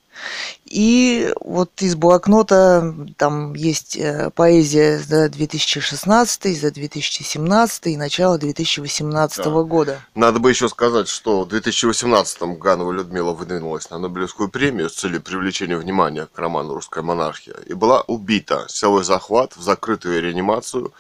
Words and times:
И 0.66 1.34
вот 1.40 1.72
из 1.82 1.96
блокнота 1.96 2.94
там 3.18 3.54
есть 3.54 3.96
э, 3.98 4.30
поэзия 4.36 5.00
за 5.00 5.30
2016, 5.30 6.60
за 6.60 6.72
2017 6.72 7.88
и 7.88 7.98
начало 7.98 8.38
2018 8.38 9.38
Да. 9.38 9.50
года. 9.64 10.02
Надо 10.16 10.40
бы 10.40 10.50
еще 10.50 10.70
сказать, 10.70 11.08
что 11.08 11.44
в 11.44 11.48
2018-м 11.48 12.56
Ганова 12.56 12.92
Людмила 12.92 13.32
выдвинулась 13.32 13.90
на 13.90 13.98
Нобелевскую 13.98 14.50
премию 14.50 14.90
с 14.90 14.96
целью 14.96 15.22
привлечения 15.22 15.78
внимания 15.78 16.28
к 16.32 16.38
роману 16.38 16.74
«Русская 16.74 17.04
монархия» 17.04 17.56
и 17.66 17.74
была 17.74 18.02
убита 18.02 18.66
силой 18.68 19.04
захват 19.04 19.56
в 19.56 19.62
закрытую 19.62 20.22
реанимацию 20.22 20.94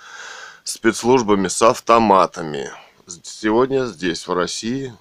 спецслужбами 0.63 1.47
с 1.47 1.61
автоматами. 1.61 2.71
Сегодня 3.23 3.85
здесь, 3.85 4.25
в 4.27 4.33
России, 4.33 4.93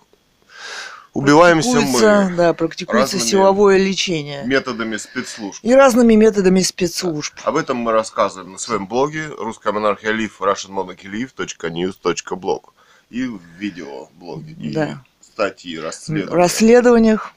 убиваемся 1.13 1.81
мы 1.81 2.37
Да, 2.37 2.53
практикуется 2.55 3.19
силовое 3.19 3.79
лечение. 3.79 4.45
методами 4.45 4.97
спецслужб. 4.97 5.59
И 5.65 5.75
разными 5.75 6.15
методами 6.15 6.61
спецслужб. 6.61 7.35
Об 7.45 7.57
этом 7.57 7.79
мы 7.79 7.91
рассказываем 7.93 8.53
на 8.53 8.59
своем 8.59 8.87
блоге 8.87 9.27
русская 9.39 9.73
монархия 9.73 10.13
лив 10.13 10.41
russianmonarchylive.news.blog 10.41 12.63
и 13.11 13.25
в 13.27 13.41
видеоблоге, 13.59 14.53
и 14.53 14.73
Да. 14.73 15.03
статьи, 15.21 15.79
расследования. 15.79 16.37
расследованиях 16.37 17.33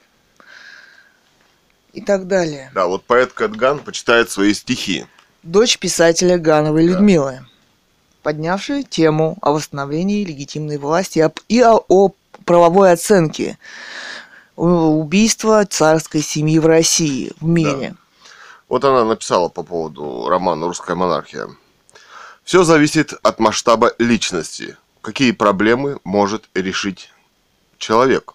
и 1.92 2.00
так 2.00 2.26
далее. 2.26 2.70
Да, 2.74 2.86
вот 2.86 3.04
поэт 3.04 3.32
Кэтган 3.32 3.80
почитает 3.80 4.30
свои 4.30 4.54
стихи. 4.54 5.06
Дочь 5.42 5.78
писателя 5.78 6.38
Гановой 6.38 6.86
Да. 6.86 6.92
Людмилы, 6.94 7.40
поднявшая 8.22 8.82
тему 8.84 9.36
о 9.42 9.52
восстановлении 9.52 10.24
легитимной 10.24 10.78
власти 10.78 11.18
и 11.18 11.22
об- 11.22 11.40
и 11.48 11.60
о, 11.60 11.84
о 11.88 12.12
правовой 12.44 12.92
оценке 12.92 13.58
у- 14.56 15.00
убийства 15.00 15.64
царской 15.64 16.20
семьи 16.22 16.58
в 16.58 16.66
России, 16.66 17.32
в 17.40 17.46
мире. 17.46 17.94
Вот 18.68 18.84
она 18.84 19.04
написала 19.04 19.48
по 19.48 19.62
поводу 19.62 20.28
романа 20.28 20.66
«Русская 20.66 20.96
монархия». 20.96 21.48
Все 22.44 22.62
зависит 22.64 23.12
от 23.22 23.38
масштаба 23.40 23.92
личности. 23.98 24.76
Какие 25.00 25.32
проблемы 25.32 25.98
может 26.04 26.48
решить 26.54 27.10
человек. 27.78 28.34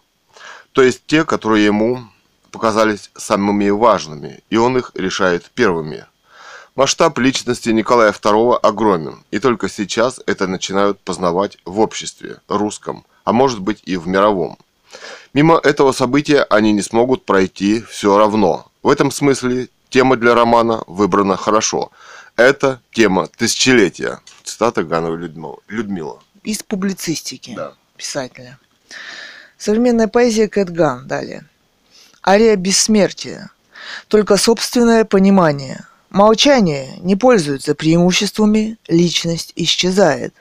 То 0.72 0.82
есть 0.82 1.06
те, 1.06 1.26
которые 1.26 1.66
ему 1.66 2.04
показались 2.52 3.12
самыми 3.16 3.70
важными, 3.70 4.44
и 4.50 4.58
он 4.58 4.78
их 4.78 4.92
решает 4.96 5.52
первыми. 5.52 6.06
Масштаб 6.80 7.18
личности 7.20 7.68
Николая 7.72 8.14
II 8.14 8.56
огромен, 8.56 9.26
и 9.32 9.40
только 9.40 9.68
сейчас 9.68 10.22
это 10.26 10.48
начинают 10.48 10.98
познавать 11.02 11.58
в 11.66 11.82
обществе, 11.82 12.38
русском, 12.48 13.06
а 13.26 13.34
может 13.34 13.60
быть 13.60 13.84
и 13.84 13.98
в 13.98 14.08
мировом. 14.08 14.58
Мимо 15.34 15.60
этого 15.62 15.92
события 15.92 16.44
они 16.44 16.72
не 16.72 16.82
смогут 16.82 17.26
пройти 17.26 17.82
все 17.82 18.18
равно. 18.18 18.72
В 18.82 18.88
этом 18.88 19.12
смысле 19.12 19.68
тема 19.90 20.16
для 20.16 20.34
романа 20.34 20.86
выбрана 20.88 21.36
хорошо. 21.36 21.92
Это 22.38 22.80
тема 22.94 23.28
тысячелетия. 23.28 24.22
Цитата 24.46 24.80
Людмила. 24.80 25.58
Людмила. 25.68 26.24
Из 26.46 26.64
публицистики 26.64 27.56
Да. 27.58 27.74
писателя. 27.98 28.58
Современная 29.58 30.08
поэзия 30.08 30.48
Кэтган. 30.48 31.10
Далее. 31.10 31.44
Ария 32.26 32.56
бессмертия. 32.56 33.50
Только 34.08 34.38
собственное 34.38 35.04
понимание. 35.04 35.89
Молчание 36.10 36.98
не 37.02 37.16
пользуется 37.16 37.76
преимуществами, 37.76 38.78
личность 38.88 39.54
исчезает. 39.56 40.34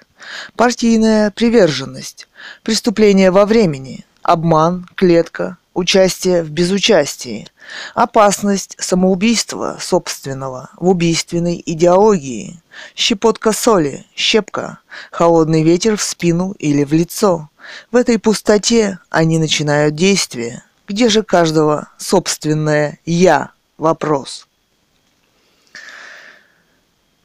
Партийная 0.56 1.30
приверженность. 1.30 2.26
Преступление 2.62 3.30
во 3.30 3.44
времени. 3.44 4.06
Обман, 4.22 4.88
клетка, 4.94 5.58
участие 5.74 6.42
в 6.42 6.50
безучастии. 6.50 7.48
Опасность 7.94 8.76
самоубийства 8.78 9.76
собственного 9.78 10.70
в 10.76 10.88
убийственной 10.88 11.62
идеологии. 11.64 12.60
Щепотка 12.96 13.52
соли, 13.52 14.06
щепка, 14.16 14.78
холодный 15.10 15.62
ветер 15.62 15.98
в 15.98 16.02
спину 16.02 16.54
или 16.58 16.82
в 16.82 16.94
лицо. 16.94 17.50
В 17.92 17.96
этой 17.96 18.18
пустоте 18.18 19.00
они 19.10 19.38
начинают 19.38 19.94
действие. 19.94 20.62
Где 20.88 21.10
же 21.10 21.22
каждого 21.22 21.90
собственное 21.98 22.98
«я» 23.04 23.50
вопрос? 23.76 24.47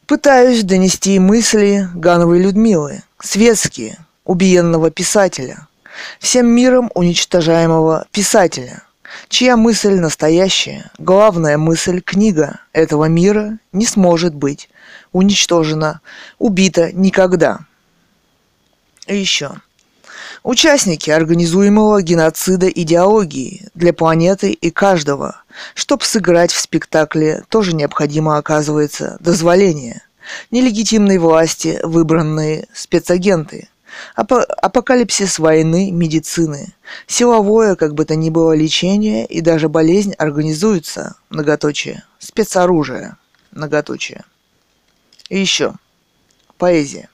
Пытаюсь 0.07 0.63
донести 0.63 1.17
мысли 1.17 1.87
Гановой 1.95 2.39
Людмилы, 2.39 3.03
светские, 3.21 3.97
убиенного 4.25 4.91
писателя, 4.91 5.67
всем 6.19 6.47
миром 6.47 6.91
уничтожаемого 6.93 8.05
писателя, 8.11 8.83
чья 9.29 9.55
мысль 9.55 9.95
настоящая, 9.95 10.91
главная 10.97 11.57
мысль 11.57 12.01
книга 12.01 12.59
этого 12.73 13.05
мира 13.05 13.59
не 13.71 13.85
сможет 13.85 14.35
быть 14.35 14.69
уничтожена, 15.13 16.01
убита 16.37 16.91
никогда. 16.91 17.59
И 19.07 19.15
еще. 19.15 19.51
Участники 20.43 21.09
организуемого 21.09 22.01
геноцида 22.01 22.67
идеологии 22.67 23.69
для 23.73 23.93
планеты 23.93 24.51
и 24.51 24.69
каждого. 24.69 25.42
Чтоб 25.75 26.03
сыграть 26.03 26.51
в 26.51 26.59
спектакле, 26.59 27.43
тоже 27.49 27.73
необходимо, 27.73 28.37
оказывается, 28.37 29.17
дозволение. 29.19 30.01
Нелегитимной 30.51 31.17
власти 31.17 31.79
выбранные 31.83 32.67
спецагенты. 32.73 33.69
Апо- 34.15 34.43
апокалипсис 34.43 35.39
войны, 35.39 35.91
медицины. 35.91 36.73
Силовое, 37.07 37.75
как 37.75 37.93
бы 37.93 38.05
то 38.05 38.15
ни 38.15 38.29
было, 38.29 38.53
лечение 38.53 39.25
и 39.25 39.41
даже 39.41 39.69
болезнь 39.69 40.13
организуются, 40.13 41.15
многоточие. 41.29 42.03
Спецоружие, 42.19 43.17
многоточие. 43.51 44.23
И 45.29 45.39
еще. 45.39 45.73
Поэзия. 46.57 47.09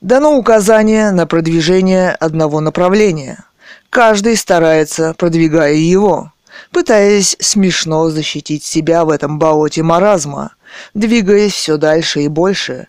Дано 0.00 0.36
указание 0.36 1.10
на 1.10 1.26
продвижение 1.26 2.10
одного 2.12 2.60
направления. 2.60 3.44
Каждый 3.90 4.36
старается, 4.36 5.14
продвигая 5.14 5.74
его, 5.74 6.32
пытаясь 6.72 7.36
смешно 7.40 8.10
защитить 8.10 8.64
себя 8.64 9.04
в 9.04 9.10
этом 9.10 9.38
болоте 9.38 9.82
маразма, 9.82 10.52
двигаясь 10.94 11.52
все 11.52 11.76
дальше 11.76 12.22
и 12.22 12.28
больше, 12.28 12.88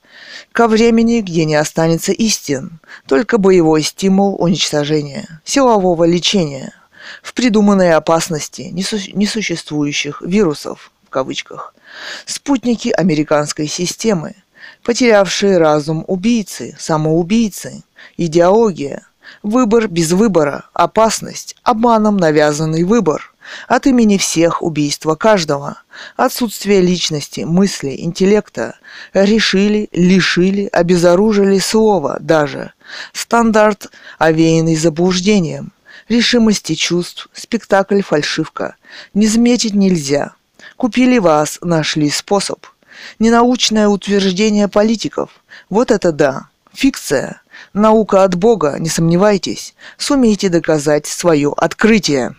ко 0.52 0.68
времени, 0.68 1.22
где 1.22 1.46
не 1.46 1.56
останется 1.56 2.12
истин, 2.12 2.80
только 3.08 3.38
боевой 3.38 3.82
стимул 3.82 4.36
уничтожения, 4.42 5.42
силового 5.44 6.04
лечения, 6.04 6.74
в 7.23 7.34
придуманной 7.34 7.94
опасности 7.94 8.70
несу- 8.72 9.12
несуществующих 9.14 10.22
вирусов, 10.22 10.91
в 11.06 11.09
кавычках, 11.09 11.74
спутники 12.26 12.90
американской 12.90 13.67
системы, 13.67 14.35
потерявшие 14.84 15.58
разум 15.58 16.06
убийцы, 16.08 16.76
самоубийцы, 16.79 17.84
идеология, 18.17 19.08
выбор 19.44 19.88
без 19.88 20.12
выбора, 20.12 20.66
опасность, 20.74 21.56
обманом 21.64 22.17
навязанный 22.17 22.84
выбор, 22.84 23.30
от 23.68 23.88
имени 23.88 24.18
всех 24.18 24.62
убийства 24.62 25.16
каждого, 25.16 25.82
отсутствие 26.16 26.82
личности, 26.82 27.42
мысли, 27.42 27.96
интеллекта, 27.98 28.76
решили, 29.14 29.90
лишили, 29.92 30.70
обезоружили 30.72 31.59
слова 31.59 32.18
даже, 32.20 32.74
стандарт, 33.14 33.92
овеянный 34.18 34.76
заблуждением, 34.76 35.72
решимости 36.09 36.76
чувств, 36.76 37.30
спектакль 37.34 38.02
фальшивка, 38.02 38.76
не 39.14 39.28
заметить 39.28 39.74
нельзя, 39.74 40.34
купили 40.78 41.18
вас, 41.18 41.59
нашли 41.62 42.09
способ– 42.09 42.66
Ненаучное 43.20 43.88
утверждение 43.88 44.68
политиков. 44.68 45.30
Вот 45.70 45.92
это 45.92 46.12
да. 46.12 46.48
Фикция. 46.74 47.42
Наука 47.74 48.24
от 48.24 48.36
Бога, 48.36 48.78
не 48.80 48.90
сомневайтесь, 48.90 49.76
сумеете 49.98 50.50
доказать 50.50 51.06
свое 51.06 51.53
открытие. 51.56 52.36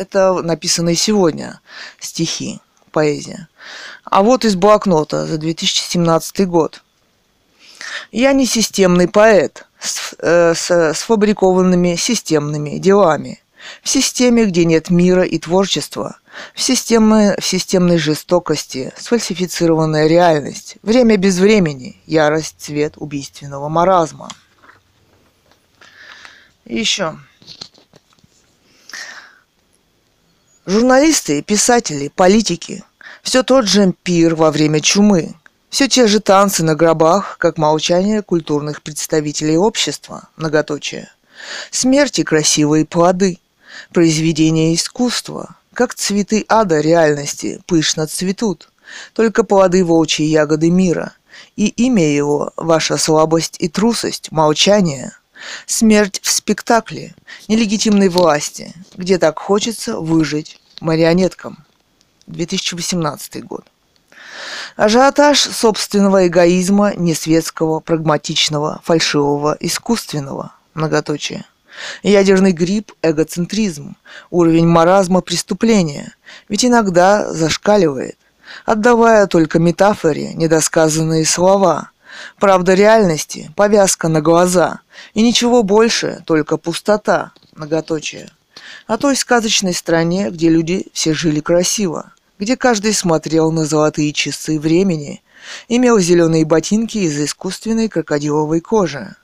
Это 0.00 0.40
написанные 0.40 0.96
сегодня 0.96 1.60
стихи, 1.98 2.60
поэзия. 2.90 3.48
А 4.04 4.22
вот 4.22 4.46
из 4.46 4.56
блокнота 4.56 5.26
за 5.26 5.36
2017 5.36 6.48
год. 6.48 6.82
Я 8.10 8.32
не 8.32 8.46
системный 8.46 9.08
поэт 9.08 9.66
с, 9.78 10.14
э, 10.18 10.54
с 10.54 10.94
сфабрикованными 10.94 11.96
системными 11.96 12.78
делами. 12.78 13.42
В 13.82 13.90
системе, 13.90 14.46
где 14.46 14.64
нет 14.64 14.88
мира 14.88 15.22
и 15.22 15.38
творчества, 15.38 16.16
в, 16.54 16.62
системе, 16.62 17.36
в 17.38 17.44
системной 17.44 17.98
жестокости, 17.98 18.94
сфальсифицированная 18.96 20.06
реальность, 20.06 20.78
время 20.80 21.18
без 21.18 21.38
времени, 21.38 22.00
ярость, 22.06 22.54
цвет 22.56 22.94
убийственного 22.96 23.68
маразма. 23.68 24.30
И 26.64 26.78
еще. 26.78 27.18
Журналисты, 30.70 31.42
писатели, 31.42 32.12
политики– 32.14 32.84
все 33.24 33.42
тот 33.42 33.66
же 33.66 33.92
пир 34.04 34.36
во 34.36 34.52
время 34.52 34.78
чумы, 34.78 35.34
все 35.68 35.88
те 35.88 36.06
же 36.06 36.20
танцы 36.20 36.62
на 36.62 36.76
гробах, 36.76 37.38
как 37.38 37.58
молчание 37.58 38.22
культурных 38.22 38.80
представителей 38.82 39.56
общества, 39.56 40.28
многоточие. 40.36 41.10
Смерти 41.72 42.22
красивые 42.22 42.86
плоды, 42.86 43.40
произведения 43.92 44.72
искусства, 44.72 45.56
как 45.74 45.96
цветы 45.96 46.44
ада 46.48 46.78
реальности, 46.78 47.60
пышно 47.66 48.06
цветут, 48.06 48.68
только 49.12 49.42
плоды 49.42 49.84
волчьей 49.84 50.28
ягоды 50.28 50.70
мира, 50.70 51.14
и 51.56 51.66
имя 51.66 52.08
его– 52.08 52.52
ваша 52.56 52.96
слабость 52.96 53.56
и 53.58 53.66
трусость, 53.68 54.30
молчание– 54.30 55.10
Смерть 55.66 56.20
в 56.22 56.30
спектакле 56.30 57.14
нелегитимной 57.48 58.08
власти, 58.08 58.74
где 58.96 59.18
так 59.18 59.38
хочется 59.38 59.98
выжить 59.98 60.59
марионеткам. 60.80 61.64
2018 62.26 63.44
год. 63.44 63.64
Ажиотаж 64.76 65.40
собственного 65.40 66.26
эгоизма, 66.26 66.94
несветского, 66.96 67.80
прагматичного, 67.80 68.80
фальшивого, 68.84 69.56
искусственного. 69.60 70.52
Многоточие. 70.74 71.44
Ядерный 72.02 72.52
грипп– 72.52 72.92
эгоцентризм, 73.02 73.96
уровень 74.30 74.66
маразма 74.66 75.20
преступления, 75.20 76.14
ведь 76.48 76.64
иногда 76.64 77.32
зашкаливает, 77.32 78.18
отдавая 78.64 79.26
только 79.26 79.58
метафоре 79.58 80.34
недосказанные 80.34 81.24
слова. 81.24 81.90
Правда 82.38 82.74
реальности– 82.74 83.50
повязка 83.56 84.08
на 84.08 84.20
глаза, 84.20 84.80
и 85.14 85.22
ничего 85.22 85.62
больше, 85.62 86.22
только 86.26 86.56
пустота, 86.56 87.32
многоточие. 87.54 88.30
О 88.86 88.96
той 88.96 89.16
сказочной 89.16 89.74
стране, 89.74 90.30
где 90.30 90.48
люди 90.48 90.86
все 90.92 91.14
жили 91.14 91.40
красиво, 91.40 92.12
где 92.38 92.56
каждый 92.56 92.94
смотрел 92.94 93.52
на 93.52 93.64
золотые 93.66 94.12
часы 94.12 94.58
времени, 94.58 95.22
имел 95.68 95.98
зеленые 95.98 96.44
ботинки 96.44 96.98
из 96.98 97.18
искусственной 97.20 97.88
крокодиловой 97.88 98.60
кожи. 98.60 99.14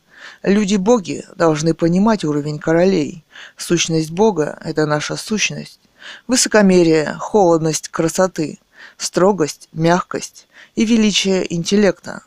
Люди-боги 0.42 1.24
должны 1.34 1.74
понимать 1.74 2.24
уровень 2.24 2.58
королей. 2.58 3.24
Сущность 3.56 4.10
Бога– 4.10 4.58
это 4.64 4.86
наша 4.86 5.16
сущность. 5.16 5.80
Высокомерие, 6.26 7.16
холодность 7.18 7.88
красоты, 7.88 8.58
строгость, 8.96 9.68
мягкость 9.72 10.46
и 10.74 10.84
величие 10.84 11.52
интеллекта. 11.54 12.22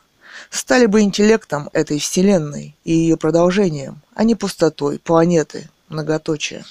Стали 0.50 0.86
бы 0.86 1.02
интеллектом 1.02 1.70
этой 1.72 1.98
вселенной 1.98 2.74
и 2.84 2.92
ее 2.92 3.16
продолжением, 3.16 4.02
а 4.14 4.24
не 4.24 4.34
пустотой 4.34 4.98
планеты, 4.98 5.70
многоточие. 5.88 6.64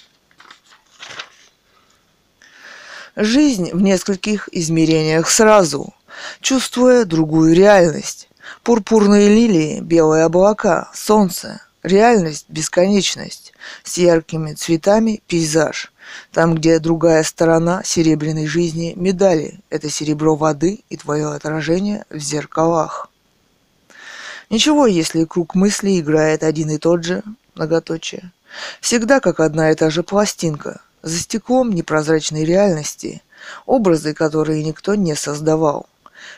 Жизнь 3.22 3.72
в 3.74 3.82
нескольких 3.82 4.48
измерениях 4.54 5.30
сразу, 5.30 5.94
чувствуя 6.40 7.04
другую 7.04 7.54
реальность. 7.54 8.30
Пурпурные 8.64 9.28
лилии, 9.28 9.82
белые 9.82 10.24
облака, 10.24 10.90
солнце, 10.94 11.62
реальность, 11.84 12.46
бесконечность, 12.48 13.52
с 13.84 13.98
яркими 13.98 14.54
цветами 14.54 15.22
пейзаж. 15.28 15.92
Там, 16.32 16.56
где 16.56 16.80
другая 16.80 17.24
сторона 17.24 17.82
серебряной 17.84 18.48
жизни 18.48 18.94
медали, 18.96 19.60
это 19.70 19.90
серебро 19.90 20.38
воды 20.38 20.86
и 20.90 20.96
твое 20.96 21.28
отражение 21.34 22.06
в 22.10 22.20
зеркалах. 22.20 23.10
Ничего, 24.50 24.88
если 24.88 25.26
круг 25.26 25.56
мысли 25.56 26.00
играет 26.00 26.42
один 26.42 26.70
и 26.70 26.78
тот 26.78 27.04
же, 27.04 27.24
многоточие. 27.56 28.32
Всегда 28.80 29.20
как 29.20 29.42
одна 29.42 29.72
и 29.72 29.76
та 29.76 29.90
же 29.90 30.04
пластинка– 30.04 30.80
за 31.02 31.20
стеклом 31.20 31.72
непрозрачной 31.72 32.46
реальности, 32.46 33.22
образы, 33.66 34.14
которые 34.14 34.64
никто 34.64 34.96
не 34.96 35.16
создавал, 35.16 35.88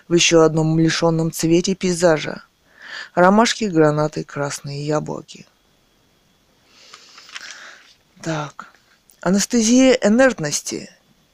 в 0.08 0.14
еще 0.14 0.44
одном 0.44 0.78
лишенном 0.80 1.32
цвете 1.32 1.76
пейзажа. 1.76 2.44
Ромашки, 3.16 3.66
гранаты, 3.66 4.24
красные 4.24 4.86
яблоки. 4.86 5.48
Так. 8.22 8.68
Анестезия 9.22 9.94
инертности 9.94 10.90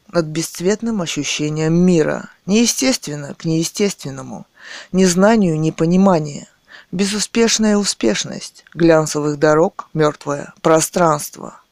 над 0.07 0.25
бесцветным 0.25 1.01
ощущением 1.01 1.73
мира, 1.73 2.29
неестественно 2.45 3.33
к 3.33 3.45
неестественному, 3.45 4.45
незнанию, 4.91 5.59
непонимание, 5.59 6.47
безуспешная 6.91 7.77
успешность, 7.77 8.65
глянцевых 8.73 9.37
дорог, 9.37 9.89
мертвое 9.93 10.53
пространство– 10.61 11.61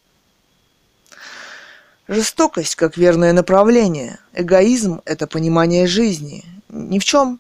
Жестокость 2.08 2.76
как 2.76 2.98
верное 2.98 3.34
направление. 3.34 4.20
Эгоизм– 4.34 5.02
это 5.06 5.26
понимание 5.26 5.88
жизни. 5.88 6.46
Ни 6.70 7.00
в 7.00 7.04
чем, 7.04 7.40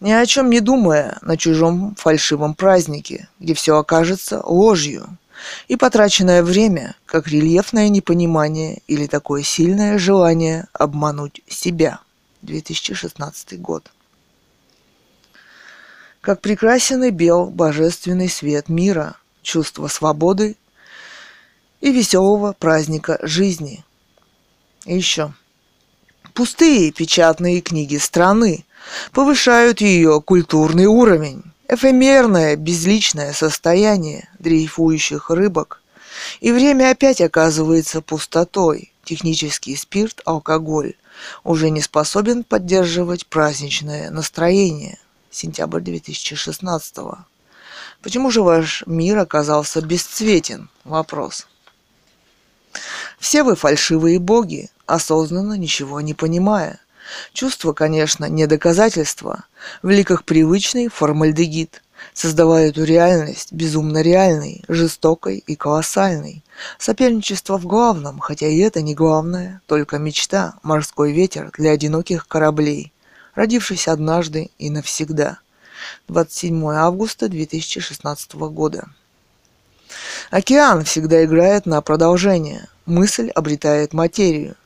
ни 0.00 0.12
о 0.12 0.24
чем 0.24 0.48
не 0.48 0.60
думая 0.60 1.18
на 1.20 1.36
чужом 1.36 1.94
фальшивом 1.94 2.54
празднике, 2.54 3.28
где 3.38 3.52
все 3.52 3.76
окажется 3.76 4.40
ложью. 4.42 5.18
И 5.68 5.76
потраченное 5.76 6.42
время, 6.42 6.96
как 7.04 7.28
рельефное 7.28 7.90
непонимание 7.90 8.80
или 8.86 9.06
такое 9.06 9.42
сильное 9.42 9.98
желание 9.98 10.68
обмануть 10.72 11.42
себя. 11.46 12.00
2016 12.42 13.60
год. 13.60 13.90
Как 16.22 16.40
прекрасен 16.40 17.04
и 17.04 17.10
бел 17.10 17.46
божественный 17.46 18.28
свет 18.28 18.68
мира, 18.68 19.16
чувство 19.42 19.88
свободы 19.88 20.56
и 21.80 21.92
веселого 21.92 22.54
праздника 22.58 23.18
жизни– 23.22 23.84
и 24.84 24.96
еще. 24.96 25.32
Пустые 26.34 26.92
печатные 26.92 27.60
книги 27.60 27.96
страны 27.96 28.64
повышают 29.12 29.80
ее 29.80 30.20
культурный 30.20 30.86
уровень. 30.86 31.42
Эфемерное, 31.68 32.56
безличное 32.56 33.32
состояние 33.32 34.28
дрейфующих 34.38 35.30
рыбок. 35.30 35.82
И 36.40 36.52
время 36.52 36.90
опять 36.90 37.20
оказывается 37.20 38.00
пустотой. 38.00 38.92
Технический 39.04 39.76
спирт, 39.76 40.20
алкоголь 40.24 40.94
уже 41.44 41.70
не 41.70 41.80
способен 41.80 42.44
поддерживать 42.44 43.26
праздничное 43.26 44.10
настроение. 44.10 44.98
Сентябрь 45.30 45.80
2016 45.80 46.96
Почему 48.02 48.30
же 48.30 48.42
ваш 48.42 48.84
мир 48.86 49.18
оказался 49.18 49.80
бесцветен? 49.80 50.68
Вопрос. 50.84 51.46
Все 53.18 53.42
вы 53.42 53.56
фальшивые 53.56 54.18
боги, 54.18 54.70
осознанно 54.86 55.54
ничего 55.54 56.00
не 56.00 56.14
понимая. 56.14 56.80
Чувство, 57.32 57.72
конечно, 57.72 58.26
не 58.26 58.46
доказательство. 58.46 59.44
В 59.82 59.88
ликах 59.88 60.24
привычный 60.24 60.88
формальдегид, 60.88 61.82
создавая 62.12 62.68
эту 62.68 62.84
реальность 62.84 63.52
безумно 63.52 64.02
реальной, 64.02 64.62
жестокой 64.68 65.38
и 65.38 65.56
колоссальной. 65.56 66.42
Соперничество 66.78 67.58
в 67.58 67.66
главном, 67.66 68.18
хотя 68.18 68.46
и 68.46 68.58
это 68.58 68.82
не 68.82 68.94
главное, 68.94 69.62
только 69.66 69.98
мечта, 69.98 70.54
морской 70.62 71.12
ветер 71.12 71.50
для 71.56 71.70
одиноких 71.70 72.28
кораблей, 72.28 72.92
родившись 73.34 73.88
однажды 73.88 74.50
и 74.58 74.70
навсегда. 74.70 75.38
27 76.08 76.70
августа 76.72 77.28
2016 77.28 78.34
года. 78.34 78.88
Океан 80.30 80.84
всегда 80.84 81.24
играет 81.24 81.66
на 81.66 81.80
продолжение. 81.80 82.68
Мысль 82.86 83.30
обретает 83.30 83.92
материю. 83.92 84.56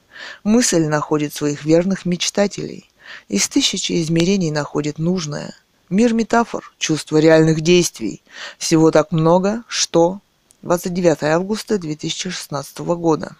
Мысль 0.45 0.87
находит 0.87 1.35
своих 1.35 1.65
верных 1.65 2.05
мечтателей. 2.07 2.89
Из 3.29 3.49
тысячи 3.49 4.01
измерений 4.03 4.51
находит 4.51 4.99
нужное. 4.99 5.55
Мир 5.91 6.15
метафор, 6.15 6.73
чувство 6.79 7.19
реальных 7.19 7.61
действий. 7.61 8.23
Всего 8.59 8.91
так 8.91 9.13
много, 9.13 9.63
что... 9.69 10.21
29 10.63 11.25
августа 11.25 11.77
2016 11.77 12.79
года. 12.79 13.35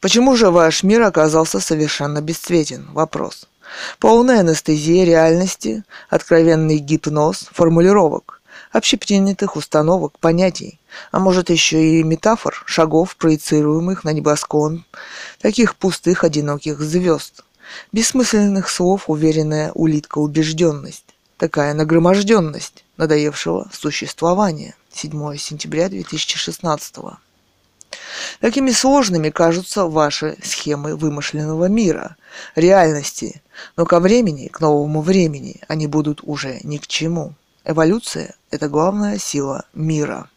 Почему 0.00 0.34
же 0.34 0.50
ваш 0.50 0.82
мир 0.82 1.02
оказался 1.02 1.60
совершенно 1.60 2.22
бесцветен? 2.22 2.88
Вопрос. 2.92 3.46
Полная 3.98 4.40
анестезия 4.40 5.04
реальности, 5.04 5.84
откровенный 6.08 6.78
гипноз 6.78 7.48
формулировок, 7.52 8.39
общепринятых 8.72 9.56
установок, 9.56 10.18
понятий, 10.18 10.80
а 11.12 11.18
может 11.18 11.50
еще 11.50 11.98
и 11.98 12.02
метафор, 12.02 12.62
шагов, 12.66 13.16
проецируемых 13.16 14.04
на 14.04 14.12
небосклон 14.12 14.84
таких 15.40 15.76
пустых 15.76 16.24
одиноких 16.24 16.80
звезд. 16.80 17.44
Бессмысленных 17.92 18.68
слов 18.68 19.08
уверенная 19.08 19.72
улитка 19.72 20.18
убежденность, 20.18 21.04
такая 21.38 21.74
нагроможденность 21.74 22.84
надоевшего 22.96 23.68
существования. 23.72 24.74
7 24.92 25.36
сентября 25.36 25.88
2016 25.88 26.96
Какими 28.40 28.70
сложными 28.70 29.30
кажутся 29.30 29.86
ваши 29.86 30.36
схемы 30.42 30.96
вымышленного 30.96 31.66
мира, 31.66 32.16
реальности, 32.54 33.42
но 33.76 33.84
ко 33.84 34.00
времени, 34.00 34.48
к 34.48 34.60
новому 34.60 35.00
времени, 35.02 35.60
они 35.68 35.86
будут 35.86 36.20
уже 36.22 36.60
ни 36.62 36.78
к 36.78 36.86
чему. 36.86 37.34
Эволюция– 37.70 38.34
это 38.50 38.68
главная 38.68 39.16
сила 39.18 39.64
мира. 39.74 40.28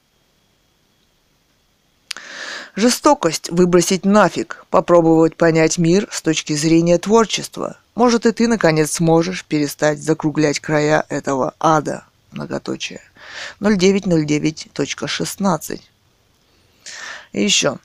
Жестокость 2.75 3.49
выбросить 3.49 4.05
нафиг, 4.05 4.67
попробовать 4.69 5.35
понять 5.35 5.79
мир 5.79 6.07
с 6.11 6.21
точки 6.21 6.53
зрения 6.53 6.99
творчества. 6.99 7.79
Может 7.95 8.27
и 8.27 8.31
ты, 8.33 8.47
наконец, 8.47 8.91
сможешь 8.91 9.45
перестать 9.45 9.99
закруглять 9.99 10.59
края 10.59 11.03
этого 11.09 11.55
ада. 11.59 12.05
Многоточие. 12.31 13.01
0909.16 13.59 15.81
И 17.31 17.43
еще. 17.43 17.79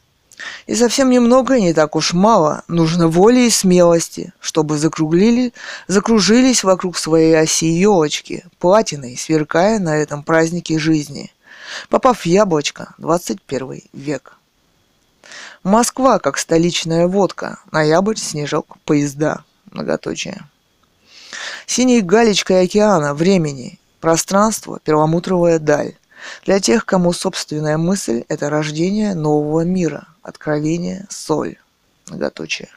И 0.67 0.75
совсем 0.75 1.11
немного, 1.11 1.59
не 1.59 1.73
так 1.75 1.97
уж 1.97 2.13
мало, 2.13 2.63
нужно 2.69 3.09
воли 3.09 3.47
и 3.47 3.51
смелости, 3.51 4.33
чтобы 4.41 4.79
закруглили, 4.79 5.53
закружились 5.89 6.65
вокруг 6.65 6.97
своей 6.97 7.39
оси 7.39 7.67
елочки, 7.67 8.45
платиной, 8.59 9.17
сверкая 9.17 9.79
на 9.79 9.97
этом 9.97 10.23
празднике 10.23 10.79
жизни. 10.79 11.33
Попав 11.89 12.21
в 12.21 12.27
яблочко, 12.27 12.95
21 12.99 13.83
век. 13.93 14.35
Москва, 15.63 16.19
как 16.19 16.39
столичная 16.39 17.07
водка. 17.07 17.59
Ноябрь, 17.73 18.17
снежок, 18.17 18.77
поезда. 18.85 19.45
Многоточие. 19.71 20.47
Синей 21.67 22.01
галечкой 22.01 22.63
океана, 22.65 23.13
времени, 23.13 23.79
пространство, 24.01 24.81
перламутровая 24.83 25.59
даль. 25.59 25.95
Для 26.45 26.61
тех, 26.61 26.85
кому 26.87 27.13
собственная 27.13 27.77
мысль– 27.77 28.25
это 28.29 28.51
рождение 28.51 29.15
нового 29.15 29.61
мира, 29.61 30.07
откровение, 30.29 31.07
соль. 31.11 31.57
Многоточие. 32.09 32.69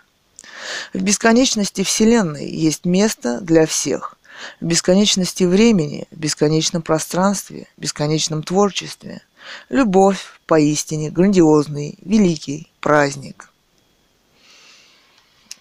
В 0.94 1.02
бесконечности 1.02 1.84
Вселенной 1.84 2.50
есть 2.50 2.86
место 2.86 3.40
для 3.42 3.66
всех. 3.66 4.16
В 4.60 4.66
бесконечности 4.66 5.44
времени, 5.44 6.08
в 6.12 6.18
бесконечном 6.18 6.82
пространстве, 6.82 7.68
в 7.78 7.82
бесконечном 7.82 8.44
творчестве. 8.44 9.22
Любовь 9.70 10.40
поистине 10.46 11.10
грандиозный, 11.10 11.98
великий, 12.02 12.72
праздник. 12.80 13.50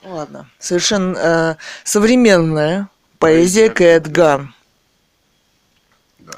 Ладно, 0.03 0.51
совершенно 0.59 1.17
э, 1.19 1.57
современная 1.85 2.89
поэзия 3.19 3.69
Кэт 3.69 4.09
Ган. 4.09 4.55
Да. 6.19 6.33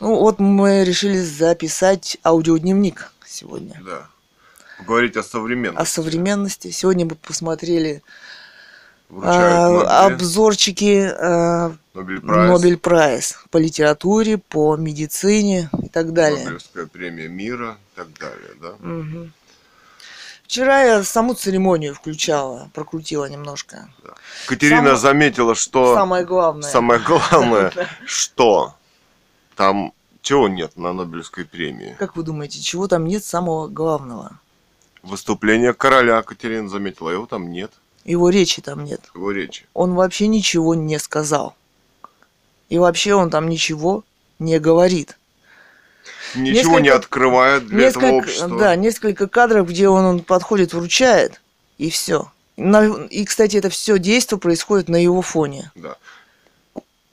Ну 0.00 0.16
вот 0.16 0.38
мы 0.38 0.84
решили 0.84 1.18
записать 1.18 2.18
аудиодневник 2.22 3.12
сегодня. 3.26 3.80
Да. 3.84 4.08
Говорить 4.86 5.16
о 5.16 5.22
современности. 5.22 5.82
О 5.82 5.84
современности. 5.84 6.70
Сегодня 6.70 7.04
мы 7.06 7.14
посмотрели 7.16 8.02
а, 9.22 10.06
обзорчики 10.06 11.10
а, 11.10 11.74
Нобель 11.94 12.20
прайс, 12.20 12.50
Нобель 12.50 12.76
Прайс 12.76 13.38
по 13.50 13.56
литературе, 13.56 14.38
по 14.38 14.76
медицине 14.76 15.70
и 15.82 15.88
так 15.88 16.12
далее. 16.12 16.44
Нобелевская 16.44 16.86
премия 16.86 17.28
мира 17.28 17.78
и 17.92 17.96
так 17.96 18.08
далее, 18.18 18.50
да? 18.60 18.74
Мгм. 18.78 19.32
Вчера 20.44 20.82
я 20.82 21.04
саму 21.04 21.34
церемонию 21.34 21.94
включала, 21.94 22.70
прокрутила 22.72 23.26
немножко. 23.26 23.90
Катерина 24.46 24.90
Само- 24.90 24.96
заметила, 24.96 25.54
что 25.54 25.94
Самое 25.94 26.24
главное. 26.24 26.70
самое 26.70 27.00
главное, 27.00 27.72
что 28.06 28.74
там 29.56 29.92
чего 30.22 30.48
нет 30.48 30.76
на 30.76 30.92
Нобелевской 30.92 31.44
премии? 31.44 31.96
Как 31.98 32.16
вы 32.16 32.22
думаете, 32.22 32.60
чего 32.60 32.88
там 32.88 33.06
нет 33.06 33.24
самого 33.24 33.68
главного? 33.68 34.38
Выступление 35.02 35.74
короля 35.74 36.22
Катерина 36.22 36.68
заметила, 36.68 37.10
его 37.10 37.26
там 37.26 37.50
нет, 37.50 37.70
Его 38.04 38.30
речи 38.30 38.60
там 38.62 38.84
нет. 38.84 39.00
его 39.14 39.30
речи. 39.30 39.66
Он 39.74 39.94
вообще 39.94 40.26
ничего 40.26 40.74
не 40.74 40.98
сказал. 40.98 41.54
И 42.68 42.78
вообще 42.78 43.14
он 43.14 43.30
там 43.30 43.48
ничего 43.48 44.04
не 44.38 44.58
говорит. 44.58 45.16
Ничего 46.34 46.78
не 46.78 46.84
Несколько- 46.84 46.96
открывает 46.96 47.66
для 47.66 47.88
этого 47.88 48.02
Несколько, 48.04 48.14
общества. 48.16 48.58
да, 48.58 48.76
несколько 48.76 49.26
кадров, 49.28 49.68
где 49.68 49.88
он, 49.88 50.04
он 50.04 50.20
подходит, 50.20 50.74
вручает, 50.74 51.40
и 51.78 51.90
все. 51.90 52.30
И, 52.56 53.24
кстати, 53.24 53.56
это 53.56 53.70
все 53.70 53.98
действие 53.98 54.38
происходит 54.38 54.88
на 54.88 54.96
его 55.02 55.22
фоне. 55.22 55.70
Да. 55.76 55.96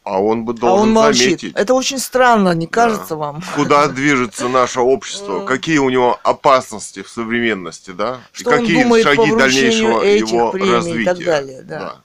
А 0.06 0.22
он 0.22 0.46
бы 0.46 0.54
а 0.54 0.56
должен 0.56 0.88
он 0.90 0.94
молчит. 0.94 1.24
заметить, 1.42 1.56
Это 1.56 1.74
очень 1.74 1.98
странно, 1.98 2.54
не 2.54 2.68
Да. 2.68 2.72
кажется 2.72 3.16
вам? 3.16 3.42
куда 3.56 3.88
движется 3.88 4.48
наше 4.48 4.80
общество, 4.80 5.46
какие 5.48 5.80
у 5.80 5.90
него 5.90 6.20
опасности 6.24 7.02
в 7.02 7.10
современности, 7.10 7.90
да? 7.90 8.22
Что 8.32 8.52
он 8.52 8.58
и 8.58 8.60
какие 8.62 8.84
думает 8.84 9.04
по 9.04 9.10
шаги 9.16 9.32
вручению 9.32 9.40
дальнейшего 9.40 10.02
этих 10.04 10.28
его 10.32 10.52
премий 10.52 10.70
и 10.70 10.74
развития. 10.74 11.06
так 11.06 11.24
далее, 11.26 11.62
да. 11.64 12.02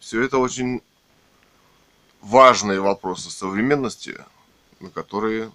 Все 0.00 0.22
это 0.22 0.38
очень 0.38 0.82
важные 2.20 2.80
вопросы 2.80 3.30
современности, 3.30 4.18
на 4.80 4.90
которые 4.90 5.52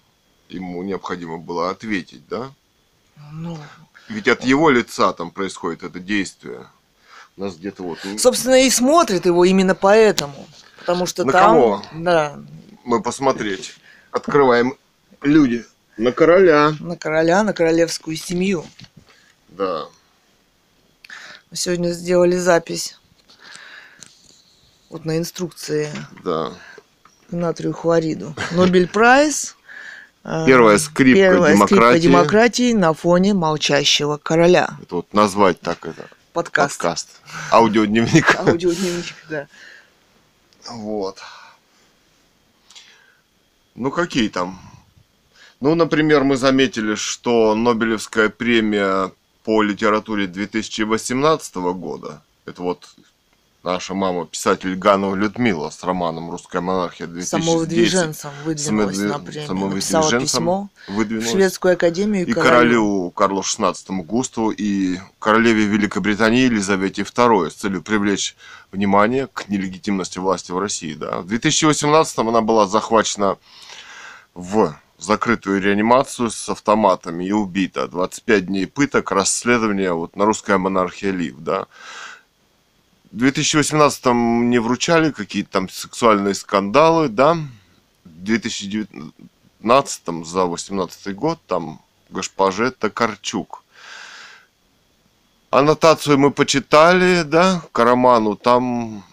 ему 0.48 0.82
необходимо 0.82 1.36
было 1.38 1.70
ответить, 1.70 2.26
да? 2.28 2.52
Ну, 3.32 3.58
Ведь 4.08 4.28
от 4.28 4.44
его 4.44 4.70
лица 4.70 5.12
там 5.12 5.30
происходит 5.30 5.82
это 5.82 6.00
действие. 6.00 6.66
У 7.36 7.42
нас 7.42 7.56
где-то 7.56 7.82
вот 7.82 7.98
ну, 8.04 8.16
собственно, 8.18 8.62
и 8.64 8.70
смотрит 8.70 9.26
его 9.26 9.44
именно 9.44 9.74
поэтому. 9.74 10.46
Потому 10.84 11.06
что 11.06 11.24
На 11.24 11.32
там... 11.32 11.42
кого? 11.54 11.82
Да, 11.94 12.38
мы 12.84 13.02
посмотреть. 13.02 13.74
Открываем 14.10 14.74
люди 15.22 15.64
на 15.96 16.12
короля. 16.12 16.74
на 16.78 16.96
короля, 16.96 17.42
на 17.42 17.52
королевскую 17.54 18.16
семью. 18.16 18.66
Да. 19.48 19.86
Мы 21.50 21.56
сегодня 21.56 21.88
сделали 21.92 22.36
запись. 22.36 22.98
Вот 24.90 25.04
на 25.06 25.16
инструкции 25.18 25.88
Да. 26.22 26.52
натрию 27.30 27.72
хлориду. 27.72 28.34
Нобель 28.52 28.86
Прайс. 28.88 29.56
Первая 30.46 30.78
скрипка 30.78 31.18
первая 31.20 31.54
скрипка 31.54 31.74
демократии. 31.74 32.02
демократии 32.02 32.72
на 32.72 32.92
фоне 32.94 33.34
молчащего 33.34 34.16
короля. 34.18 34.76
Это 34.82 34.96
вот 34.96 35.12
назвать 35.14 35.60
так 35.60 35.86
это. 35.86 36.08
Подкаст. 36.32 36.78
Подкаст. 36.78 37.08
Аудиодневник. 37.50 38.34
Аудиодневник, 38.38 39.14
да. 39.30 39.46
Вот. 40.68 41.20
Ну, 43.74 43.90
какие 43.90 44.28
там? 44.28 44.60
Ну, 45.60 45.74
например, 45.74 46.24
мы 46.24 46.36
заметили, 46.36 46.94
что 46.94 47.54
Нобелевская 47.54 48.28
премия 48.28 49.12
по 49.44 49.62
литературе 49.62 50.26
2018 50.26 51.54
года, 51.56 52.22
это 52.46 52.62
вот 52.62 52.94
наша 53.64 53.94
мама, 53.94 54.26
писатель 54.26 54.76
Ганова 54.76 55.14
Людмила 55.14 55.70
с 55.70 55.82
романом 55.82 56.30
«Русская 56.30 56.60
монархия 56.60 57.06
2010». 57.06 57.24
Самовыдвиженцем 57.24 58.30
выдвинулась 58.44 58.98
на 58.98 59.04
Самовыдви- 59.14 59.24
премию. 59.24 59.66
Написала 59.68 60.20
письмо 60.20 60.68
в 60.86 60.92
выдвинулась. 60.92 61.30
Шведскую 61.30 61.74
академию 61.74 62.26
и 62.26 62.32
королю 62.32 63.10
Карлу 63.10 63.40
XVI 63.40 63.74
Густаву 64.02 64.50
и 64.50 64.98
королеве 65.18 65.64
Великобритании 65.64 66.42
Елизавете 66.42 67.02
II 67.02 67.50
с 67.50 67.54
целью 67.54 67.82
привлечь 67.82 68.36
внимание 68.70 69.28
к 69.28 69.48
нелегитимности 69.48 70.18
власти 70.18 70.52
в 70.52 70.58
России. 70.58 70.94
Да. 70.94 71.20
В 71.20 71.26
2018 71.26 72.18
она 72.18 72.42
была 72.42 72.66
захвачена 72.66 73.38
в 74.34 74.76
закрытую 74.98 75.60
реанимацию 75.60 76.30
с 76.30 76.48
автоматами 76.48 77.24
и 77.24 77.32
убита. 77.32 77.88
25 77.88 78.46
дней 78.46 78.66
пыток, 78.66 79.10
расследование 79.10 79.92
вот, 79.92 80.16
на 80.16 80.24
русская 80.24 80.58
монархия 80.58 81.12
Лив. 81.12 81.36
Да. 81.38 81.66
В 83.14 83.18
2018 83.18 84.06
не 84.06 84.58
вручали 84.58 85.12
какие-то 85.12 85.50
там 85.52 85.68
сексуальные 85.68 86.34
скандалы, 86.34 87.08
да. 87.08 87.34
В 88.04 88.24
2019 88.24 90.26
за 90.26 90.44
18 90.46 91.14
год 91.14 91.38
там 91.46 91.80
госпоже 92.10 92.72
Токарчук. 92.72 93.62
Аннотацию 95.50 96.18
мы 96.18 96.32
почитали, 96.32 97.22
да, 97.22 97.62
к 97.70 97.78
роману, 97.84 98.34
там 98.34 99.04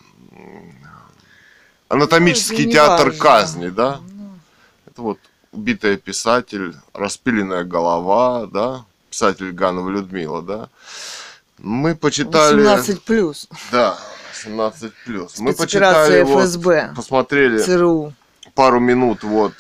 анатомический 1.88 2.66
Ну, 2.66 2.72
театр 2.72 3.06
неважно. 3.14 3.24
казни, 3.24 3.70
да. 3.70 4.00
Ну, 4.02 4.34
Это 4.88 5.02
вот 5.04 5.20
убитая 5.52 5.98
писатель, 5.98 6.74
распиленная 6.94 7.66
голова, 7.66 8.48
да, 8.48 8.84
писатель 9.12 9.52
Ганова 9.52 9.92
Людмила, 9.92 10.42
да. 10.42 10.70
Мы 11.62 11.96
почитали... 11.96 12.58
18 12.58 13.04
плюс. 13.04 13.48
Да, 13.72 13.98
18 14.34 14.92
плюс. 15.06 15.40
Мы 15.40 15.54
почитали, 15.54 16.24
вот, 16.24 16.44
ФСБ, 16.44 16.94
посмотрели 16.96 17.60
ЦРУ. 17.60 18.14
пару 18.56 18.80
минут, 18.80 19.24
вот, 19.24 19.54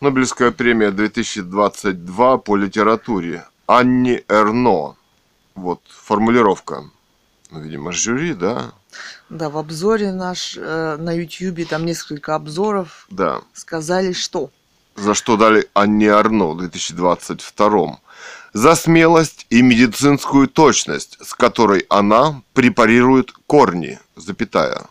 Нобелевская 0.00 0.50
премия 0.50 0.90
2022 0.90 2.38
по 2.38 2.56
литературе. 2.56 3.46
Анни 3.66 4.22
Эрно. 4.28 4.96
Вот, 5.54 5.80
формулировка. 5.88 6.84
Ну, 7.50 7.60
видимо, 7.60 7.92
жюри, 7.92 8.34
да? 8.34 8.72
Да, 9.30 9.48
в 9.48 9.56
обзоре 9.56 10.12
наш 10.12 10.56
э, 10.58 10.96
на 10.98 11.12
Ютьюбе, 11.12 11.64
там 11.64 11.86
несколько 11.86 12.34
обзоров, 12.34 13.06
Да. 13.10 13.40
сказали, 13.54 14.12
что 14.12 14.50
За 14.96 15.14
что 15.14 15.36
дали 15.36 15.68
Анне 15.72 16.12
Арно 16.12 16.50
в 16.52 16.58
2022 16.58 17.98
За 18.54 18.76
смелость 18.76 19.46
и 19.50 19.62
медицинскую 19.62 20.46
точность, 20.46 21.18
с 21.20 21.34
которой 21.34 21.86
она 21.88 22.40
препарирует 22.52 23.32
корни, 23.48 23.98
запятая. 24.14 24.82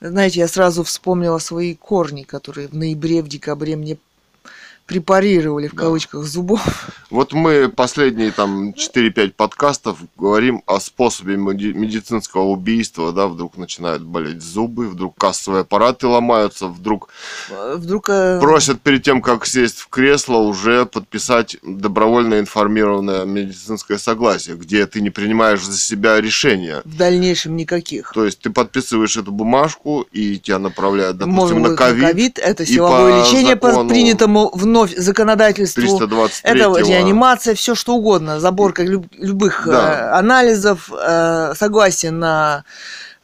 Знаете, 0.00 0.38
я 0.40 0.48
сразу 0.48 0.84
вспомнила 0.84 1.38
свои 1.38 1.74
корни, 1.74 2.22
которые 2.22 2.68
в 2.68 2.74
ноябре, 2.76 3.20
в 3.22 3.26
декабре 3.26 3.74
мне 3.74 3.98
препарировали, 4.86 5.68
в 5.68 5.74
Да. 5.74 5.82
кавычках, 5.82 6.24
зубов. 6.24 6.88
Вот 7.10 7.32
мы 7.32 7.68
последние 7.68 8.30
там 8.30 8.72
4-5 8.74 9.34
подкастов 9.36 9.98
говорим 10.16 10.62
о 10.66 10.80
способе 10.80 11.36
меди- 11.36 11.72
медицинского 11.72 12.42
убийства, 12.44 13.12
да, 13.12 13.26
вдруг 13.26 13.56
начинают 13.56 14.02
болеть 14.02 14.42
зубы, 14.42 14.88
вдруг 14.88 15.16
кассовые 15.16 15.62
аппараты 15.62 16.06
ломаются, 16.06 16.66
вдруг 16.68 17.08
Э, 17.50 17.74
Вдруг 17.76 18.08
э, 18.08 18.38
просят 18.40 18.80
перед 18.80 19.02
тем, 19.02 19.20
как 19.22 19.46
сесть 19.46 19.78
в 19.80 19.88
кресло, 19.88 20.38
уже 20.38 20.86
подписать 20.86 21.56
добровольно 21.62 22.38
информированное 22.40 23.24
медицинское 23.24 23.98
согласие, 23.98 24.56
где 24.56 24.86
ты 24.86 25.00
не 25.00 25.10
принимаешь 25.10 25.62
за 25.64 25.76
себя 25.78 26.20
решения. 26.20 26.82
в 26.84 26.96
дальнейшем 26.96 27.56
никаких. 27.56 28.12
То 28.14 28.24
есть 28.24 28.40
ты 28.40 28.50
подписываешь 28.50 29.16
эту 29.16 29.32
бумажку 29.32 30.06
и 30.12 30.38
тебя 30.38 30.58
направляют, 30.58 31.18
допустим, 31.18 31.58
Может 31.60 31.70
на 31.70 31.76
ковид, 31.76 32.38
это 32.38 32.64
силовое 32.66 33.20
лечение 33.22 33.54
закону 33.60 33.88
принятому 33.88 34.50
вновь 34.72 34.94
законодательству. 34.96 35.82
323 35.82 36.50
Это 36.60 36.80
реанимация, 36.88 37.54
все 37.54 37.74
что 37.74 37.94
угодно, 37.94 38.40
заборка 38.40 38.82
люб- 38.82 39.12
любых 39.18 39.64
Да. 39.66 40.12
э, 40.14 40.18
анализов, 40.18 40.90
э, 40.92 41.52
согласие 41.56 42.10
на 42.12 42.64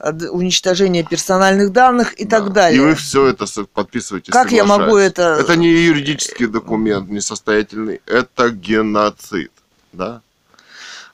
э, 0.00 0.12
уничтожение 0.30 1.02
персональных 1.02 1.72
данных 1.72 2.12
и 2.20 2.24
так 2.24 2.52
далее. 2.52 2.76
И 2.80 2.84
вы 2.84 2.94
все 2.94 3.26
это 3.26 3.46
подписываете. 3.74 4.30
Как 4.30 4.52
я 4.52 4.64
могу 4.64 4.96
это- 4.96 5.38
Это 5.40 5.56
не 5.56 5.68
юридический 5.68 6.46
документ, 6.46 7.08
не 7.10 7.20
состоятельный, 7.20 8.00
это 8.06 8.50
геноцид, 8.50 9.50
да? 9.92 10.20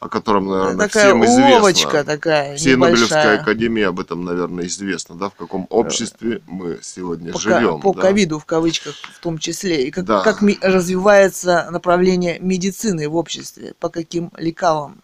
О 0.00 0.08
котором, 0.08 0.46
наверное, 0.46 0.86
такая 0.88 1.04
всем 1.06 1.24
известно. 1.24 1.46
уловочка 1.48 2.04
такая 2.04 2.56
Всей 2.56 2.76
Нобелевской 2.76 3.08
небольшая. 3.18 3.40
академии 3.40 3.82
об 3.84 4.00
этом, 4.00 4.24
наверное, 4.24 4.66
известно, 4.66 5.14
да, 5.14 5.30
в 5.30 5.34
каком 5.34 5.66
обществе 5.70 6.42
мы 6.46 6.78
сегодня 6.82 7.32
по, 7.32 7.38
живем. 7.38 7.80
по 7.80 7.94
да? 7.94 8.02
ковиду 8.02 8.38
в 8.38 8.44
кавычках 8.44 8.94
в 8.94 9.20
том 9.20 9.38
числе 9.38 9.86
и 9.86 9.90
как, 9.90 10.04
Да. 10.04 10.20
как 10.22 10.42
развивается 10.60 11.68
направление 11.70 12.38
медицины 12.40 13.08
в 13.08 13.16
обществе 13.16 13.74
по 13.80 13.88
каким 13.88 14.30
лекалам 14.36 15.00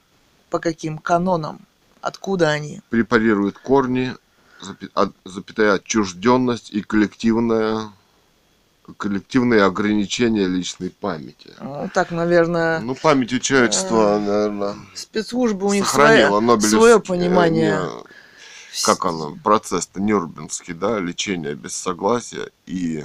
по 0.51 0.59
каким 0.59 0.99
канонам 0.99 1.61
откуда 2.03 2.51
они 2.51 2.81
Препарирует 2.91 3.59
корни, 3.59 4.15
от- 4.95 5.15
запятая 5.25 5.75
отчужденность 5.75 6.71
и 6.73 6.83
коллективное 6.83 7.91
коллективные 8.97 9.63
ограничения 9.63 10.47
личной 10.47 10.91
памяти. 10.91 11.53
ну, 11.61 11.89
так 11.95 12.11
наверное 12.11 12.81
Ну, 12.81 12.95
память 12.95 13.33
у 13.33 13.39
человечества, 13.39 14.19
наверное, 14.19 14.75
спецслужбы 14.95 15.67
у 15.67 15.73
них 15.73 15.87
сохранила 15.87 16.29
свое, 16.29 16.41
Нобелевский, 16.41 16.79
свое 16.79 16.97
э, 16.97 17.01
понимание 17.01 17.81
не- 17.81 18.85
как 18.85 19.05
оно, 19.05 19.37
процесс-то 19.43 20.01
Нюрнбергский, 20.01 20.75
да, 20.75 20.99
лечение 20.99 21.55
без 21.55 21.75
согласия 21.77 22.51
и 22.67 23.05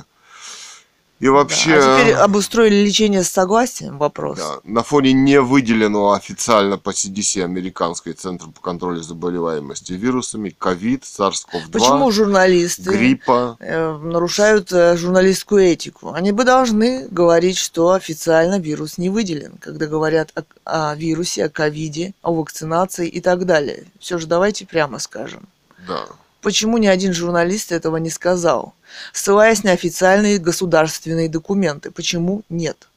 и 1.19 1.25
Да. 1.25 1.31
вообще 1.31 1.75
а 1.75 1.99
теперь 1.99 2.13
обустроили 2.13 2.85
лечение 2.85 3.23
с 3.23 3.29
согласием 3.29 3.97
вопрос 3.97 4.37
да, 4.37 4.59
на 4.63 4.83
фоне 4.83 5.13
не 5.13 5.39
выделенного 5.39 6.15
официально 6.15 6.77
по 6.77 6.89
CDC 6.89 7.41
американской 7.43 8.13
Центр 8.13 8.47
по 8.47 8.61
контролю 8.61 9.01
заболеваемости 9.01 9.93
вирусами 9.93 10.49
ковид, 10.49 11.03
SARS-CoV-2, 11.03 11.71
почему 11.71 12.11
журналисты 12.11 12.89
гриппа, 12.89 13.55
э, 13.59 13.97
нарушают 13.97 14.71
э, 14.73 14.97
журналистскую 14.97 15.63
этику. 15.63 16.11
Они 16.11 16.31
бы 16.31 16.43
должны 16.43 17.07
говорить, 17.07 17.57
что 17.57 17.91
официально 17.91 18.59
вирус 18.59 18.97
не 18.97 19.09
выделен, 19.09 19.53
когда 19.59 19.87
говорят 19.87 20.31
о, 20.35 20.43
о 20.91 20.95
вирусе, 20.95 21.45
о 21.45 21.49
ковиде, 21.49 22.13
о 22.21 22.33
вакцинации 22.33 23.07
и 23.07 23.21
так 23.21 23.45
далее. 23.45 23.85
Все 23.99 24.17
же 24.17 24.27
давайте 24.27 24.65
прямо 24.65 24.99
скажем. 24.99 25.47
да. 25.87 26.05
Почему 26.45 26.77
ни 26.77 26.85
один 26.85 27.11
журналист 27.11 27.71
этого 27.71 27.97
не 27.97 28.11
сказал? 28.11 28.75
Ссылаясь 29.13 29.63
на 29.63 29.71
официальные 29.71 30.37
государственные 30.37 31.27
документы. 31.27 31.89
Почему 31.89 32.43
нет? 32.49 32.87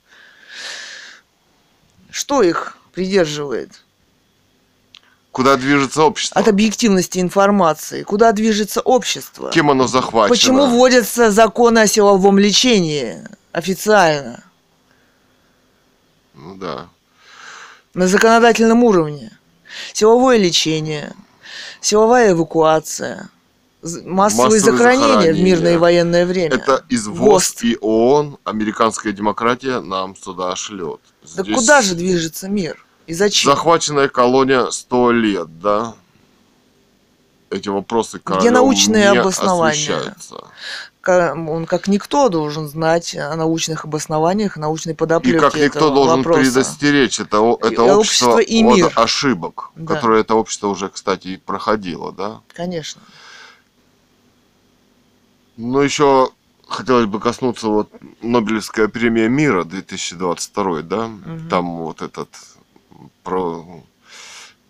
Что 2.10 2.42
их 2.42 2.76
придерживает? 2.92 3.70
Куда 5.32 5.56
движется 5.56 6.02
общество? 6.02 6.38
От 6.38 6.46
объективности 6.46 7.20
информации. 7.20 8.02
Куда 8.02 8.32
движется 8.32 8.82
общество? 8.82 9.50
Кем 9.50 9.70
оно 9.70 9.86
захвачено? 9.86 10.28
Почему 10.28 10.66
вводятся 10.66 11.30
законы 11.30 11.78
о 11.78 11.86
силовом 11.86 12.38
лечении 12.38 13.24
официально, 13.52 14.44
Ну 16.34 16.54
да. 16.54 16.88
на 17.94 18.08
законодательном 18.08 18.84
уровне? 18.84 19.38
Силовое 19.94 20.36
лечение, 20.36 21.14
силовая 21.80 22.32
эвакуация, 22.32 23.30
массовые, 23.82 24.12
Массовые 24.14 24.60
захоронения, 24.60 25.32
в 25.32 25.38
мирное 25.40 25.74
и 25.74 25.76
военное 25.76 26.26
время. 26.26 26.54
Это 26.56 26.84
из 26.88 27.06
ВОЗ 27.06 27.62
и 27.62 27.78
ООН 27.80 28.38
американская 28.44 29.12
демократия 29.12 29.80
нам 29.80 30.16
сюда 30.16 30.56
шлет. 30.56 31.00
Да 31.36 31.42
Здесь 31.42 31.54
куда 31.56 31.82
же 31.82 31.94
движется 31.94 32.48
мир? 32.48 32.84
И 33.06 33.14
зачем? 33.14 33.52
Захваченная 33.52 34.08
колония 34.08 34.70
100 34.70 35.12
лет, 35.12 35.60
да? 35.60 35.94
Эти 37.50 37.68
вопросы 37.70 38.18
королем 38.18 38.52
научные 38.52 39.10
не 39.12 39.18
обоснования? 39.18 40.14
Он 41.06 41.64
как 41.64 41.88
никто 41.88 42.28
должен 42.28 42.68
знать 42.68 43.14
о 43.16 43.34
научных 43.34 43.86
обоснованиях, 43.86 44.58
научной 44.58 44.92
И 44.92 44.96
подоплеке 44.96 45.40
как 45.40 45.54
никто 45.54 45.78
этого 45.78 45.94
должен 45.94 46.16
вопроса. 46.18 46.40
предостеречь 46.42 47.18
это, 47.18 47.40
о- 47.40 47.54
И 47.62 47.72
это 47.72 47.84
общество, 47.84 48.32
общество, 48.34 48.38
и 48.40 48.62
от 48.62 48.76
мир. 48.76 48.92
ошибок, 48.94 49.70
Да. 49.74 49.94
которые 49.94 50.20
это 50.20 50.34
общество 50.34 50.66
уже, 50.68 50.90
кстати, 50.90 51.28
и 51.28 51.36
проходило, 51.38 52.12
да? 52.12 52.40
Конечно. 52.54 53.00
Но 55.58 55.82
еще 55.82 56.30
хотелось 56.68 57.06
бы 57.06 57.18
коснуться 57.18 57.66
вот 57.66 57.90
Нобелевская 58.22 58.86
премия 58.86 59.28
мира 59.28 59.64
2022, 59.64 60.82
да? 60.82 61.08
Мгм. 61.08 61.48
Там 61.48 61.76
вот 61.78 62.00
этот 62.00 62.28
про 63.24 63.82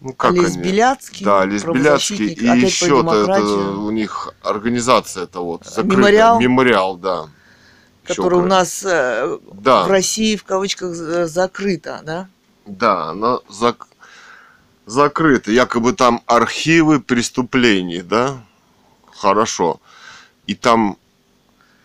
ну 0.01 0.13
как 0.15 0.33
Лес 0.33 0.55
они? 0.55 0.63
Беляцкий, 0.63 1.25
Да, 1.27 1.45
Лес 1.45 1.65
Беляцкий. 1.65 2.33
И 2.33 2.45
еще 2.45 3.01
это 3.01 3.43
у 3.43 3.91
них 3.91 4.33
организация 4.43 5.25
это 5.25 5.41
вот 5.41 5.67
закрытая. 5.67 5.97
Мемориал? 5.99 6.41
Мемориал, 6.41 6.97
да. 6.97 7.29
Который 8.05 8.39
у 8.39 8.47
нас 8.47 8.83
э, 8.83 9.39
Да. 9.53 9.85
в 9.85 9.91
России 9.91 10.37
в 10.37 10.45
кавычках 10.45 10.97
э, 10.99 11.27
закрыта, 11.27 12.01
да? 12.03 12.29
Да, 12.65 13.11
она 13.11 13.41
зак... 13.51 13.89
закрыта. 14.87 15.51
Якобы 15.53 15.93
там 15.93 16.23
архивы 16.25 17.01
преступлений, 17.01 18.01
да? 18.01 18.39
Хорошо. 19.15 19.81
И 20.49 20.55
там... 20.55 20.97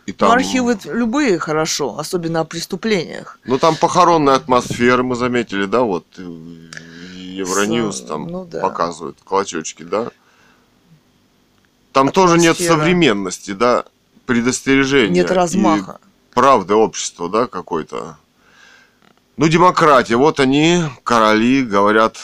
И 0.08 0.12
там... 0.12 0.30
Ну, 0.30 0.36
архивы 0.36 0.80
любые 0.86 1.38
хорошо, 1.38 2.00
особенно 2.00 2.40
о 2.40 2.46
преступлениях. 2.46 3.38
Ну 3.46 3.60
там 3.60 3.76
похоронная 3.76 4.36
атмосфера, 4.36 5.04
мы 5.04 5.16
заметили, 5.16 5.66
да, 5.66 5.82
вот 5.82 6.06
э, 6.18 6.22
Евроньюз 6.22 8.02
там 8.02 8.28
ну 8.28 8.46
да. 8.46 8.62
показывает 8.62 9.18
клочочки, 9.24 9.84
да. 9.84 10.12
Там 11.92 12.10
тоже 12.12 12.38
нет 12.38 12.54
Атмосфера. 12.56 12.78
современности, 12.78 13.52
да, 13.52 13.86
предостережения. 14.26 15.22
Нет 15.22 15.32
размаха. 15.32 16.00
правды 16.34 16.74
общества, 16.74 17.30
да, 17.30 17.48
какой-то. 17.48 18.18
Ну, 19.38 19.48
демократия. 19.48 20.16
Вот 20.16 20.40
они, 20.40 20.84
короли, 21.04 21.64
говорят 21.64 22.18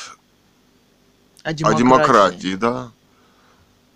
О 1.44 1.50
о 1.50 1.54
демократии. 1.54 1.84
демократии, 1.84 2.56
да. 2.56 2.92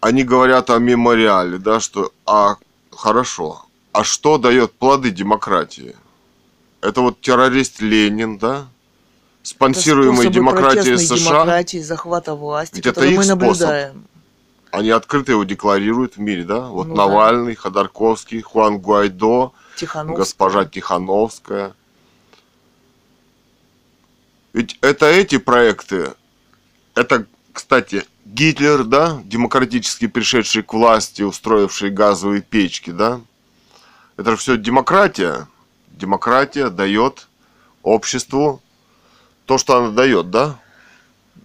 Они 0.04 0.26
говорят 0.26 0.70
о 0.70 0.80
мемориале, 0.80 1.58
да, 1.58 1.80
что 1.80 2.12
а 2.26 2.58
хорошо. 2.92 3.66
А 3.94 4.04
что 4.04 4.38
дает 4.38 4.74
плоды 4.74 5.12
демократии? 5.12 5.96
Это 6.82 7.00
вот 7.00 7.22
террорист 7.22 7.80
Ленин, 7.80 8.38
да? 8.38 8.68
Способы 9.44 10.28
демократией 10.28 10.98
США. 10.98 11.16
демократии, 11.16 11.78
захвата 11.78 12.36
власти, 12.36 12.76
Ведь 12.76 12.86
это 12.86 13.06
их 13.06 13.18
мы 13.18 13.24
способ. 13.24 13.39
наблюдаем. 13.42 14.04
Они 14.72 14.89
открыто 14.89 15.32
его 15.32 15.46
декларируют 15.46 16.18
в 16.18 16.20
мире, 16.20 16.44
да? 16.44 16.68
Вот 16.68 16.88
Ну 16.88 16.96
да. 16.96 17.06
Навальный, 17.06 17.56
Ходорковский, 17.56 18.42
Хуан 18.42 18.80
Гуайдо, 18.80 19.54
Тихановская. 19.78 20.18
госпожа 20.18 20.66
Тихановская. 20.66 21.76
Ведь 24.52 24.78
это 24.82 25.06
эти 25.06 25.38
проекты, 25.38 26.13
это, 26.94 27.26
кстати, 27.54 28.04
Гитлер, 28.26 28.84
да, 28.84 29.22
демократически 29.26 30.08
пришедший 30.08 30.64
к 30.64 30.74
власти, 30.74 31.22
устроивший 31.22 31.90
газовые 31.90 32.42
печки, 32.42 32.90
да, 32.90 33.22
это 34.18 34.32
же 34.32 34.38
все 34.38 34.58
демократия. 34.58 35.48
Демократия 35.92 36.70
дает 36.70 37.28
обществу 37.82 38.62
то, 39.46 39.58
что 39.58 39.78
она 39.78 39.90
дает, 39.92 40.32
да? 40.32 40.60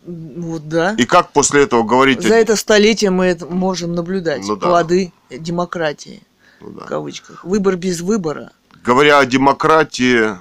Вот 0.06 0.68
да. 0.68 0.94
И 0.94 1.04
как 1.04 1.32
после 1.32 1.62
этого 1.62 1.82
говорить... 1.82 2.22
За 2.22 2.34
это 2.34 2.56
столетие 2.56 3.10
мы 3.10 3.26
это 3.26 3.46
можем 3.46 3.94
наблюдать 3.94 4.42
Ну 4.46 4.56
да. 4.56 4.66
плоды 4.68 5.12
демократии, 5.30 6.22
Ну 6.60 6.70
да. 6.70 6.84
в 6.84 6.86
кавычках. 6.86 7.44
Выбор 7.44 7.76
без 7.76 8.00
выбора. 8.00 8.52
Говоря 8.82 9.18
о 9.18 9.26
демократии, 9.26 10.36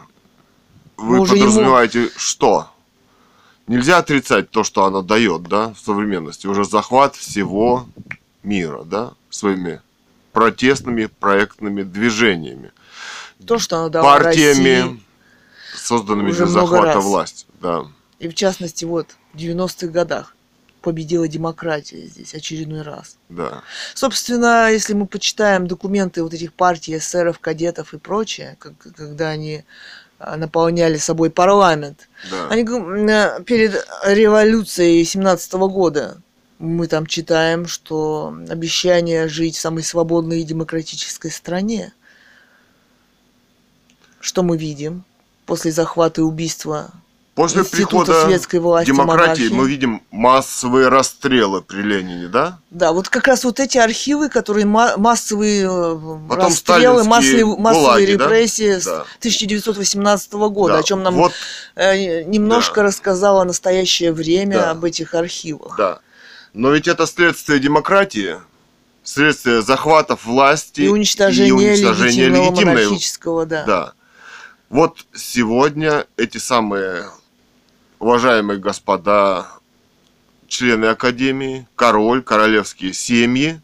вы 0.95 1.19
не 1.19 1.25
подразумеваете 1.25 2.09
что? 2.15 2.69
Нельзя 3.67 3.97
отрицать 3.97 4.49
то, 4.49 4.63
что 4.63 4.85
она 4.85 5.01
дает, 5.01 5.43
да, 5.43 5.73
в 5.73 5.79
современности. 5.79 6.47
Уже 6.47 6.63
захват 6.63 7.15
всего 7.15 7.85
мира, 8.43 8.83
да, 8.83 9.11
своими 9.29 9.81
протестными 10.31 11.07
проектными 11.07 11.83
движениями, 11.83 12.71
То, 13.45 13.59
что 13.59 13.77
она 13.77 13.89
дала 13.89 14.19
России. 14.19 14.53
партиями, 14.53 15.01
созданными 15.75 16.29
уже 16.29 16.45
для 16.45 16.53
захвата 16.53 16.93
раз. 16.93 17.03
власти. 17.05 17.45
Да. 17.61 17.85
И 18.19 18.27
в 18.29 18.35
частности, 18.35 18.85
вот, 18.85 19.15
в 19.33 19.37
90-х 19.37 19.87
годах 19.87 20.33
победила 20.81 21.27
демократия 21.27 22.05
здесь 22.07 22.33
очередной 22.33 22.83
раз. 22.83 23.17
Да. 23.29 23.63
Собственно, 23.95 24.71
если 24.71 24.93
мы 24.93 25.07
почитаем 25.07 25.67
документы 25.67 26.23
вот 26.23 26.33
этих 26.33 26.53
партий, 26.53 26.95
эсеров, 26.97 27.39
кадетов 27.39 27.93
и 27.93 27.97
прочее, 27.97 28.55
как- 28.59 28.77
когда 28.95 29.29
они 29.29 29.65
наполняли 30.19 30.97
собой 30.97 31.29
парламент, 31.29 32.09
Да. 32.31 32.49
они 32.49 32.63
перед 33.45 33.85
революцией 34.05 35.03
17 35.03 35.53
года 35.53 36.17
мы 36.59 36.87
там 36.87 37.05
читаем, 37.05 37.67
что 37.67 38.35
обещание 38.49 39.27
жить 39.27 39.55
в 39.55 39.59
самой 39.61 39.83
свободной 39.83 40.41
и 40.41 40.43
демократической 40.43 41.29
стране. 41.29 41.93
Что 44.19 44.41
мы 44.41 44.57
видим 44.57 45.03
после 45.45 45.71
захвата 45.71 46.21
и 46.21 46.23
убийства 46.23 46.91
После 47.37 47.61
института 47.61 48.05
прихода 48.05 48.61
власти, 48.63 48.87
демократии 48.87 49.43
монархии? 49.43 49.53
мы 49.53 49.69
видим 49.69 50.01
массовые 50.09 50.87
расстрелы 50.87 51.61
при 51.61 51.83
Ленине, 51.83 52.27
да? 52.29 52.57
Да, 52.71 52.91
вот 52.93 53.09
как 53.09 53.27
раз 53.27 53.43
вот 53.43 53.59
эти 53.59 53.77
архивы, 53.77 54.27
которые 54.29 54.65
ма- 54.65 54.97
массовые 54.97 55.65
э, 55.65 55.95
Потом 56.27 56.45
расстрелы, 56.47 57.03
массовые, 57.03 57.45
массовые 57.45 57.83
гулаги, 57.83 58.05
репрессии 58.05 58.79
с 58.79 58.85
Да. 58.85 59.05
1918 59.19 60.33
года, 60.49 60.73
Да. 60.73 60.79
о 60.79 60.83
чем 60.83 61.03
нам 61.03 61.13
Вот, 61.13 61.31
э, 61.75 62.23
немножко 62.23 62.77
Да. 62.77 62.83
рассказало 62.87 63.43
настоящее 63.43 64.13
время 64.13 64.57
Да. 64.57 64.71
об 64.71 64.83
этих 64.83 65.13
архивах. 65.13 65.77
да. 65.77 65.99
Но 66.53 66.71
ведь 66.71 66.87
это 66.87 67.05
следствие 67.05 67.59
демократии, 67.59 68.37
следствие 69.03 69.61
захватов 69.61 70.25
власти 70.25 70.81
И 70.81 70.87
уничтожение, 70.87 71.49
и 71.49 71.51
уничтожения 71.51 72.29
легитимного 72.29 72.45
легитимной 72.49 72.73
монархического, 72.85 73.45
да. 73.45 73.63
Да. 73.65 73.93
Вот 74.69 75.05
сегодня 75.15 76.07
эти 76.17 76.39
самые 76.39 77.05
уважаемые 77.99 78.59
господа 78.59 79.47
члены 80.47 80.85
Академии, 80.85 81.67
король, 81.75 82.21
королевские 82.23 82.93
семьи 82.93 83.59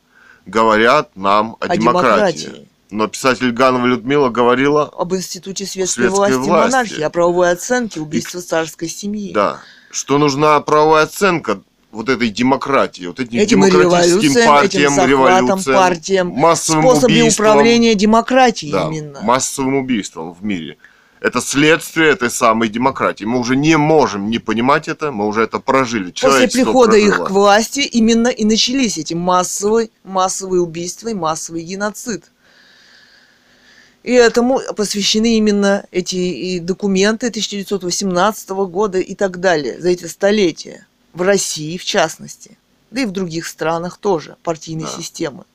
говорят 0.46 1.16
нам 1.16 1.56
о, 1.60 1.66
О 1.66 1.78
демократии. 1.78 2.42
демократии. 2.44 2.68
Но 2.92 3.08
писатель 3.08 3.52
Ганова 3.52 3.86
Людмила 3.88 4.30
говорила, 4.30 4.84
Об 4.96 5.16
институте 5.16 5.66
светской, 5.66 6.02
Светской 6.04 6.16
власти, 6.16 6.36
власти. 6.36 6.50
монархии, 6.72 7.02
о 7.02 7.10
правовой 7.10 7.52
оценке 7.52 8.00
убийства 8.00 8.42
царской 8.42 8.88
семьи. 8.88 9.34
да, 9.34 9.62
что 9.90 10.18
нужна 10.20 10.60
правовая 10.62 11.04
оценка 11.06 11.62
вот 11.92 12.10
этой 12.10 12.30
демократии, 12.30 13.06
вот 13.06 13.20
этим, 13.20 13.40
Этим 13.40 13.62
демократическим 13.62 14.46
партиям, 14.48 14.94
этим 14.94 15.06
революциям, 15.10 15.76
партиям, 15.76 16.28
массовым 16.30 16.84
Способы 16.84 17.06
убийствам. 17.14 17.48
управления 17.48 17.96
демократией 17.96 18.72
Да, 18.72 18.88
именно. 18.88 19.22
массовым 19.22 19.76
убийством 19.76 20.34
в 20.34 20.44
мире. 20.44 20.78
Это 21.24 21.40
следствие 21.40 22.10
этой 22.10 22.30
самой 22.30 22.68
демократии. 22.68 23.24
Мы 23.24 23.40
уже 23.40 23.56
не 23.56 23.78
можем 23.78 24.30
не 24.30 24.40
понимать 24.40 24.90
это, 24.90 25.10
мы 25.14 25.26
уже 25.26 25.44
это 25.44 25.60
прожили. 25.60 26.12
После 26.12 26.50
прихода 26.50 26.98
их 26.98 27.12
прожило. 27.12 27.26
к 27.28 27.32
власти 27.32 27.80
именно 27.80 28.28
и 28.28 28.44
начались 28.44 28.98
эти 28.98 29.14
массовые, 29.14 29.90
массовые 30.04 30.62
убийства 30.62 31.08
и 31.08 31.14
массовый 31.14 31.62
геноцид. 31.64 32.26
И 34.04 34.12
этому 34.12 34.60
посвящены 34.76 35.38
именно 35.38 35.86
эти 35.92 36.18
и 36.18 36.60
документы 36.60 37.28
1918 37.28 38.50
года 38.50 39.00
и 39.00 39.16
так 39.16 39.40
далее, 39.40 39.80
за 39.80 39.92
эти 39.92 40.04
столетия. 40.08 40.86
В 41.14 41.22
России, 41.22 41.78
в 41.78 41.86
частности. 41.86 42.58
Да 42.92 43.00
и 43.00 43.06
в 43.06 43.12
других 43.12 43.48
странах 43.48 43.98
тоже, 43.98 44.36
партийной 44.44 44.84
Да. 44.84 44.90
системы. 45.02 45.46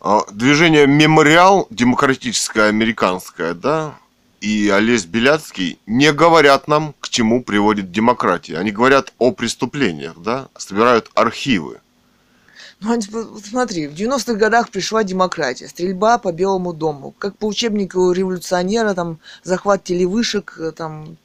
А, 0.00 0.22
Движение 0.32 0.86
«Мемориал» 0.86 1.66
демократическое 1.68 2.68
американское, 2.68 3.52
да, 3.52 3.98
и 4.46 4.68
Олесь 4.70 5.06
Беляцкий 5.06 5.80
не 5.86 6.12
говорят 6.12 6.68
нам, 6.68 6.94
к 7.00 7.08
чему 7.08 7.42
приводит 7.42 7.90
демократия. 7.90 8.58
Они 8.58 8.70
говорят 8.70 9.12
о 9.18 9.32
преступлениях, 9.32 10.14
да, 10.18 10.48
собирают 10.56 11.10
архивы. 11.14 11.80
Ну, 12.78 13.00
смотри, 13.44 13.88
в 13.88 13.94
90-х 13.94 14.34
годах 14.34 14.70
пришла 14.70 15.02
демократия, 15.02 15.66
стрельба 15.66 16.18
по 16.18 16.30
Белому 16.30 16.72
дому, 16.72 17.12
как 17.18 17.36
по 17.36 17.46
учебнику 17.46 18.12
революционера, 18.12 18.94
там, 18.94 19.18
захват 19.42 19.82
телевышек, 19.82 20.56
э, 20.60 20.70
там, 20.70 21.16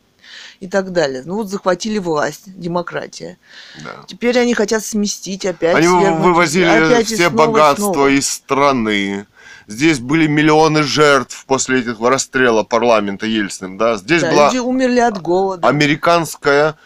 и 0.60 0.68
так 0.68 0.92
далее. 0.92 1.22
Ну 1.24 1.36
вот 1.36 1.50
захватили 1.50 2.00
власть, 2.00 2.44
демократия. 2.46 3.38
Да. 3.84 4.04
Теперь 4.08 4.40
они 4.40 4.56
хотят 4.56 4.84
сместить 4.84 5.46
опять. 5.46 5.76
Они 5.76 5.88
свергнуть, 5.88 6.24
вывозили 6.24 6.64
опять 6.66 7.06
все 7.06 7.30
снова, 7.30 7.48
богатства 7.48 7.94
снова. 7.94 8.08
из 8.08 8.28
страны. 8.28 9.28
Здесь 9.72 10.00
были 10.00 10.28
миллионы 10.28 10.84
жертв 10.84 11.46
после 11.46 11.80
этих 11.80 12.00
расстрела 12.02 12.64
парламента 12.64 13.26
Ельциным, 13.26 13.78
да. 13.78 13.96
Здесь 13.96 14.22
Да, 14.22 14.32
была 14.32 14.48
люди 14.48 14.58
умерли 14.60 15.00
от 15.00 15.22
голода. 15.22 15.66
американская, 15.66 16.78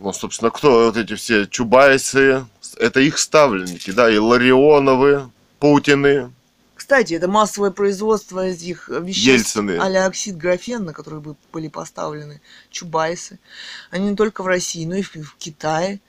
ну, 0.00 0.12
собственно, 0.12 0.50
кто 0.50 0.86
вот 0.86 0.96
эти 0.96 1.14
все 1.14 1.46
Чубайсы, 1.46 2.44
это 2.78 2.98
их 2.98 3.16
ставленники, 3.18 3.92
да, 3.92 4.10
и 4.10 4.18
Ларионовы, 4.18 5.30
Путины, 5.60 6.32
Кстати, 6.74 7.14
это 7.14 7.28
массовое 7.28 7.70
производство 7.70 8.44
этих 8.44 8.88
веществ 8.88 9.54
Ельцины. 9.56 9.78
а 9.78 10.06
оксид 10.06 10.36
графен, 10.36 10.84
на 10.84 10.92
которые 10.92 11.20
бы 11.20 11.36
были 11.52 11.68
поставлены 11.68 12.42
чубайсы. 12.70 13.38
Они 13.92 14.10
не 14.10 14.16
только 14.16 14.42
в 14.42 14.48
России, 14.48 14.84
но 14.84 14.96
и 14.96 15.02
в, 15.02 15.36
Китае. 15.38 16.00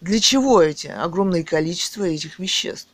Для 0.00 0.18
чего 0.18 0.60
эти 0.60 0.88
огромное 0.88 1.44
количество 1.44 2.02
этих 2.02 2.40
веществ? 2.40 2.88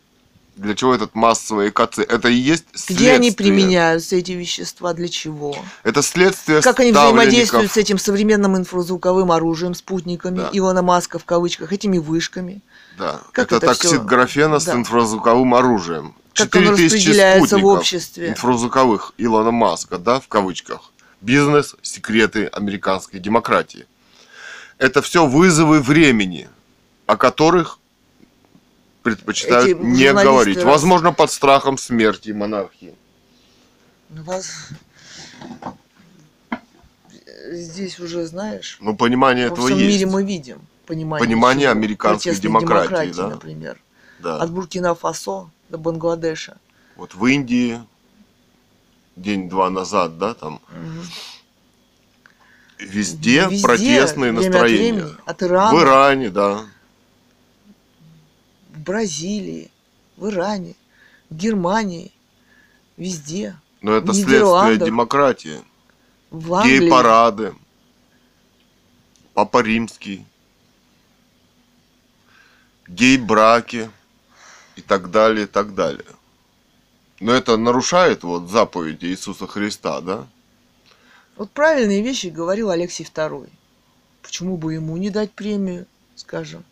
Для 0.57 0.75
чего 0.75 0.95
этот 0.95 1.15
массовый 1.15 1.71
экоцид? 1.71 2.11
Это 2.11 2.29
и 2.29 2.35
есть 2.35 2.65
следствие. 2.73 2.97
Где 2.99 3.13
они 3.13 3.31
применяются, 3.31 4.17
эти 4.17 4.33
вещества, 4.33 4.93
для 4.93 5.09
чего? 5.09 5.57
Это 5.85 6.03
следствие 6.03 6.61
Как 6.61 6.81
они 6.81 6.93
взаимодействуют 6.93 7.73
с 7.73 7.77
этим 7.77 7.99
современным 7.99 8.57
инфразвуковым 8.57 9.33
оружием, 9.33 9.75
спутниками, 9.75 10.37
Да. 10.39 10.51
Илона 10.53 10.83
Маска 10.83 11.19
в 11.19 11.25
кавычках, 11.25 11.73
этими 11.73 11.99
вышками. 11.99 12.61
Да. 12.99 13.21
Как 13.33 13.47
это, 13.47 13.57
это 13.57 13.67
токсид 13.69 13.91
всё? 13.93 14.03
графена 14.03 14.59
с 14.59 14.67
Да. 14.67 14.75
инфразвуковым 14.75 15.55
оружием. 15.55 16.15
Как 16.35 16.53
4000 16.53 16.85
распределяется 16.85 17.59
в 17.59 17.65
обществе. 17.67 18.29
инфразвуковых 18.29 19.15
Илона 19.19 19.51
Маска, 19.51 19.99
да, 19.99 20.21
в 20.21 20.29
кавычках. 20.29 20.93
Бизнес, 21.21 21.75
секреты 21.83 22.47
американской 22.47 23.19
демократии. 23.21 23.87
Это 24.79 25.03
все 25.03 25.27
вызовы 25.27 25.81
времени, 25.81 26.49
о 27.07 27.17
которых 27.17 27.79
предпочитают 29.03 29.69
Эти 29.69 29.77
не 29.79 30.05
журналисты 30.07 30.25
говорить. 30.25 30.57
раз- 30.57 30.65
Возможно, 30.67 31.13
под 31.13 31.31
страхом 31.31 31.79
смерти 31.79 32.31
монархии. 32.31 32.95
Ну, 34.11 34.23
Вас... 34.25 34.69
Здесь 37.53 37.99
уже, 37.99 38.27
знаешь, 38.27 38.79
Но 38.81 38.95
понимание 38.95 39.49
во 39.49 39.55
этого 39.55 39.67
всем 39.69 39.79
есть. 39.79 39.91
мире 40.01 40.07
мы 40.07 40.25
видим 40.25 40.61
понимание, 40.87 41.27
Понимание 41.27 41.63
чего. 41.65 41.73
американской 41.73 42.33
Протестной 42.33 42.51
демократии, 42.61 43.13
да. 43.17 43.29
например. 43.29 43.81
Да. 44.21 44.37
От 44.37 44.51
Буркина-Фасо 44.51 45.49
до 45.69 45.79
Бангладеша. 45.79 46.59
Вот 46.97 47.15
в 47.15 47.25
Индии 47.27 47.81
день-два 49.17 49.71
назад, 49.71 50.19
да, 50.19 50.35
там 50.35 50.61
Мгм. 50.71 51.03
везде, 52.79 53.47
Везде, 53.49 53.63
протестные 53.63 54.33
время 54.33 54.39
от 54.41 54.53
настроения. 54.53 54.93
времени. 54.93 55.17
От 55.25 55.43
Ирана, 55.43 55.77
В 55.79 55.83
Иране, 55.83 56.31
да. 56.31 56.65
В 58.81 58.83
Бразилии, 58.83 59.71
в 60.17 60.29
Иране, 60.29 60.75
в 61.29 61.37
Германии, 61.37 62.13
везде. 62.97 63.57
Но 63.83 63.93
это 63.93 64.13
следствие 64.15 64.79
демократии. 64.79 65.61
В 66.31 66.55
Англии. 66.55 66.81
Гей-парады. 66.81 67.55
Папа 69.35 69.63
Римский. 69.63 70.25
Гей-браки. 72.89 73.91
И 74.77 74.83
так 74.83 75.11
далее, 75.11 75.45
и 75.45 75.49
так 75.49 75.75
далее. 75.75 76.07
Но 77.21 77.33
это 77.33 77.59
нарушает 77.59 78.23
вот 78.23 78.49
заповеди 78.49 79.07
Иисуса 79.07 79.47
Христа, 79.47 80.01
да? 80.01 80.27
Вот 81.37 81.51
правильные 81.51 82.03
вещи 82.03 82.29
говорил 82.29 82.71
Алексей 82.71 83.05
II. 83.05 83.51
Почему 84.23 84.57
бы 84.57 84.73
ему 84.75 84.97
не 84.97 85.11
дать 85.11 85.33
премию 85.33 85.87
скажем. 86.21 86.65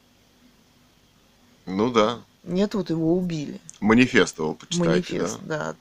Ну 1.69 1.91
да. 1.91 2.21
Нет, 2.45 2.75
вот 2.75 2.89
его 2.91 3.17
убили. 3.17 3.61
Манифест 3.81 4.39
его 4.39 4.55
почитайте, 4.55 5.15
Манифест, 5.15 5.39
да. 5.43 5.75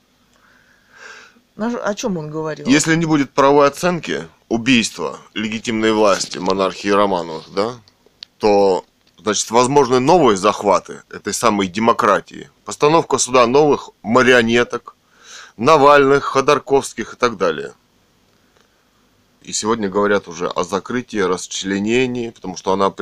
да. 1.55 1.67
О 1.79 1.95
чем 1.95 2.17
он 2.17 2.29
говорил? 2.29 2.67
Если 2.67 2.95
не 2.95 3.05
будет 3.05 3.31
правовой 3.31 3.67
оценки 3.67 4.27
убийства 4.49 5.19
легитимной 5.33 5.93
власти 5.93 6.37
монархии 6.37 6.89
Романовых, 6.89 7.45
да, 7.55 7.75
то, 8.37 8.85
значит, 9.17 9.49
возможны 9.49 9.99
новые 9.99 10.37
захваты 10.37 11.01
этой 11.09 11.33
самой 11.33 11.67
демократии. 11.67 12.49
Постановка 12.65 13.17
суда 13.17 13.47
новых 13.47 13.89
марионеток, 14.03 14.95
Навальных, 15.55 16.25
Ходорковских 16.25 17.13
и 17.13 17.17
так 17.17 17.37
далее. 17.37 17.73
И 19.41 19.53
сегодня 19.53 19.89
говорят 19.89 20.27
уже 20.27 20.47
о 20.47 20.63
закрытии, 20.63 21.17
расчленении, 21.17 22.29
потому 22.29 22.57
что 22.57 22.73
она 22.73 22.93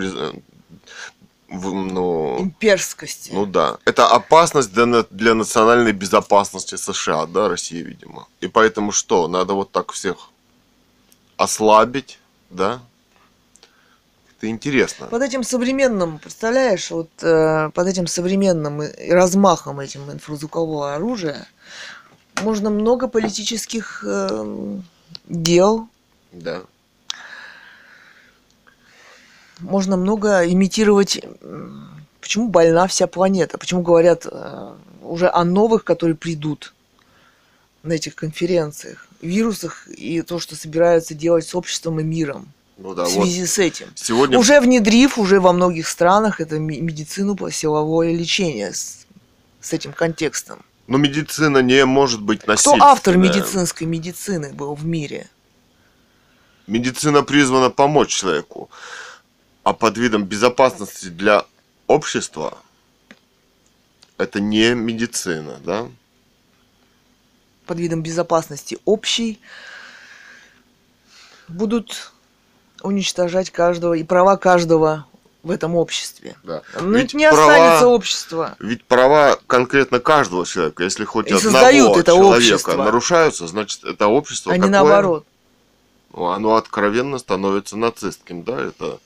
ну, 1.61 2.37
Имперскости. 2.39 3.31
ну 3.33 3.45
да, 3.45 3.77
это 3.85 4.07
опасность 4.07 4.73
для, 4.73 5.03
для 5.09 5.33
национальной 5.33 5.91
безопасности 5.91 6.75
США, 6.75 7.25
да, 7.25 7.49
России, 7.49 7.81
видимо. 7.81 8.27
И 8.41 8.47
поэтому 8.47 8.91
что, 8.91 9.27
надо 9.27 9.53
вот 9.53 9.71
так 9.71 9.91
всех 9.91 10.29
ослабить, 11.37 12.19
да? 12.49 12.81
Это 14.37 14.47
интересно. 14.47 15.07
Под 15.07 15.21
этим 15.21 15.43
современным, 15.43 16.19
представляешь, 16.19 16.91
вот 16.91 17.09
э, 17.21 17.69
под 17.73 17.87
этим 17.87 18.07
современным 18.07 18.81
размахом 19.09 19.79
этим 19.79 20.11
инфразвукового 20.11 20.95
оружия 20.95 21.47
можно 22.41 22.69
много 22.69 23.07
политических 23.07 24.03
э, 24.05 24.79
дел, 25.27 25.87
Да. 26.31 26.61
Можно 29.65 29.97
много 29.97 30.45
имитировать. 30.47 31.21
Почему 32.21 32.49
больна 32.49 32.87
вся 32.87 33.07
планета? 33.07 33.57
Почему 33.57 33.81
говорят 33.81 34.25
э, 34.29 34.73
уже 35.01 35.29
о 35.29 35.43
новых, 35.43 35.83
которые 35.83 36.15
придут 36.15 36.73
на 37.83 37.93
этих 37.93 38.15
конференциях, 38.15 39.07
вирусах 39.21 39.87
и 39.87 40.21
то, 40.21 40.39
что 40.39 40.55
собираются 40.55 41.13
делать 41.13 41.47
с 41.47 41.53
обществом 41.53 41.99
и 41.99 42.03
миром 42.03 42.47
Ну 42.77 42.95
да, 42.95 43.05
в 43.05 43.13
вот 43.13 43.25
связи 43.25 43.45
с 43.45 43.59
этим? 43.59 43.87
сегодня 43.95 44.39
Уже 44.39 44.59
внедрив 44.59 45.19
уже 45.19 45.39
во 45.39 45.53
многих 45.53 45.87
странах 45.87 46.41
это 46.41 46.57
медицину 46.57 47.37
силовое 47.51 48.13
лечение 48.15 48.73
с, 48.73 49.05
с 49.61 49.73
этим 49.73 49.93
контекстом. 49.93 50.63
Но 50.87 50.97
медицина 50.97 51.59
не 51.59 51.85
может 51.85 52.21
быть 52.21 52.39
Кто 52.41 52.53
насильственная. 52.53 52.87
автор 52.87 53.17
медицинской 53.17 53.87
медицины 53.87 54.53
был 54.53 54.73
в 54.73 54.85
мире? 54.85 55.27
Медицина 56.67 57.21
призвана 57.21 57.69
помочь 57.69 58.09
человеку, 58.09 58.69
а 59.65 59.73
под 59.73 59.97
видом 59.97 60.23
безопасности 60.25 61.07
для 61.07 61.43
общества 61.87 62.57
это 64.17 64.39
не 64.39 64.75
медицина, 64.75 65.57
да? 65.65 65.87
Под 67.65 67.79
видом 67.79 68.03
безопасности 68.03 68.77
общей 68.85 69.39
будут 71.47 72.13
уничтожать 72.83 73.49
каждого 73.49 73.95
и 73.95 74.03
права 74.03 74.37
каждого 74.37 75.07
в 75.41 75.49
этом 75.49 75.75
обществе. 75.75 76.35
да. 76.43 76.61
Ну, 76.79 76.91
Ведь 76.91 77.15
не 77.15 77.27
права- 77.29 77.51
останется 77.55 77.87
общества. 77.87 78.55
Ведь 78.59 78.83
права 78.85 79.39
конкретно 79.47 79.99
каждого 79.99 80.45
человека, 80.45 80.83
если 80.83 81.05
хоть 81.05 81.27
И 81.31 81.33
одного 81.33 81.97
это 81.97 82.11
человека 82.11 82.37
общество. 82.37 82.75
нарушаются, 82.83 83.47
значит 83.47 83.83
это 83.83 84.07
общество 84.07 84.51
а 84.53 84.57
не 84.57 84.61
какое? 84.61 84.71
наоборот. 84.71 85.25
Ну, 86.13 86.25
Оно 86.27 86.55
откровенно 86.55 87.17
становится 87.17 87.77
нацистским, 87.77 88.43
да? 88.43 88.59
Это 88.61 88.99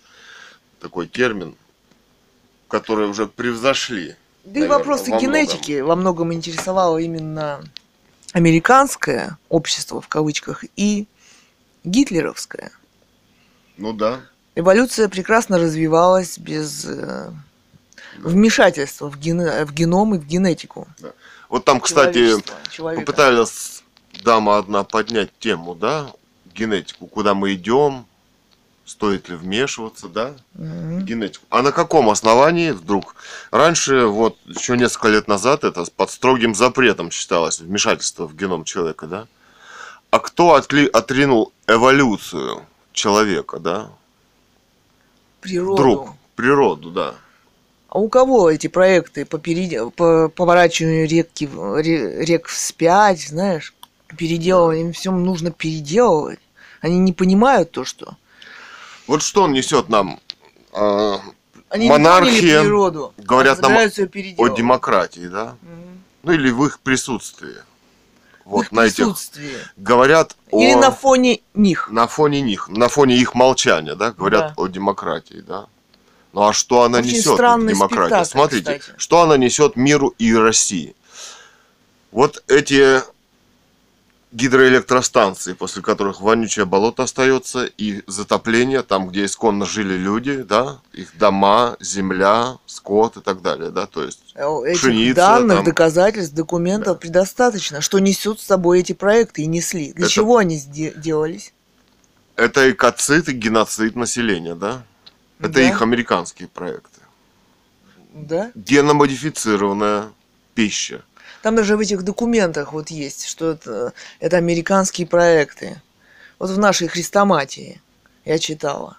такой 0.79 1.07
термин, 1.07 1.55
который 2.67 3.07
уже 3.07 3.27
превзошли. 3.27 4.15
Да 4.43 4.51
и 4.51 4.63
наверное, 4.63 4.77
вопросы 4.77 5.11
во 5.11 5.19
генетики 5.19 5.81
во 5.81 5.95
многом 5.95 6.33
интересовало 6.33 6.97
именно 6.97 7.63
американское 8.33 9.37
общество 9.49 10.01
в 10.01 10.07
кавычках 10.07 10.63
и 10.75 11.07
гитлеровское. 11.83 12.71
Ну 13.77 13.93
да. 13.93 14.21
Эволюция 14.55 15.07
прекрасно 15.07 15.57
развивалась 15.57 16.37
без 16.37 16.85
э, 16.85 17.31
вмешательства 18.17 19.09
в, 19.09 19.17
гене- 19.17 19.65
в 19.65 19.73
геном 19.73 20.15
и 20.15 20.17
в 20.17 20.25
генетику. 20.25 20.87
Вот 21.47 21.65
там, 21.65 21.79
кстати, 21.79 22.35
человека. 22.69 23.01
попыталась 23.01 23.83
дама 24.23 24.57
одна 24.57 24.83
поднять 24.83 25.31
тему, 25.39 25.75
да? 25.75 26.11
Генетику, 26.53 27.07
куда 27.07 27.33
мы 27.33 27.53
идем, 27.53 28.05
стоит 28.89 29.29
ли 29.29 29.35
вмешиваться, 29.35 30.07
да? 30.07 30.33
Мгм. 30.55 31.05
генетику. 31.05 31.45
А 31.49 31.61
на 31.61 31.71
каком 31.71 32.09
основании 32.09 32.71
вдруг? 32.71 33.15
Раньше, 33.51 34.05
вот 34.05 34.37
еще 34.47 34.77
несколько 34.77 35.09
лет 35.09 35.27
назад, 35.27 35.63
это 35.63 35.85
под 35.95 36.09
строгим 36.09 36.55
запретом 36.55 37.11
считалось 37.11 37.59
вмешательство 37.59 38.25
в 38.25 38.35
геном 38.35 38.63
человека, 38.63 39.05
да? 39.05 39.27
А 40.09 40.19
кто 40.19 40.55
отли, 40.55 40.87
отринул 40.87 41.53
эволюцию 41.67 42.63
человека, 42.91 43.59
да? 43.59 43.91
Природу. 45.41 45.73
Вдруг. 45.75 46.09
Природу, 46.35 46.89
да. 46.89 47.13
А 47.89 47.99
у 47.99 48.09
кого 48.09 48.49
эти 48.49 48.67
проекты 48.67 49.23
по, 49.23 49.37
переде- 49.37 49.91
по 49.91 50.29
поворачиванию 50.29 51.07
реки, 51.07 51.47
рек 51.83 52.47
вспять, 52.47 53.27
знаешь, 53.27 53.73
переделывание, 54.17 54.85
им 54.85 54.93
все 54.93 55.11
нужно 55.11 55.51
переделывать. 55.51 56.39
Они 56.81 56.97
не 56.97 57.13
понимают 57.13 57.69
то, 57.71 57.85
что... 57.85 58.17
Вот 59.09 59.23
что 59.23 59.41
он 59.43 59.53
несет 59.53 59.89
нам 59.89 60.19
а, 60.71 61.19
Они 61.69 61.89
Монархия, 61.89 62.61
природу, 62.61 63.11
говорят 63.17 63.57
а 63.57 63.61
нам 63.63 63.71
собираются 63.89 64.01
её 64.03 64.35
о 64.37 64.49
демократии, 64.49 65.27
да? 65.27 65.55
Мгм. 65.63 66.03
Ну 66.21 66.31
или 66.31 66.51
в 66.51 66.63
их 66.65 66.79
присутствии. 66.79 67.55
Вот 68.45 68.65
их 68.65 68.71
на 68.71 68.81
этих 68.81 69.07
говорят 69.77 70.35
Или 70.51 70.73
о 70.73 70.77
на 70.77 70.91
фоне 70.91 71.39
них. 71.55 71.89
на 71.89 72.05
фоне 72.05 72.41
них, 72.41 72.69
на 72.69 72.87
фоне 72.87 73.17
их 73.17 73.33
молчания, 73.33 73.95
да, 73.95 74.11
говорят 74.11 74.49
Да. 74.49 74.53
о 74.57 74.67
демократии, 74.67 75.41
да. 75.41 75.65
Ну 76.33 76.43
а 76.47 76.53
что 76.53 76.83
она 76.83 76.99
Очень 76.99 77.13
несет, 77.13 77.37
демократия? 77.37 78.25
Смотрите, 78.25 78.77
кстати. 78.77 78.99
что 78.99 79.21
она 79.21 79.37
несет 79.37 79.75
миру 79.75 80.13
и 80.19 80.35
России. 80.35 80.95
Вот 82.11 82.43
эти 82.47 83.01
гидроэлектростанции, 84.31 85.53
после 85.53 85.81
которых 85.81 86.21
вонючее 86.21 86.65
болото 86.65 87.03
остается, 87.03 87.65
и 87.65 88.03
затопление, 88.07 88.83
там, 88.83 89.09
где 89.09 89.25
исконно 89.25 89.65
жили 89.65 89.95
люди, 89.95 90.43
да, 90.43 90.79
их 90.93 91.17
дома, 91.17 91.77
земля, 91.79 92.57
скот 92.67 93.17
и 93.17 93.21
так 93.21 93.41
далее, 93.41 93.71
да, 93.71 93.87
то 93.87 94.03
есть 94.03 94.19
Э, 94.35 94.45
Этих 94.65 94.79
Пшеница, 94.81 95.15
данных, 95.15 95.57
там. 95.57 95.65
доказательств, 95.65 96.35
документов 96.35 96.99
предостаточно. 96.99 97.81
Что 97.81 97.99
несут 97.99 98.39
с 98.39 98.45
собой 98.45 98.79
эти 98.81 98.93
проекты 98.93 99.41
и 99.41 99.47
несли. 99.47 99.93
Для 99.93 100.05
Это- 100.05 100.13
чего 100.13 100.37
они 100.37 100.59
делались? 100.59 101.53
это 102.35 102.71
экоцид 102.71 103.27
и 103.29 103.33
геноцид 103.33 103.95
населения, 103.97 104.55
да? 104.55 104.83
Это 105.39 105.53
Да. 105.53 105.61
их 105.61 105.81
американские 105.81 106.47
проекты. 106.47 106.99
Да? 108.13 108.51
Геномодифицированная 108.55 110.09
пища. 110.53 111.03
Там 111.41 111.55
даже 111.55 111.77
в 111.77 111.79
этих 111.79 112.03
документах 112.03 112.73
вот 112.73 112.89
есть, 112.89 113.25
что 113.25 113.51
это, 113.51 113.93
это 114.19 114.37
американские 114.37 115.07
проекты. 115.07 115.81
Вот 116.37 116.49
в 116.49 116.59
нашей 116.59 116.87
хрестоматии 116.87 117.81
я 118.25 118.39
читала. 118.39 118.97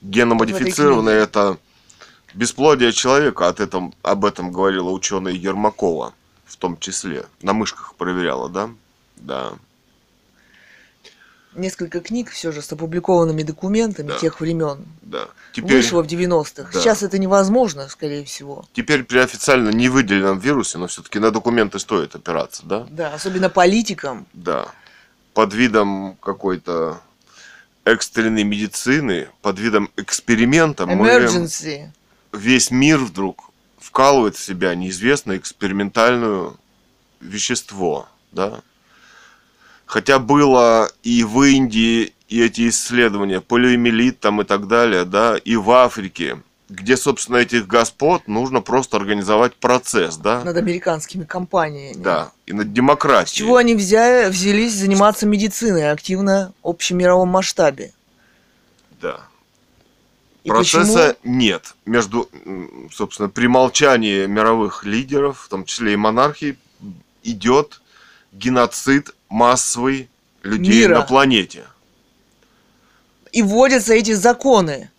Геномодифицированное 0.00 1.22
это 1.22 1.58
бесплодие 2.34 2.92
человека. 2.92 3.48
От 3.48 3.60
этом, 3.60 3.94
об 4.02 4.24
этом 4.24 4.52
говорила 4.52 4.90
ученая 4.90 5.32
Ермакова, 5.32 6.14
в 6.46 6.56
том 6.56 6.78
числе. 6.78 7.26
На 7.42 7.52
мышках 7.52 7.94
проверяла, 7.94 8.48
да? 8.48 8.70
Да. 9.16 9.52
Несколько 11.58 12.00
книг 12.00 12.30
все 12.30 12.52
же 12.52 12.62
с 12.62 12.72
опубликованными 12.72 13.42
документами 13.42 14.08
Да. 14.08 14.18
тех 14.18 14.40
времен. 14.40 14.84
Да. 15.02 15.26
Теперь, 15.52 15.78
Вышло 15.78 16.02
в 16.02 16.06
90-х. 16.06 16.70
Да. 16.72 16.80
Сейчас 16.80 17.02
это 17.02 17.18
невозможно, 17.18 17.88
скорее 17.88 18.24
всего. 18.24 18.64
теперь 18.72 19.02
при 19.02 19.18
официально 19.18 19.70
не 19.70 19.88
выделенном 19.88 20.38
вирусе, 20.38 20.78
но 20.78 20.86
все-таки 20.86 21.18
на 21.18 21.32
документы 21.32 21.80
стоит 21.80 22.14
опираться, 22.14 22.62
да? 22.64 22.86
Да, 22.90 23.12
особенно 23.12 23.50
политикам. 23.50 24.26
Да. 24.32 24.68
Под 25.34 25.52
видом 25.52 26.16
какой-то 26.22 27.00
экстренной 27.84 28.44
медицины, 28.44 29.28
под 29.42 29.58
видом 29.58 29.90
эксперимента 29.96 30.86
мы 30.86 31.08
Emergency. 31.08 31.88
весь 32.32 32.70
мир 32.70 32.98
вдруг 32.98 33.50
вкалывает 33.78 34.36
в 34.36 34.44
себя 34.44 34.74
неизвестное 34.76 35.38
экспериментальное 35.38 36.52
вещество, 37.20 38.08
да. 38.30 38.60
Хотя 39.88 40.18
было 40.18 40.90
и 41.02 41.24
в 41.24 41.42
Индии 41.42 42.12
и 42.28 42.42
эти 42.42 42.68
исследования, 42.68 43.40
полиомиелит 43.40 44.20
там 44.20 44.42
и 44.42 44.44
так 44.44 44.68
далее, 44.68 45.06
да, 45.06 45.38
и 45.38 45.56
в 45.56 45.70
Африке, 45.70 46.42
где, 46.68 46.94
собственно, 46.98 47.38
этих 47.38 47.66
господ 47.66 48.28
нужно 48.28 48.60
просто 48.60 48.98
организовать 48.98 49.54
процесс, 49.56 50.18
да, 50.18 50.44
над 50.44 50.58
американскими 50.58 51.24
компаниями. 51.24 51.94
да, 51.96 52.32
и 52.44 52.52
над 52.52 52.66
С 52.66 52.70
демократией. 52.70 53.38
чего 53.38 53.56
они 53.56 53.74
взяли, 53.74 54.28
взялись 54.28 54.74
заниматься 54.74 55.24
медициной 55.24 55.90
активно 55.90 56.52
в 56.62 56.68
общемировом 56.68 57.30
масштабе? 57.30 57.92
Да. 59.00 59.20
И 60.44 60.50
Процесса 60.50 61.16
почему? 61.22 61.34
нет. 61.34 61.74
Между, 61.86 62.28
собственно, 62.92 63.30
при 63.30 63.46
молчании 63.46 64.26
мировых 64.26 64.84
лидеров, 64.84 65.40
в 65.40 65.48
том 65.48 65.64
числе 65.64 65.94
и 65.94 65.96
монархии, 65.96 66.58
идет 67.22 67.80
геноцид 68.32 69.14
массовый 69.28 70.08
людей 70.42 70.80
Мира. 70.82 70.98
на 71.00 71.02
планете. 71.02 71.64
И 73.32 73.42
вводятся 73.42 73.94
эти 73.94 74.12
законы 74.12 74.90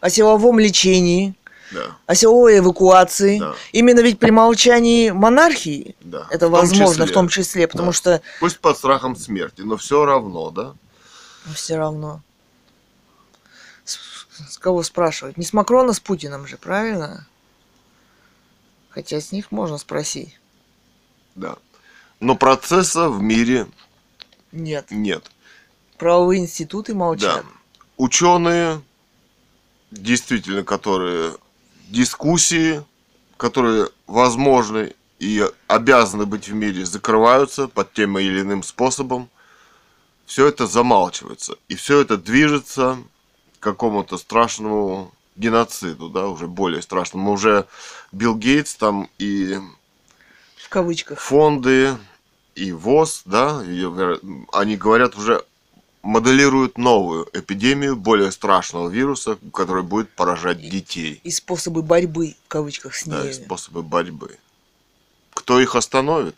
о 0.00 0.08
силовом 0.08 0.58
лечении, 0.58 1.34
Да, 1.72 1.96
о 2.06 2.14
силовой 2.14 2.58
эвакуации. 2.58 3.38
Да. 3.38 3.54
Именно 3.72 4.00
ведь 4.00 4.18
при 4.18 4.30
молчании 4.30 5.10
монархии 5.10 5.94
да. 6.00 6.26
это 6.30 6.48
В 6.48 6.50
том 6.50 6.60
возможно, 6.60 7.04
в 7.04 7.06
числе. 7.08 7.14
том 7.14 7.28
числе, 7.28 7.68
потому 7.68 7.90
Да. 7.90 7.92
что 7.96 8.22
Пусть 8.40 8.58
под 8.60 8.76
страхом 8.78 9.14
смерти, 9.16 9.60
но 9.62 9.76
все 9.76 10.04
равно, 10.04 10.50
да? 10.50 10.74
все 11.54 11.76
равно. 11.76 12.22
С, 13.84 13.98
с 14.50 14.58
кого 14.58 14.82
спрашивать? 14.82 15.36
Не 15.36 15.44
с 15.44 15.52
Макрона, 15.52 15.92
с 15.92 16.00
Путиным 16.00 16.46
же, 16.46 16.56
правильно? 16.56 17.26
Хотя 18.90 19.20
с 19.20 19.32
них 19.32 19.52
можно 19.52 19.78
спросить. 19.78 20.38
Да. 21.34 21.56
Но 22.20 22.36
процесса 22.36 23.08
в 23.08 23.22
мире 23.22 23.66
Нет. 24.52 24.86
нет. 24.90 25.30
Правовые 25.96 26.40
институты 26.40 26.94
молчат. 26.94 27.42
Да. 27.44 27.50
Ученые, 27.96 28.80
действительно, 29.90 30.62
которые 30.64 31.34
дискуссии, 31.88 32.82
которые 33.36 33.88
возможны 34.06 34.94
и 35.18 35.46
обязаны 35.66 36.24
быть 36.26 36.48
в 36.48 36.54
мире, 36.54 36.86
закрываются 36.86 37.68
под 37.68 37.92
тем 37.92 38.18
или 38.18 38.40
иным 38.40 38.62
способом. 38.62 39.28
Все 40.26 40.46
это 40.46 40.66
замалчивается. 40.66 41.56
И 41.68 41.74
все 41.74 42.00
это 42.00 42.16
движется 42.16 42.98
к 43.58 43.62
какому-то 43.62 44.16
страшному 44.16 45.12
геноциду, 45.36 46.08
да, 46.08 46.28
уже 46.28 46.46
более 46.46 46.82
страшному. 46.82 47.32
Уже 47.32 47.66
Билл 48.12 48.36
Гейтс 48.36 48.74
там 48.76 49.10
и 49.18 49.58
В 50.56 50.68
кавычках. 50.68 51.18
фонды 51.18 51.96
и 52.60 52.72
ВОЗ, 52.72 53.22
да, 53.24 53.62
веро- 53.64 54.20
они 54.52 54.76
говорят 54.76 55.16
уже 55.16 55.44
моделируют 56.02 56.78
новую 56.78 57.28
эпидемию 57.32 57.96
более 57.96 58.30
страшного 58.30 58.88
вируса, 58.88 59.38
который 59.52 59.82
будет 59.82 60.10
поражать 60.10 60.60
детей. 60.60 61.20
И 61.24 61.30
способы 61.30 61.82
борьбы, 61.82 62.36
в 62.44 62.48
кавычках, 62.48 62.94
с 62.94 63.04
Да, 63.04 63.28
и 63.28 63.32
способы 63.32 63.82
борьбы. 63.82 64.36
Кто 65.34 65.60
их 65.60 65.74
остановит? 65.74 66.36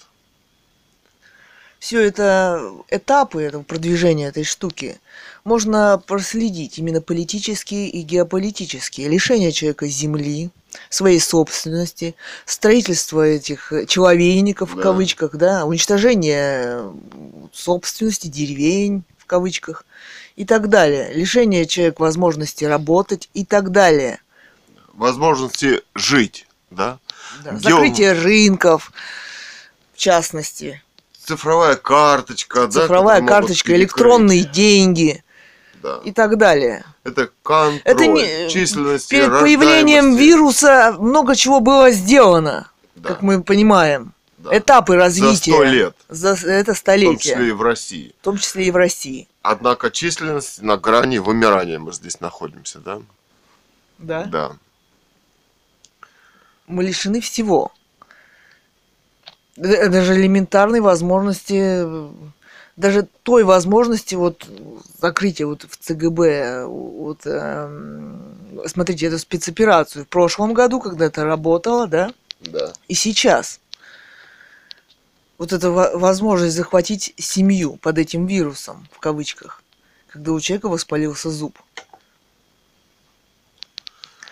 Все 1.78 2.00
это 2.00 2.72
этапы 2.88 3.42
этого 3.42 3.64
продвижения 3.64 4.28
этой 4.28 4.44
штуки 4.44 5.00
можно 5.42 6.00
проследить 6.06 6.78
именно 6.78 7.00
политические 7.00 7.88
и 7.88 8.02
геополитические. 8.02 9.08
Лишение 9.08 9.50
человека 9.50 9.88
земли, 9.88 10.50
своей 10.88 11.20
собственности, 11.20 12.14
строительство 12.44 13.22
этих 13.26 13.72
э, 13.72 13.86
человейников 13.86 14.72
в 14.72 14.76
Да. 14.76 14.82
кавычках, 14.82 15.36
да, 15.36 15.64
уничтожение 15.64 16.64
э, 16.64 16.92
собственности, 17.52 18.28
деревень 18.28 19.04
в 19.18 19.26
кавычках 19.26 19.84
и 20.36 20.44
так 20.44 20.68
далее. 20.68 21.12
Лишение 21.12 21.66
человека 21.66 22.02
возможности 22.02 22.64
работать 22.64 23.28
и 23.34 23.44
так 23.44 23.70
далее. 23.70 24.20
Возможности 24.94 25.82
жить, 25.94 26.46
да? 26.70 26.98
Да, 27.44 27.52
Где 27.52 27.70
Закрытие 27.70 28.12
рынков, 28.12 28.92
в 29.94 29.98
частности. 29.98 30.82
Цифровая 31.24 31.76
карточка, 31.76 32.66
да, 32.66 32.82
Цифровая 32.82 33.20
могут 33.20 33.28
карточка, 33.28 33.74
электронные 33.74 34.44
деньги 34.44 35.22
да. 35.82 36.00
и 36.04 36.12
так 36.12 36.38
далее. 36.38 36.84
Это 37.04 37.30
контроль 37.42 37.80
Это 37.84 38.06
не- 38.06 38.48
численности, 38.48 39.10
Перед 39.10 39.30
появлением 39.40 40.14
вируса 40.16 40.94
много 40.98 41.34
чего 41.36 41.60
было 41.60 41.90
сделано, 41.90 42.68
Да, 42.96 43.08
как 43.10 43.22
мы 43.22 43.42
понимаем. 43.42 44.12
да. 44.38 44.56
Этапы 44.56 44.92
За 44.94 44.98
развития. 44.98 45.52
сто 45.52 45.62
лет, 45.64 45.96
За 46.08 46.30
это 46.30 46.62
в 46.62 46.66
том 46.66 46.74
столетие. 46.76 47.18
числе 47.34 47.48
и 47.48 47.52
в 47.52 47.62
России. 47.62 48.14
В 48.20 48.24
том 48.24 48.36
числе 48.38 48.66
и 48.66 48.70
в 48.70 48.76
России. 48.76 49.28
Однако 49.42 49.90
численность 49.90 50.62
на 50.62 50.76
грани 50.76 51.18
вымирания 51.18 51.78
мы 51.78 51.92
здесь 51.92 52.20
находимся, 52.20 52.78
да? 52.78 53.00
Да? 53.98 54.24
Да. 54.24 54.52
Мы 56.66 56.84
лишены 56.84 57.20
всего. 57.20 57.72
Д- 59.56 59.88
Даже 59.88 60.14
элементарной 60.14 60.80
возможности, 60.80 61.60
э, 61.84 62.10
даже 62.76 63.06
той 63.22 63.44
возможности 63.44 64.14
вот 64.14 64.46
закрытия 65.00 65.46
вот 65.46 65.64
в 65.68 65.76
ЦГБ, 65.76 66.20
э, 66.26 66.64
вот, 66.66 67.20
эм, 67.26 68.22
смотрите, 68.66 69.06
эту 69.06 69.18
спецоперацию 69.18 70.04
в 70.04 70.08
прошлом 70.08 70.54
году, 70.54 70.80
когда 70.80 71.06
это 71.06 71.24
работало, 71.24 71.86
да, 71.86 72.12
Да. 72.40 72.72
и 72.88 72.94
сейчас. 72.94 73.60
Вот 75.38 75.52
эта 75.52 75.70
во- 75.70 75.96
возможность 75.98 76.54
захватить 76.56 77.14
семью 77.18 77.76
под 77.76 77.98
этим 77.98 78.26
вирусом, 78.26 78.88
в 78.92 78.98
кавычках, 79.00 79.62
когда 80.08 80.32
у 80.32 80.40
человека 80.40 80.68
воспалился 80.68 81.30
зуб. 81.30 81.58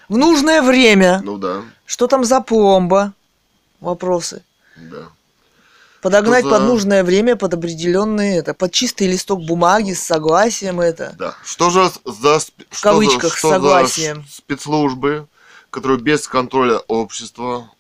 В 0.09 0.17
нужное 0.17 0.63
время. 0.63 1.21
Ну 1.23 1.37
да, 1.37 1.63
Что 1.85 2.07
там 2.07 2.25
за 2.25 2.41
пломба? 2.41 3.13
Вопросы. 3.81 4.43
да. 4.77 5.09
Подогнать 6.03 6.45
за- 6.45 6.51
под 6.51 6.63
нужное 6.63 7.05
время, 7.05 7.37
под 7.37 7.55
определенные, 7.55 8.39
это, 8.39 8.55
под 8.55 8.73
чистый 8.73 9.07
листок 9.07 9.43
бумаги 9.45 9.93
с 9.93 10.03
согласием 10.03 10.81
это. 10.81 11.15
Да. 11.19 11.37
Что 11.45 11.69
же 11.71 11.91
за 12.05 12.39
В 12.39 12.43
что 12.71 12.83
кавычках, 12.83 13.33
за, 13.33 13.37
что 13.39 13.49
согласием. 13.51 14.25
за 14.27 14.37
спецслужбы, 14.37 15.27
которые 15.71 15.99
без 15.99 16.27
контроля 16.27 16.79
общества, 16.89 17.71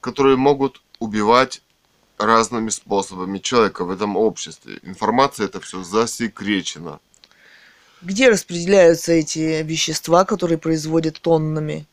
которые 0.00 0.36
могут 0.36 0.80
убивать 1.00 1.60
разными 2.18 2.70
способами 2.70 3.38
человека 3.38 3.84
в 3.84 3.90
этом 3.90 4.16
обществе. 4.16 4.78
Информация 4.82 5.46
это 5.46 5.60
все 5.60 5.82
засекречена. 5.82 7.00
Где 8.00 8.28
распределяются 8.28 9.12
эти 9.12 9.62
вещества, 9.62 10.24
которые 10.24 10.58
производят 10.58 11.20
тоннами, 11.20 11.86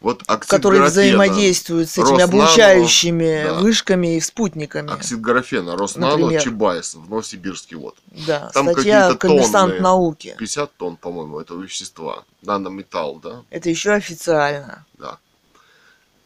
Вот 0.00 0.24
которые 0.24 0.84
взаимодействуют 0.84 1.90
с 1.90 1.98
этими 1.98 2.22
Роснано, 2.22 2.24
облучающими 2.24 3.44
да. 3.44 3.54
вышками 3.60 4.16
и 4.16 4.20
спутниками? 4.20 4.90
Оксид 4.90 5.20
графена, 5.20 5.76
Роснано, 5.76 6.16
Например. 6.16 6.42
Чебайс 6.42 6.94
в 6.94 7.10
Новосибирске. 7.10 7.76
Вот. 7.76 7.96
Да, 8.26 8.50
Там 8.54 8.72
статья 8.72 9.14
«Коммерсант 9.14 9.72
тонны. 9.72 9.82
науки». 9.82 10.34
50 10.38 10.72
тонн, 10.78 10.96
по-моему, 10.96 11.38
этого 11.38 11.60
вещества. 11.60 12.24
Нанометалл, 12.40 13.20
да? 13.20 13.42
Это 13.50 13.68
еще 13.68 13.90
официально. 13.92 14.86
Да. 14.98 15.18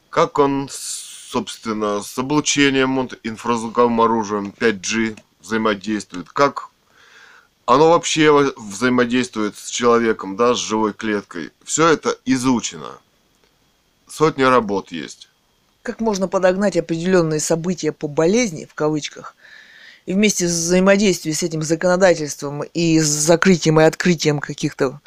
Как 0.09 0.39
он, 0.39 0.69
собственно, 0.71 2.01
с 2.01 2.17
облучением, 2.17 2.95
вот, 2.95 3.19
инфразвуковым 3.25 4.01
оружием 4.01 4.55
5G 4.57 5.19
взаимодействует? 5.41 6.29
Как 6.29 6.69
оно 7.67 7.91
вообще 7.91 8.31
во- 8.31 8.53
взаимодействует 8.57 9.59
с 9.59 9.69
человеком, 9.69 10.37
да, 10.37 10.55
с 10.55 10.59
живой 10.59 10.93
клеткой? 10.93 11.51
Все 11.65 11.89
это 11.89 12.17
изучено. 12.25 12.93
Сотни 14.15 14.45
работ 14.45 14.93
есть. 14.93 15.29
Как 15.83 15.99
можно 15.99 16.29
подогнать 16.29 16.77
определенные 16.77 17.41
события 17.41 17.91
по 17.91 18.07
болезни, 18.07 18.65
в 18.65 18.73
кавычках, 18.73 19.35
и 20.07 20.13
вместе 20.13 20.47
с 20.47 20.53
взаимодействием 20.53 21.35
с 21.35 21.43
этим 21.43 21.63
законодательством 21.63 22.63
и 22.63 23.01
с 23.01 23.07
закрытием 23.07 23.81
и 23.81 23.83
открытием 23.85 24.39
каких-то 24.39 25.01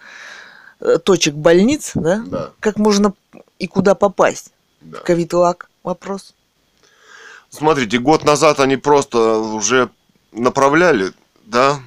э, 0.82 0.98
точек 0.98 1.36
больниц, 1.36 1.92
да? 1.94 2.22
Да, 2.28 2.52
Как 2.60 2.76
можно 2.76 3.14
и 3.60 3.68
куда 3.68 3.96
попасть? 3.96 4.52
да. 4.82 5.00
Ковид-лак? 5.00 5.70
Вопрос. 5.84 6.34
Смотрите, 7.50 8.00
год 8.00 8.26
назад 8.26 8.60
они 8.60 8.76
просто 8.76 9.38
уже 9.38 9.90
направляли, 10.34 11.14
да, 11.46 11.80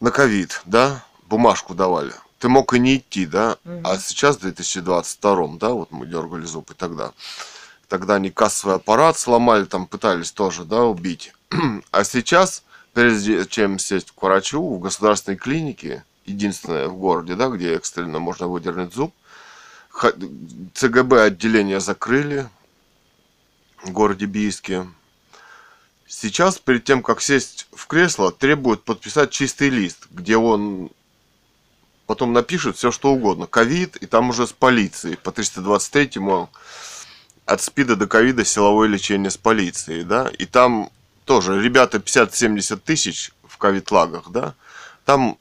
на 0.00 0.10
ковид, 0.10 0.60
да, 0.66 1.02
бумажку 1.30 1.74
давали. 1.74 2.12
Ты 2.40 2.48
мог 2.48 2.72
и 2.72 2.78
не 2.78 2.96
идти, 2.96 3.26
да, 3.26 3.58
Мгм. 3.64 3.82
а 3.86 3.98
сейчас 3.98 4.36
в 4.36 4.40
2022, 4.40 5.58
да, 5.58 5.68
вот 5.70 5.92
мы 5.92 6.06
дергали 6.06 6.46
зуб 6.46 6.70
и 6.70 6.74
тогда. 6.74 7.12
Тогда 7.86 8.14
они 8.14 8.30
кассовый 8.30 8.76
аппарат 8.76 9.18
сломали, 9.18 9.66
там 9.66 9.86
пытались 9.86 10.32
тоже, 10.32 10.64
да, 10.64 10.84
убить. 10.84 11.34
А 11.90 12.02
сейчас, 12.02 12.64
прежде 12.94 13.44
чем 13.46 13.78
сесть 13.78 14.12
к 14.12 14.22
врачу 14.22 14.74
в 14.74 14.80
государственной 14.80 15.36
клинике, 15.36 16.02
единственное 16.24 16.88
в 16.88 16.96
городе, 16.96 17.34
да, 17.34 17.48
где 17.48 17.74
экстренно 17.74 18.20
можно 18.20 18.48
выдернуть 18.48 18.94
зуб, 18.94 19.14
ЦГБ 20.74 21.22
отделение 21.22 21.80
закрыли, 21.80 22.48
в 23.82 23.90
городе 23.90 24.24
Бийске. 24.24 24.86
Сейчас, 26.06 26.58
перед 26.58 26.84
тем, 26.84 27.02
как 27.02 27.20
сесть 27.20 27.66
в 27.72 27.86
кресло, 27.86 28.32
требуют 28.32 28.82
подписать 28.84 29.30
чистый 29.30 29.68
лист, 29.68 30.06
где 30.10 30.36
он 30.38 30.90
потом 32.10 32.32
напишет 32.32 32.76
все, 32.76 32.90
что 32.90 33.12
угодно. 33.12 33.46
Ковид, 33.46 33.94
и 33.94 34.06
там 34.06 34.30
уже 34.30 34.48
с 34.48 34.52
полицией. 34.52 35.16
По 35.16 35.30
323-му 35.30 36.50
от 37.46 37.62
СПИДа 37.62 37.94
до 37.94 38.08
ковида 38.08 38.44
силовое 38.44 38.88
лечение 38.88 39.30
с 39.30 39.36
полицией, 39.36 40.02
да. 40.02 40.28
И 40.36 40.44
там 40.44 40.90
тоже 41.24 41.62
ребята 41.62 41.98
50-70 41.98 42.80
тысяч 42.84 43.30
в 43.46 43.58
ковид-лагах, 43.58 44.32
да. 44.32 44.54
Там 45.04 45.38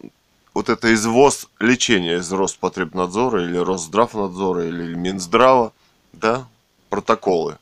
вот 0.53 0.70
это 0.70 0.93
извоз 0.93 1.47
лечения 1.57 2.17
из 2.17 2.32
Роспотребнадзора 2.32 3.45
или 3.45 3.57
Росздравнадзора 3.57 4.67
или 4.67 4.93
Минздрава, 4.93 5.74
да, 6.13 6.47
протоколы. 6.91 7.57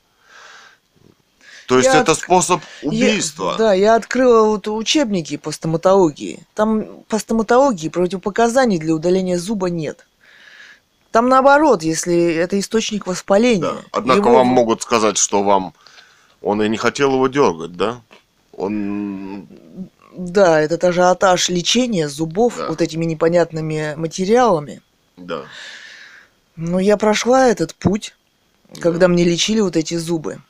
То 1.68 1.78
есть 1.78 1.89
Я 1.93 1.99
это 2.01 2.13
от- 2.13 2.18
способ 2.20 2.61
убийства. 2.82 3.51
Я- 3.51 3.57
да, 3.57 3.74
я 3.74 3.95
открыла 3.95 4.47
вот 4.47 4.68
учебники 4.70 5.36
по 5.38 5.51
стоматологии. 5.51 6.39
Там 6.55 6.86
по 7.09 7.20
стоматологии 7.20 7.89
противопоказаний 7.89 8.80
для 8.80 8.95
удаления 8.95 9.38
зуба 9.38 9.70
нет. 9.70 10.07
Там 11.11 11.28
наоборот, 11.30 11.84
если 11.84 12.34
это 12.36 12.57
источник 12.59 13.05
воспаления. 13.05 13.61
Да. 13.61 13.76
Однако 13.91 14.20
его- 14.20 14.34
вам 14.36 14.47
могут 14.47 14.82
сказать, 14.82 15.18
что 15.18 15.43
вам 15.43 15.74
он 16.41 16.61
и 16.61 16.70
не 16.70 16.78
хотел 16.78 17.13
его 17.13 17.28
дергать, 17.28 17.76
да? 17.76 18.01
Он 18.53 19.47
Да, 20.15 20.59
этот 20.61 20.84
ажиотаж 20.84 21.49
лечения 21.49 22.07
зубов 22.09 22.55
Да. 22.57 22.68
вот 22.70 22.82
этими 22.82 23.05
непонятными 23.05 23.93
материалами. 23.97 24.82
да. 25.18 25.41
Но 26.55 26.80
я 26.80 26.97
прошла 26.97 27.47
этот 27.49 27.76
путь, 27.76 28.15
когда 28.80 29.07
мне 29.07 29.24
лечили 29.24 29.59
вот 29.59 29.76
эти 29.76 29.95
зубы. 29.95 30.41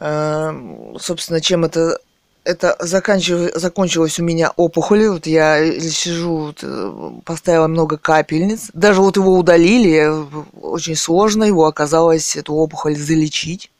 Эм, 0.00 0.96
Собственно, 1.00 1.40
чем 1.40 1.64
это 1.64 1.98
это 2.44 2.76
заканчив- 2.80 3.52
закончилось 3.56 4.18
у 4.18 4.24
меня 4.24 4.52
опухолью. 4.56 5.14
Вот 5.14 5.26
я 5.26 5.70
сижу, 5.80 6.36
вот, 6.46 6.60
э, 6.62 7.10
поставила 7.26 7.66
много 7.66 7.98
капельниц. 7.98 8.70
Даже 8.72 9.02
вот 9.02 9.16
его 9.16 9.36
удалили. 9.36 10.08
э, 10.08 10.24
Очень 10.62 10.96
сложно 10.96 11.44
его 11.44 11.66
оказалось, 11.66 12.36
эту 12.36 12.54
опухоль 12.54 12.96
залечить. 12.96 13.70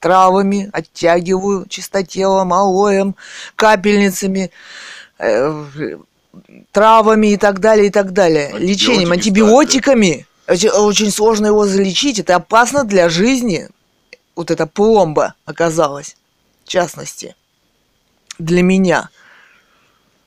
Травами 0.00 0.70
оттягиваю 0.72 1.66
чистотелом, 1.68 2.52
алоем, 2.52 3.14
капельницами, 3.54 4.50
э, 5.18 5.66
травами 6.72 7.28
и 7.32 7.36
так 7.36 7.60
далее, 7.60 7.86
и 7.88 7.90
так 7.90 8.12
далее. 8.12 8.50
Лечением, 8.58 9.12
Антибиотики 9.12 9.78
антибиотиками. 9.78 10.26
Очень, 10.48 10.70
очень 10.70 11.10
сложно 11.12 11.46
его 11.46 11.66
залечить. 11.66 12.18
Это 12.18 12.36
опасно 12.36 12.82
для 12.84 13.08
жизни. 13.08 13.68
Вот 14.40 14.50
эта 14.50 14.66
пломба 14.66 15.34
оказалась, 15.44 16.16
в 16.64 16.68
частности, 16.68 17.36
для 18.38 18.62
меня. 18.62 19.10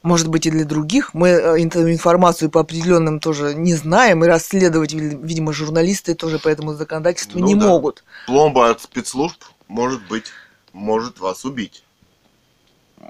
Может 0.03 0.27
быть, 0.27 0.45
и 0.45 0.51
для 0.51 0.65
других. 0.65 1.15
Мы 1.15 1.29
э, 1.29 1.63
ин- 1.63 1.71
информацию 1.91 2.51
по 2.51 2.59
определенным 2.59 3.19
тоже 3.19 3.55
не 3.55 3.73
знаем, 3.73 4.23
и 4.23 4.27
расследовать, 4.27 4.93
ви- 4.93 5.17
видимо, 5.19 5.51
журналисты 5.51 6.13
тоже 6.13 6.37
по 6.37 6.47
этому 6.47 6.75
законодательству 6.75 7.39
Ну 7.39 7.47
не 7.47 7.55
да. 7.55 7.65
могут. 7.67 8.03
Пломба 8.27 8.69
от 8.69 8.81
спецслужб 8.83 9.43
может 9.67 10.07
быть, 10.07 10.25
может 10.73 11.19
вас 11.19 11.43
убить. 11.43 11.83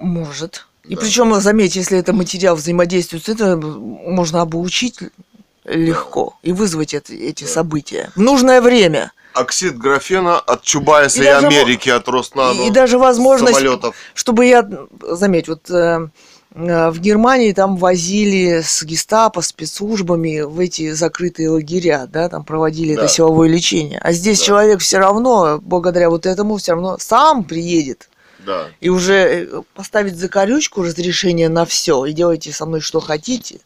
Может. 0.00 0.66
И 0.84 0.94
Да. 0.94 1.02
причем, 1.02 1.38
заметь, 1.38 1.76
если 1.76 1.98
это 1.98 2.14
материал 2.14 2.56
взаимодействует 2.56 3.24
с 3.26 3.28
этим, 3.28 3.60
можно 3.60 4.40
обучить 4.40 5.00
легко 5.66 6.38
и 6.42 6.52
вызвать 6.52 6.94
это- 6.94 7.12
эти 7.12 7.44
Да. 7.44 7.50
события. 7.50 8.10
В 8.16 8.20
нужное 8.22 8.62
время. 8.62 9.12
Оксид 9.34 9.76
графена 9.76 10.38
от 10.38 10.62
Чубайса 10.62 11.18
И 11.18 11.22
и, 11.22 11.24
даже 11.26 11.46
Америки, 11.46 11.88
от 11.90 12.08
Роснано, 12.08 12.62
и, 12.62 12.66
и 12.68 12.70
даже 12.70 12.98
возможность, 12.98 13.58
самолетов. 13.58 13.96
чтобы 14.14 14.46
я, 14.46 14.68
заметь, 15.02 15.48
вот 15.48 15.68
э, 15.70 16.08
э, 16.54 16.90
в 16.90 17.00
Германии 17.00 17.52
там 17.52 17.76
возили 17.76 18.60
с 18.62 18.82
гестапо, 18.84 19.40
спецслужбами 19.42 20.40
в 20.42 20.58
эти 20.60 20.92
закрытые 20.92 21.50
лагеря, 21.50 22.06
да, 22.06 22.28
там 22.28 22.44
проводили 22.44 22.94
Да. 22.94 23.02
это 23.04 23.12
силовое 23.12 23.48
лечение. 23.48 23.98
А 24.02 24.12
здесь 24.12 24.38
Да. 24.38 24.44
человек 24.46 24.80
все 24.80 24.98
равно, 24.98 25.58
благодаря 25.60 26.10
вот 26.10 26.26
этому, 26.26 26.56
все 26.58 26.72
равно 26.72 26.96
сам 26.98 27.42
приедет 27.44 28.08
Да. 28.46 28.68
и 28.80 28.88
уже 28.88 29.14
э, 29.50 29.62
поставить 29.74 30.16
закорючку 30.16 30.82
разрешение 30.82 31.48
на 31.48 31.64
все 31.66 32.04
и 32.06 32.12
делайте 32.12 32.52
со 32.52 32.66
мной 32.66 32.80
что 32.80 33.00
хотите. 33.00 33.58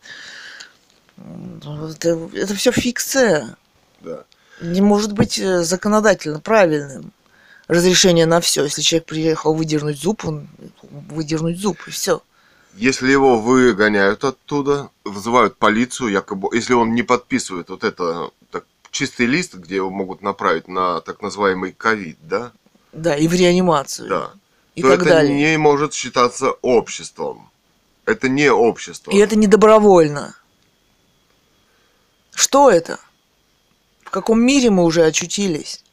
М, 1.19 1.61
Это, 1.91 2.19
это 2.35 2.55
все 2.55 2.71
фикция. 2.73 3.57
Да. 4.01 4.25
Не 4.61 4.81
может 4.81 5.13
быть 5.13 5.39
э, 5.39 5.63
законодательно 5.63 6.41
правильным 6.41 7.13
разрешение 7.69 8.27
на 8.27 8.41
все. 8.41 8.65
Если 8.65 8.83
человек 8.83 9.07
приехал 9.07 9.55
выдернуть 9.55 9.99
зуб, 10.01 10.25
он 10.25 10.49
выдернуть 10.83 11.59
зуб, 11.59 11.79
и 11.87 11.91
все. 11.91 12.23
Если 12.75 13.11
его 13.11 13.39
выгоняют 13.39 14.25
оттуда, 14.25 14.91
вызывают 15.05 15.57
полицию, 15.57 16.11
якобы, 16.11 16.49
если 16.57 16.75
он 16.75 16.95
не 16.95 17.03
подписывает 17.03 17.69
вот 17.71 17.85
это 17.85 18.31
так, 18.51 18.65
чистый 18.91 19.27
лист, 19.27 19.55
где 19.55 19.77
его 19.77 19.91
могут 19.91 20.23
направить 20.23 20.69
на 20.69 21.01
так 21.01 21.21
называемый 21.23 21.73
ковид, 21.73 22.17
да, 22.23 22.53
Да, 22.93 23.17
и 23.17 23.29
в 23.29 23.35
реанимацию. 23.35 24.09
да, 24.09 24.31
И 24.75 24.83
то 24.83 24.91
так 24.91 25.01
это 25.01 25.09
далее. 25.11 25.35
не 25.53 25.59
может 25.59 25.93
считаться 25.93 26.53
обществом. 26.63 27.51
Это 28.07 28.29
не 28.29 28.51
общество. 28.51 29.11
И 29.11 29.19
это 29.19 29.37
не 29.37 29.47
добровольно. 29.47 30.35
Что 32.35 32.71
это? 32.71 32.99
В 34.09 34.11
каком 34.11 34.41
мире 34.41 34.71
мы 34.71 34.85
уже 34.85 35.05
очутились? 35.05 35.85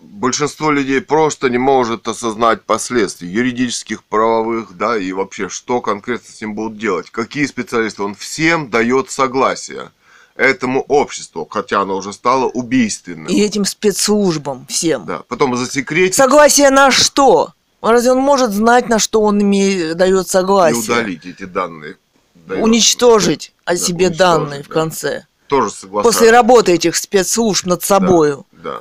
Большинство 0.00 0.70
людей 0.70 1.02
просто 1.02 1.50
не 1.50 1.58
может 1.58 2.08
осознать 2.08 2.62
последствий 2.62 3.28
юридических, 3.28 4.04
правовых, 4.04 4.74
да, 4.74 4.96
и 4.96 5.12
вообще, 5.12 5.50
что 5.50 5.82
конкретно 5.82 6.32
с 6.32 6.40
ним 6.40 6.54
будут 6.54 6.78
делать. 6.78 7.10
Какие 7.10 7.44
специалисты? 7.44 8.04
Он 8.04 8.14
всем 8.14 8.70
дает 8.70 9.10
согласие 9.10 9.90
этому 10.34 10.80
обществу, 10.88 11.46
хотя 11.48 11.82
оно 11.82 11.98
уже 11.98 12.14
стало 12.14 12.46
убийственным. 12.46 13.26
И 13.26 13.38
этим 13.42 13.66
спецслужбам 13.66 14.64
всем. 14.66 15.04
Да, 15.04 15.18
потом 15.28 15.54
засекретить 15.54 16.14
Согласие 16.14 16.70
на 16.70 16.90
что? 16.90 17.52
Разве 17.82 18.12
он 18.12 18.18
может 18.18 18.50
знать, 18.52 18.88
на 18.88 18.98
что 18.98 19.20
он 19.20 19.42
имеет, 19.42 19.98
дает 19.98 20.24
и 20.26 20.30
согласие? 20.30 20.80
удалить 20.82 21.26
эти 21.26 21.44
данные. 21.44 21.96
Дает. 22.34 22.64
Уничтожить 22.64 23.52
о 23.66 23.72
Да, 23.72 23.76
себе 23.76 24.06
уничтожить, 24.06 24.18
данные 24.18 24.62
в 24.62 24.68
да. 24.68 24.72
конце. 24.74 25.26
Тоже 25.52 25.68
согласен. 25.68 26.10
После 26.10 26.30
работы 26.30 26.72
этих 26.72 26.96
спецслужб 26.96 27.66
над 27.66 27.82
собою. 27.82 28.46
Да. 28.52 28.80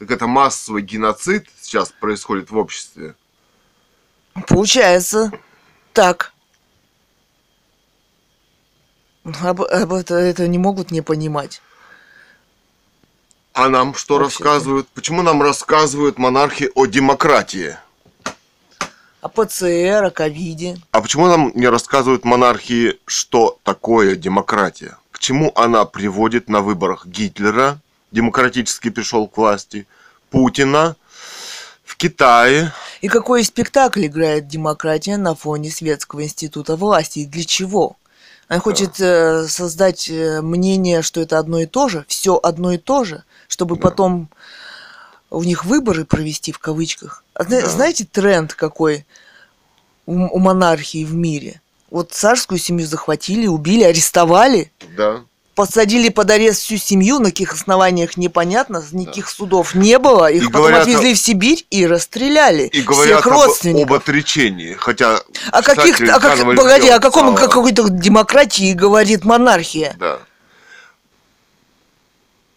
Так 0.00 0.10
это 0.10 0.26
массовый 0.26 0.82
геноцид 0.82 1.46
сейчас 1.62 1.92
происходит 1.92 2.50
в 2.50 2.56
обществе. 2.56 3.14
Получается 4.48 5.30
так. 5.92 6.32
Об, 9.22 9.62
об 9.62 9.92
это, 9.92 10.16
это 10.16 10.48
не 10.48 10.58
могут 10.58 10.90
не 10.90 11.00
понимать. 11.00 11.62
А 13.52 13.68
нам 13.68 13.94
что 13.94 14.16
Общество. 14.16 14.46
рассказывают? 14.46 14.88
Почему 14.88 15.22
нам 15.22 15.42
рассказывают 15.42 16.18
монархи 16.18 16.72
о 16.74 16.86
демократии? 16.86 17.76
О 19.20 19.28
ПЦР, 19.28 20.06
о 20.06 20.10
ковиде. 20.10 20.76
А 20.90 21.00
почему 21.00 21.28
нам 21.28 21.52
не 21.54 21.68
рассказывают 21.68 22.24
монархии, 22.24 22.98
что 23.06 23.60
такое 23.62 24.16
демократия? 24.16 24.98
Чему 25.24 25.52
она 25.54 25.86
приводит 25.86 26.50
на 26.50 26.60
выборах 26.60 27.06
Гитлера, 27.06 27.78
демократически 28.12 28.90
пришел 28.90 29.26
к 29.26 29.38
власти, 29.38 29.86
Путина, 30.28 30.96
в 31.82 31.96
Китае, 31.96 32.74
И 33.00 33.08
какой 33.08 33.42
спектакль 33.42 34.04
играет 34.04 34.48
демократия 34.48 35.16
на 35.16 35.34
фоне 35.34 35.70
светского 35.70 36.24
института 36.24 36.76
власти? 36.76 37.20
И 37.20 37.24
для 37.24 37.42
чего? 37.42 37.96
Она 38.48 38.60
хочет 38.60 39.00
э, 39.00 39.46
создать 39.48 40.10
э, 40.10 40.42
мнение, 40.42 41.00
что 41.00 41.22
это 41.22 41.38
одно 41.38 41.60
и 41.60 41.64
то 41.64 41.88
же, 41.88 42.04
все 42.06 42.38
одно 42.42 42.72
и 42.72 42.76
то 42.76 43.04
же, 43.04 43.24
чтобы 43.48 43.76
Да. 43.76 43.80
потом 43.80 44.28
у 45.30 45.42
них 45.42 45.64
выборы 45.64 46.04
провести 46.04 46.52
в 46.52 46.58
кавычках. 46.58 47.24
А 47.32 47.44
Да. 47.44 47.66
Знаете 47.66 48.04
тренд 48.04 48.52
какой 48.52 49.06
у, 50.04 50.12
у 50.12 50.38
монархии 50.38 51.02
в 51.02 51.14
мире? 51.14 51.62
Вот 51.94 52.10
царскую 52.10 52.58
семью 52.58 52.88
захватили, 52.88 53.46
убили, 53.46 53.84
арестовали, 53.84 54.72
да, 54.96 55.20
посадили 55.54 56.08
под 56.08 56.28
арест 56.28 56.62
всю 56.62 56.76
семью, 56.76 57.20
на 57.20 57.26
каких 57.26 57.52
основаниях 57.52 58.16
непонятно, 58.16 58.82
никаких 58.90 59.28
судов 59.28 59.76
не 59.76 60.00
было, 60.00 60.28
их 60.28 60.42
И 60.42 60.46
потом 60.46 60.62
говорят, 60.62 60.82
отвезли 60.82 61.14
в 61.14 61.18
Сибирь 61.20 61.64
и 61.70 61.86
расстреляли 61.86 62.64
и 62.64 62.82
говорят 62.82 63.20
всех 63.20 63.26
об, 63.28 63.32
родственников. 63.34 63.90
об 63.92 64.02
отречении, 64.02 64.74
хотя... 64.74 65.20
О 65.52 65.62
каких, 65.62 66.00
о 66.00 66.18
как- 66.18 66.56
погоди, 66.56 66.88
о 66.88 66.98
каком 66.98 67.36
писала- 67.36 67.46
какой-то 67.46 67.88
демократии 67.88 68.72
говорит 68.72 69.24
монархия? 69.24 69.94
Да. 69.96 70.18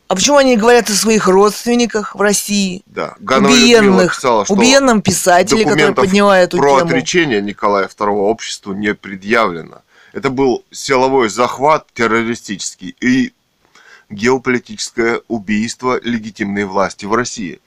А 0.08 0.16
почему 0.16 0.38
они 0.38 0.56
говорят 0.56 0.90
о 0.90 0.94
своих 0.94 1.28
родственниках 1.28 2.16
в 2.16 2.22
России? 2.22 2.82
Да. 2.86 3.16
Людмила 3.20 3.48
убиенных, 3.48 4.16
писала, 4.16 4.46
что 4.46 4.54
убиенном 4.54 5.02
писателе, 5.02 5.66
который 5.66 5.94
подняла 5.94 6.40
эту 6.40 6.58
про 6.58 6.80
тему. 6.80 6.86
отречение 6.86 7.42
Николая 7.42 7.88
II 7.88 8.08
обществу 8.08 8.74
не 8.74 8.94
предъявлено. 8.94 9.82
Это 10.14 10.30
был 10.30 10.64
силовой 10.72 11.30
захват 11.30 11.88
террористический 11.94 12.96
и 13.02 13.34
геополитическое 14.10 15.22
убийство 15.28 16.00
легитимной 16.02 16.64
власти 16.64 17.06
в 17.06 17.14
России. 17.14 17.60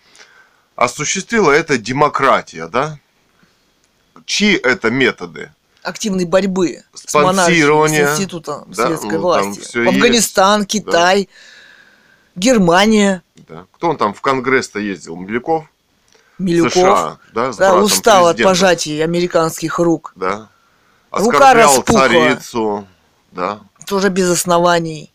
Осуществила 0.77 1.51
это 1.51 1.77
демократия, 1.77 2.67
да? 2.69 2.99
Чьи 4.25 4.55
это 4.55 4.91
методы? 4.91 5.53
Активной 5.83 6.25
борьбы 6.25 6.83
с 6.95 7.13
монархией, 7.15 7.63
с 7.89 8.13
институтом 8.13 8.65
Да, 8.69 8.87
светской 8.87 9.17
ну, 9.17 9.21
власти. 9.21 9.87
Афганистан, 9.87 10.61
есть. 10.61 10.71
Китай, 10.71 11.29
Германия, 12.37 13.23
Да. 13.49 13.67
Кто 13.73 13.89
он 13.91 13.97
там 13.97 14.15
в 14.15 14.21
Конгресс-то 14.21 14.79
ездил? 14.79 15.17
Милюков? 15.17 15.65
Милюков. 16.39 16.73
США, 16.73 17.19
да? 17.35 17.53
С 17.53 17.57
Да, 17.57 17.75
устал 17.75 18.27
от 18.29 18.37
президента. 18.37 18.51
пожатий 18.51 19.03
американских 19.05 19.79
рук. 19.79 20.13
Да. 20.17 20.49
Рука 21.11 21.37
Оскорблял 21.51 21.69
распухла. 21.77 22.01
царицу. 22.09 22.87
Да. 23.33 23.61
Тоже 23.87 24.09
без 24.11 24.31
оснований. 24.31 25.11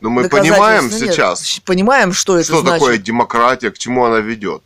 Но 0.00 0.10
мы 0.10 0.22
Доказательств 0.24 0.58
понимаем 0.58 0.84
нет. 0.88 0.92
сейчас, 1.14 1.60
Понимаем, 1.64 2.12
что 2.12 2.36
это 2.36 2.44
что 2.52 2.60
значит. 2.60 2.80
такое 2.80 2.98
демократия, 2.98 3.70
к 3.70 3.78
чему 3.78 4.04
она 4.04 4.18
ведет. 4.18 4.62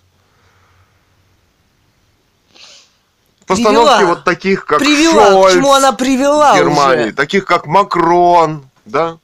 Постановки 3.46 3.96
Привела. 3.98 4.06
вот 4.14 4.24
таких, 4.24 4.66
как 4.66 4.78
привела, 4.80 5.30
Шольц 5.30 5.52
к 5.52 5.56
чему 5.56 5.72
она 5.72 5.92
привела 5.92 6.54
в 6.54 6.56
Германии, 6.58 7.04
уже. 7.06 7.12
таких 7.12 7.44
как 7.44 7.66
Макрон, 7.66 8.68
да? 8.86 9.18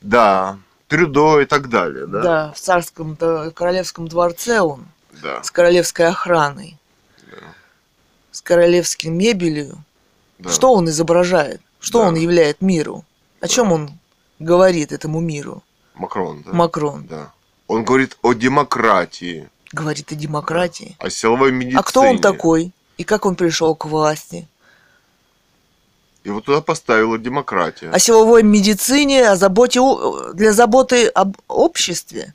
Да, 0.00 0.58
Трюдо 0.88 1.40
и 1.40 1.46
так 1.46 1.68
далее, 1.68 2.06
да? 2.06 2.22
Да, 2.22 2.52
в 2.52 2.60
царском 2.60 3.16
да, 3.18 3.50
королевском 3.50 4.06
дворце 4.08 4.60
он, 4.60 4.86
Да, 5.22 5.42
с 5.42 5.50
королевской 5.50 6.06
охраной, 6.06 6.78
Да. 7.30 7.38
с 8.30 8.40
королевским 8.40 9.16
мебелью. 9.18 9.78
да. 10.38 10.50
Что 10.50 10.72
он 10.72 10.88
изображает? 10.88 11.60
Что 11.80 12.00
Да. 12.02 12.08
он 12.08 12.14
являет 12.14 12.60
миру? 12.60 13.04
О 13.40 13.48
чем 13.48 13.72
он 13.72 13.90
говорит 14.38 14.92
этому 14.92 15.20
миру? 15.20 15.62
Макрон, 15.94 16.42
да? 16.42 16.52
Макрон 16.52 17.06
Да. 17.06 17.32
Он 17.68 17.84
говорит 17.84 18.16
о 18.22 18.32
демократии, 18.34 19.48
говорит 19.72 20.12
о 20.12 20.14
демократии. 20.14 20.94
о 21.00 21.10
силовой 21.10 21.50
медицине. 21.50 21.80
А 21.80 21.82
кто 21.82 22.02
он 22.02 22.20
такой? 22.20 22.72
И 22.96 23.02
как 23.04 23.26
он 23.26 23.34
пришел 23.34 23.74
к 23.74 23.86
власти? 23.86 24.46
И 26.26 26.30
вот 26.30 26.44
туда 26.44 26.60
поставила 26.60 27.18
демократия. 27.18 27.88
О 27.88 28.00
силовой 28.00 28.42
медицине, 28.42 29.30
о 29.30 29.36
заботе 29.36 29.80
для 30.34 30.52
заботы 30.52 31.06
об 31.06 31.36
обществе. 31.46 32.34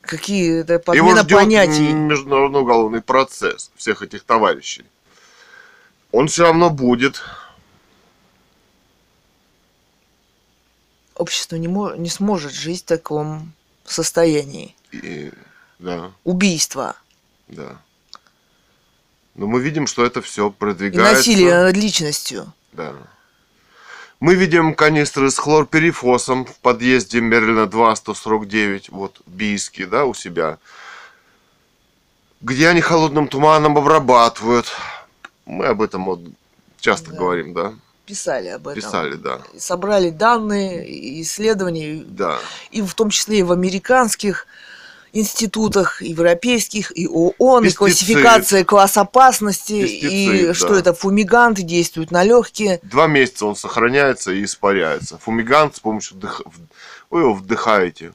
Какие 0.00 0.62
это 0.62 0.72
Его 0.72 0.82
подмена 0.82 1.20
ждет 1.20 1.38
понятий. 1.38 1.92
международный 1.92 2.60
уголовный 2.60 3.02
процесс 3.02 3.70
всех 3.76 4.00
этих 4.00 4.24
товарищей. 4.24 4.86
Он 6.12 6.28
все 6.28 6.44
равно 6.44 6.70
будет. 6.70 7.20
Общество 11.14 11.56
не, 11.56 11.68
не 11.98 12.08
сможет 12.08 12.52
жить 12.52 12.84
в 12.84 12.86
таком 12.86 13.52
состоянии. 13.84 14.74
И, 14.92 15.30
да, 15.78 16.10
Убийства 16.24 16.96
да. 17.48 17.82
Но 19.36 19.46
мы 19.46 19.60
видим, 19.60 19.86
что 19.86 20.04
это 20.04 20.22
все 20.22 20.48
и 20.48 20.50
продвигается. 20.50 21.14
насилие 21.16 21.54
над 21.54 21.76
личностью. 21.76 22.52
Да. 22.72 22.94
Мы 24.18 24.34
видим 24.34 24.74
канистры 24.74 25.30
с 25.30 25.36
хлорперифосом 25.38 26.46
в 26.46 26.56
подъезде 26.60 27.20
Мерлина 27.20 27.66
2, 27.66 27.96
149, 27.96 28.88
вот 28.88 29.20
в 29.26 29.30
Бийске, 29.30 29.84
да, 29.86 30.06
у 30.06 30.14
себя. 30.14 30.58
Где 32.40 32.68
они 32.68 32.80
холодным 32.80 33.28
туманом 33.28 33.76
обрабатывают. 33.76 34.66
Мы 35.44 35.66
об 35.66 35.82
этом 35.82 36.06
вот 36.06 36.20
часто 36.80 37.10
Да. 37.10 37.18
говорим, 37.18 37.52
да? 37.52 37.74
Писали 38.06 38.48
об 38.48 38.68
этом. 38.68 38.80
Писали, 38.82 39.14
да. 39.16 39.40
Собрали 39.58 40.10
данные, 40.10 40.88
и 40.88 41.20
исследования, 41.22 42.02
Да. 42.06 42.38
и 42.70 42.80
в 42.80 42.94
том 42.94 43.10
числе 43.10 43.40
и 43.40 43.42
в 43.42 43.52
американских 43.52 44.46
институтах, 45.20 46.02
европейских, 46.02 46.96
и 46.96 47.06
ООН, 47.06 47.64
и 47.64 47.66
Пестицид. 47.66 47.78
классификация 47.78 48.64
класс 48.64 48.96
опасности, 48.96 49.72
и 49.72 50.00
Пестицид, 50.00 50.56
что 50.56 50.74
да. 50.74 50.78
это 50.80 50.94
фумиганты 50.94 51.62
действуют 51.62 52.10
на 52.10 52.24
легкие. 52.24 52.80
Два 52.82 53.06
месяца 53.06 53.46
он 53.46 53.56
сохраняется 53.56 54.32
и 54.32 54.44
испаряется. 54.44 55.18
Фумигант 55.18 55.76
с 55.76 55.80
помощью 55.80 56.16
дых... 56.18 56.42
Вы 57.10 57.20
его 57.20 57.34
вдыхаете. 57.34 58.12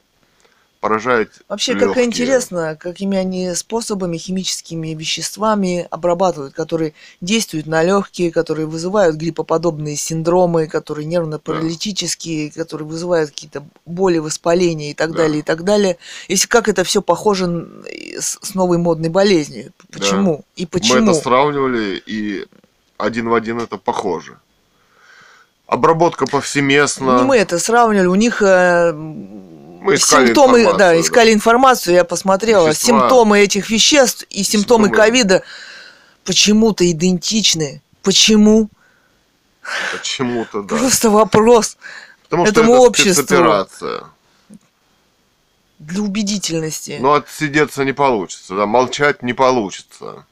Поражает 0.82 1.30
Вообще, 1.48 1.74
как 1.74 1.90
легкие. 1.90 2.06
интересно, 2.06 2.74
какими 2.74 3.16
они 3.16 3.54
способами, 3.54 4.16
химическими 4.18 4.88
веществами 4.94 5.86
обрабатывают, 5.92 6.54
которые 6.54 6.92
действуют 7.20 7.68
на 7.68 7.84
легкие, 7.84 8.32
которые 8.32 8.66
вызывают 8.66 9.14
гриппоподобные 9.14 9.94
синдромы, 9.94 10.66
которые 10.66 11.06
нервно-паралитические, 11.06 12.50
которые 12.50 12.88
вызывают 12.88 13.30
какие-то 13.30 13.62
боли, 13.86 14.18
воспаления 14.18 14.90
и 14.90 14.94
так 14.94 15.12
Да. 15.12 15.18
далее, 15.18 15.38
и 15.38 15.42
так 15.42 15.62
далее. 15.62 15.98
Если 16.26 16.48
как 16.48 16.68
это 16.68 16.82
все 16.82 17.00
похоже 17.00 17.64
с, 18.18 18.52
новой 18.56 18.78
модной 18.78 19.08
болезнью. 19.08 19.72
Почему? 19.92 20.44
И 20.56 20.62
Мы 20.62 20.66
почему? 20.66 21.10
это 21.12 21.14
сравнивали, 21.14 22.02
и 22.04 22.44
один 22.98 23.28
в 23.28 23.34
один 23.34 23.60
это 23.60 23.78
похоже. 23.78 24.36
Обработка 25.68 26.26
повсеместно. 26.26 27.18
Не 27.18 27.22
мы 27.22 27.36
это 27.36 27.60
сравнивали, 27.60 28.06
у 28.08 28.16
них 28.16 28.42
э, 28.42 28.92
Мы 29.82 29.96
искали 29.96 30.26
симптомы, 30.26 30.64
да, 30.64 30.72
да. 30.76 31.00
искали 31.00 31.32
информацию, 31.32 31.94
я 31.94 32.04
посмотрела, 32.04 32.68
Вещества. 32.68 33.00
симптомы 33.00 33.40
этих 33.40 33.68
веществ 33.68 34.24
и 34.30 34.44
симптомы 34.44 34.90
ковида 34.90 35.42
почему-то 36.24 36.88
идентичны. 36.88 37.82
Почему? 38.02 38.68
Почему-то, 39.92 40.62
да. 40.62 40.76
Просто 40.76 41.10
вопрос 41.10 41.76
Потому 42.24 42.46
что 42.46 42.52
этому 42.52 42.74
это 42.74 42.82
обществу. 42.82 43.22
спецоперация. 43.24 44.04
для 45.80 46.00
убедительности. 46.00 46.98
Но 47.00 47.14
отсидеться 47.14 47.84
не 47.84 47.92
получится, 47.92 48.54
да, 48.54 48.66
молчать 48.66 49.22
не 49.24 49.32
получится. 49.32 50.24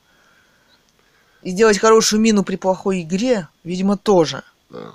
И 1.42 1.51
сделать 1.51 1.78
хорошую 1.78 2.20
мину 2.20 2.44
при 2.44 2.55
плохой 2.57 3.03
игре, 3.03 3.48
видимо, 3.64 3.96
тоже. 3.96 4.44
да. 4.68 4.92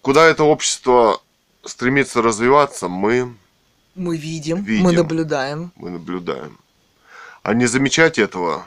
Куда 0.00 0.24
это 0.24 0.44
общество 0.44 1.20
стремится 1.64 2.22
развиваться, 2.22 2.86
мы, 2.88 3.34
Мы 3.98 4.16
видим, 4.16 4.62
Видим. 4.62 4.84
мы 4.84 4.92
наблюдаем. 4.92 5.72
мы 5.74 5.90
наблюдаем. 5.90 6.56
А 7.42 7.52
не 7.52 7.66
замечать 7.66 8.16
этого, 8.16 8.64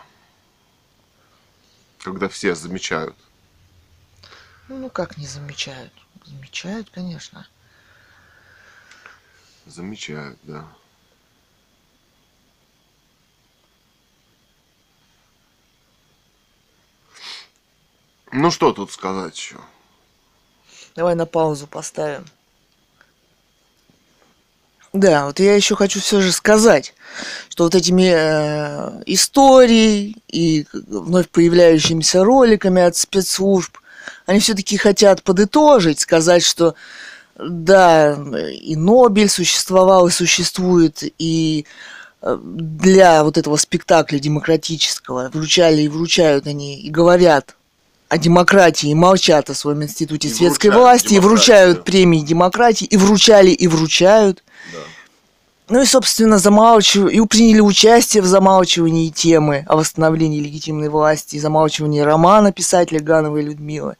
когда 1.99 2.27
все 2.27 2.53
замечают. 2.53 3.15
Ну, 4.67 4.89
как 4.89 5.17
не 5.17 5.25
замечают? 5.25 5.93
Замечают, 6.25 6.89
конечно. 6.89 7.47
Замечают, 9.65 10.37
да. 10.43 10.67
Ну 18.31 18.51
что 18.51 18.71
тут 18.73 18.91
сказать 18.91 19.37
еще? 19.37 19.57
Давай 20.95 21.15
на 21.15 21.25
паузу 21.25 21.67
поставим. 21.67 22.25
Да, 24.93 25.27
вот 25.27 25.39
я 25.39 25.55
еще 25.55 25.75
хочу 25.75 26.01
все 26.01 26.19
же 26.19 26.33
сказать, 26.33 26.93
что 27.47 27.63
вот 27.63 27.75
этими 27.75 28.11
э, 28.13 29.03
историей 29.05 30.17
и 30.27 30.65
вновь 30.73 31.29
появляющимися 31.29 32.25
роликами 32.25 32.81
от 32.81 32.97
спецслужб, 32.97 33.77
они 34.25 34.39
все-таки 34.41 34.75
хотят 34.75 35.23
подытожить, 35.23 36.01
сказать, 36.01 36.43
что 36.43 36.75
да, 37.37 38.19
и 38.61 38.75
Нобель 38.75 39.29
существовал 39.29 40.07
и 40.07 40.11
существует, 40.11 41.03
и 41.17 41.65
э, 42.21 42.37
для 42.43 43.23
вот 43.23 43.37
этого 43.37 43.55
спектакля 43.55 44.19
демократического 44.19 45.29
вручали 45.29 45.83
и 45.83 45.87
вручают 45.87 46.47
они, 46.47 46.81
и 46.81 46.89
говорят 46.89 47.55
о 48.11 48.17
демократии, 48.17 48.93
молчат 48.93 49.49
о 49.49 49.53
своем 49.53 49.83
институте 49.83 50.27
И 50.27 50.33
светской 50.33 50.69
власти, 50.69 51.13
и 51.13 51.19
вручают 51.19 51.85
премии 51.85 52.19
демократии, 52.19 52.83
и 52.83 52.97
вручали, 52.97 53.51
и 53.51 53.67
вручают. 53.67 54.43
Да. 54.73 54.79
Ну 55.69 55.81
и, 55.81 55.85
собственно, 55.85 56.37
замалчивают, 56.37 57.13
и 57.13 57.25
приняли 57.25 57.61
участие 57.61 58.21
в 58.21 58.25
замалчивании 58.25 59.07
темы 59.11 59.63
о 59.65 59.77
восстановлении 59.77 60.41
легитимной 60.41 60.89
власти, 60.89 61.37
и 61.37 61.39
замалчивании 61.39 62.01
романа 62.01 62.51
писателя 62.51 62.99
Гановой 62.99 63.43
Людмилы. 63.43 63.95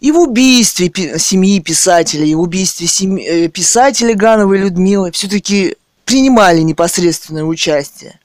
И 0.00 0.10
в 0.10 0.18
убийстве 0.18 0.88
пи- 0.88 1.18
семьи 1.18 1.60
писателя, 1.60 2.24
и 2.24 2.34
в 2.34 2.40
убийстве 2.40 2.86
семьи, 2.86 3.26
э, 3.26 3.48
писателя 3.48 4.14
Гановой 4.14 4.56
Людмилы 4.56 5.12
все-таки 5.12 5.76
принимали 6.06 6.60
непосредственное 6.62 7.44
участие. 7.44 8.18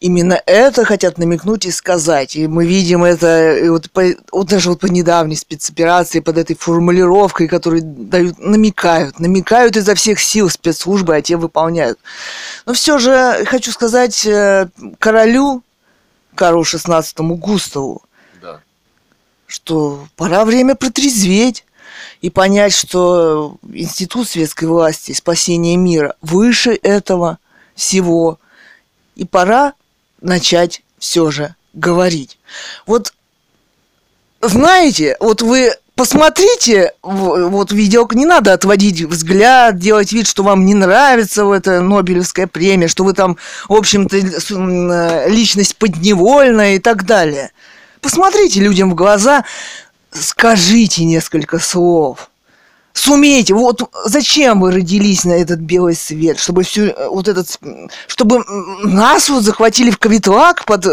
Именно 0.00 0.40
это 0.46 0.84
хотят 0.84 1.18
намекнуть 1.18 1.66
и 1.66 1.72
сказать. 1.72 2.36
И 2.36 2.46
мы 2.46 2.64
видим 2.66 3.02
это 3.02 3.56
и 3.56 3.68
вот, 3.68 3.90
по- 3.90 4.14
вот 4.30 4.46
даже 4.46 4.70
вот 4.70 4.78
по 4.78 4.86
недавней 4.86 5.34
спецоперации, 5.34 6.20
под 6.20 6.38
этой 6.38 6.54
формулировкой, 6.54 7.48
которую 7.48 7.82
дают, 7.82 8.38
намекают, 8.38 9.18
намекают 9.18 9.76
изо 9.76 9.96
всех 9.96 10.20
сил 10.20 10.50
спецслужбы, 10.50 11.16
а 11.16 11.22
те 11.22 11.36
выполняют. 11.36 11.98
Но 12.64 12.74
все 12.74 12.98
же 12.98 13.44
хочу 13.46 13.72
сказать 13.72 14.24
э, 14.24 14.68
королю, 15.00 15.64
Карлу 16.36 16.62
XVI 16.62 17.02
Густаву, 17.36 18.02
Да. 18.40 18.60
что 19.48 20.06
пора 20.14 20.44
время 20.44 20.76
протрезветь 20.76 21.64
и 22.20 22.30
понять, 22.30 22.72
что 22.72 23.56
институт 23.72 24.28
светской 24.28 24.66
власти, 24.66 25.10
спасения 25.10 25.76
мира 25.76 26.14
выше 26.22 26.78
этого 26.80 27.38
всего. 27.74 28.38
И 29.16 29.24
пора 29.24 29.72
начать 30.20 30.82
все 30.98 31.30
же 31.30 31.54
говорить. 31.72 32.38
Вот 32.86 33.12
знаете, 34.40 35.16
вот 35.20 35.42
вы 35.42 35.74
посмотрите, 35.98 36.92
вот 37.02 37.72
видео, 37.72 38.06
не 38.12 38.24
надо 38.24 38.52
отводить 38.52 39.02
взгляд, 39.02 39.78
делать 39.78 40.12
вид, 40.12 40.28
что 40.28 40.44
вам 40.44 40.64
не 40.64 40.74
нравится 40.74 41.44
вот 41.44 41.56
эта 41.56 41.80
Нобелевская 41.80 42.46
премия, 42.46 42.86
что 42.86 43.02
вы 43.02 43.14
там, 43.14 43.36
в 43.68 43.74
общем-то, 43.74 44.16
э, 44.16 45.28
личность 45.28 45.76
подневольная 45.76 46.76
и 46.76 46.78
так 46.78 47.04
далее. 47.04 47.50
Посмотрите 48.00 48.60
людям 48.60 48.92
в 48.92 48.94
глаза, 48.94 49.44
скажите 50.12 51.04
несколько 51.04 51.58
слов. 51.58 52.27
Сумейте, 52.98 53.54
вот 53.54 53.88
зачем 54.06 54.60
вы 54.60 54.72
родились 54.72 55.24
на 55.24 55.32
этот 55.32 55.60
белый 55.60 55.94
свет, 55.94 56.36
чтобы 56.40 56.64
все 56.64 56.96
вот 57.08 57.28
этот, 57.28 57.46
чтобы 58.08 58.42
нас 58.82 59.28
вот 59.28 59.44
захватили 59.44 59.90
в 59.90 59.98
Кавитлак 59.98 60.64
под, 60.64 60.84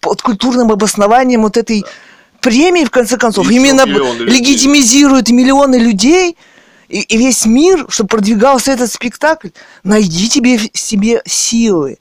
под 0.00 0.22
культурным 0.22 0.72
обоснованием 0.72 1.42
вот 1.42 1.58
этой 1.58 1.84
премии, 2.40 2.86
в 2.86 2.90
конце 2.90 3.18
концов, 3.18 3.50
и 3.50 3.56
именно 3.56 3.84
легитимизируют 3.84 5.28
миллионы 5.28 5.76
людей 5.76 6.38
и, 6.88 7.00
и 7.00 7.18
весь 7.18 7.44
мир, 7.44 7.84
чтобы 7.90 8.08
продвигался 8.08 8.72
этот 8.72 8.90
спектакль. 8.90 9.48
Найди 9.84 10.30
тебе 10.30 10.58
себе 10.72 11.20
силы. 11.26 11.98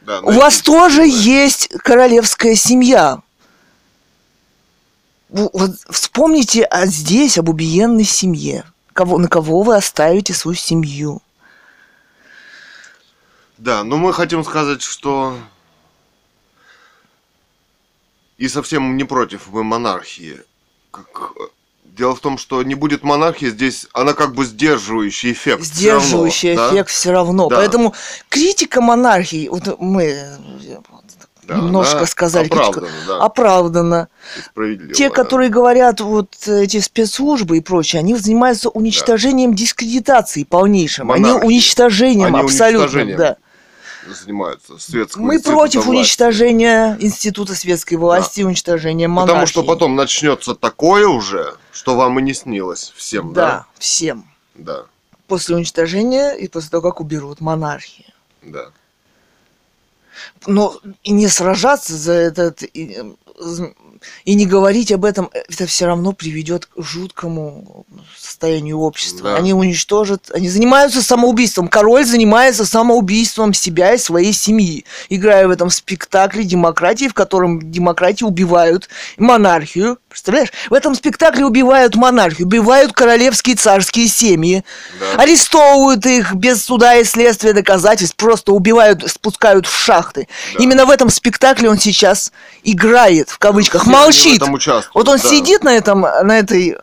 Да, 0.00 0.20
У 0.20 0.30
вас 0.30 0.62
тоже 0.62 1.02
есть 1.06 1.68
королевская 1.82 2.54
семья. 2.54 3.18
Вот 5.28 5.72
вспомните 5.90 6.64
а 6.64 6.86
здесь 6.86 7.38
об 7.38 7.48
убиенной 7.48 8.04
семье. 8.04 8.64
Кого, 8.92 9.18
на 9.18 9.28
кого 9.28 9.62
вы 9.62 9.76
оставите 9.76 10.34
свою 10.34 10.56
семью? 10.56 11.20
Да, 13.58 13.82
но 13.82 13.96
мы 13.96 14.12
хотим 14.12 14.44
сказать, 14.44 14.82
что 14.82 15.36
и 18.36 18.48
совсем 18.48 18.96
не 18.96 19.04
против 19.04 19.48
мы 19.48 19.64
монархии. 19.64 20.40
Как... 20.90 21.32
Дело 21.84 22.16
в 22.16 22.20
том, 22.20 22.38
что 22.38 22.62
не 22.64 22.74
будет 22.74 23.04
монархии, 23.04 23.46
здесь 23.46 23.86
она 23.92 24.14
как 24.14 24.34
бы 24.34 24.44
сдерживающий 24.44 25.30
эффект. 25.30 25.62
Сдерживающий 25.62 26.54
все 26.54 26.56
равно, 26.56 26.72
эффект 26.72 26.88
да? 26.88 26.92
все 26.92 27.12
равно. 27.12 27.48
Да. 27.48 27.56
Поэтому 27.56 27.94
критика 28.28 28.80
монархии, 28.80 29.48
вот 29.48 29.78
мы 29.78 30.36
да, 31.46 31.56
немножко 31.56 32.06
сказали. 32.06 32.46
Оправдано, 32.46 32.88
да. 33.06 33.18
Оправдано. 33.18 34.08
Те, 34.94 35.08
да. 35.08 35.14
которые 35.14 35.50
говорят, 35.50 36.00
вот 36.00 36.30
эти 36.46 36.80
спецслужбы 36.80 37.58
и 37.58 37.60
прочее, 37.60 38.00
они 38.00 38.14
занимаются 38.16 38.68
уничтожением 38.68 39.50
да. 39.52 39.58
дискредитации 39.58 40.44
полнейшим. 40.44 41.08
Монархии. 41.08 41.38
Они 41.38 41.46
уничтожением 41.46 42.34
они 42.34 42.44
абсолютно. 42.44 42.84
Уничтожением. 42.84 43.18
Да 43.18 43.36
занимаются 44.06 44.78
светского 44.78 45.22
Мы 45.22 45.40
против 45.40 45.86
власти. 45.86 45.98
уничтожения 45.98 46.98
института 47.00 47.54
светской 47.54 47.94
власти, 47.94 48.42
да. 48.42 48.48
уничтожения 48.48 49.08
монархии. 49.08 49.32
Потому 49.32 49.46
что 49.46 49.62
потом 49.62 49.96
начнется 49.96 50.54
такое 50.54 51.06
уже, 51.08 51.54
что 51.72 51.96
вам 51.96 52.18
и 52.18 52.22
не 52.22 52.34
снилось 52.34 52.92
всем, 52.96 53.32
да? 53.32 53.40
Да, 53.40 53.66
всем. 53.78 54.26
Да. 54.54 54.84
После 55.26 55.56
уничтожения 55.56 56.32
и 56.32 56.48
после 56.48 56.68
того, 56.68 56.82
как 56.82 57.00
уберут 57.00 57.40
монархию. 57.40 58.12
Да 58.42 58.72
но 60.46 60.76
и 61.02 61.12
не 61.12 61.28
сражаться 61.28 61.96
за 61.96 62.12
этот 62.12 62.62
и, 62.62 63.02
и 64.24 64.34
не 64.34 64.46
говорить 64.46 64.92
об 64.92 65.04
этом, 65.04 65.30
это 65.32 65.66
все 65.66 65.86
равно 65.86 66.12
приведет 66.12 66.66
к 66.66 66.82
жуткому 66.82 67.86
состоянию 68.16 68.78
общества. 68.78 69.30
Да. 69.30 69.36
Они 69.36 69.52
уничтожат, 69.52 70.30
они 70.32 70.48
занимаются 70.48 71.02
самоубийством. 71.02 71.68
Король 71.68 72.04
занимается 72.04 72.64
самоубийством 72.64 73.54
себя 73.54 73.94
и 73.94 73.98
своей 73.98 74.32
семьи, 74.32 74.84
играя 75.08 75.48
в 75.48 75.50
этом 75.50 75.70
спектакле 75.70 76.44
демократии, 76.44 77.08
в 77.08 77.14
котором 77.14 77.70
демократии 77.70 78.24
убивают 78.24 78.88
монархию. 79.16 79.98
Представляешь? 80.14 80.52
В 80.70 80.74
этом 80.74 80.94
спектакле 80.94 81.44
убивают 81.44 81.96
монархию, 81.96 82.46
убивают 82.46 82.92
королевские 82.92 83.56
царские 83.56 84.06
семьи, 84.06 84.64
да. 85.00 85.20
арестовывают 85.20 86.06
их 86.06 86.34
без 86.34 86.62
суда 86.62 86.94
и 86.94 87.02
следствия 87.02 87.52
доказательств, 87.52 88.14
просто 88.14 88.52
убивают, 88.52 89.10
спускают 89.10 89.66
в 89.66 89.76
шахты. 89.76 90.28
Да. 90.52 90.62
Именно 90.62 90.86
в 90.86 90.90
этом 90.90 91.10
спектакле 91.10 91.68
он 91.68 91.78
сейчас 91.78 92.30
играет, 92.62 93.28
в 93.28 93.38
кавычках, 93.38 93.86
молчит. 93.86 94.40
Вот 94.94 95.08
он 95.08 95.18
да. 95.18 95.28
сидит 95.28 95.64
на 95.64 95.74
этом, 95.74 96.02
на 96.02 96.38
этой, 96.38 96.76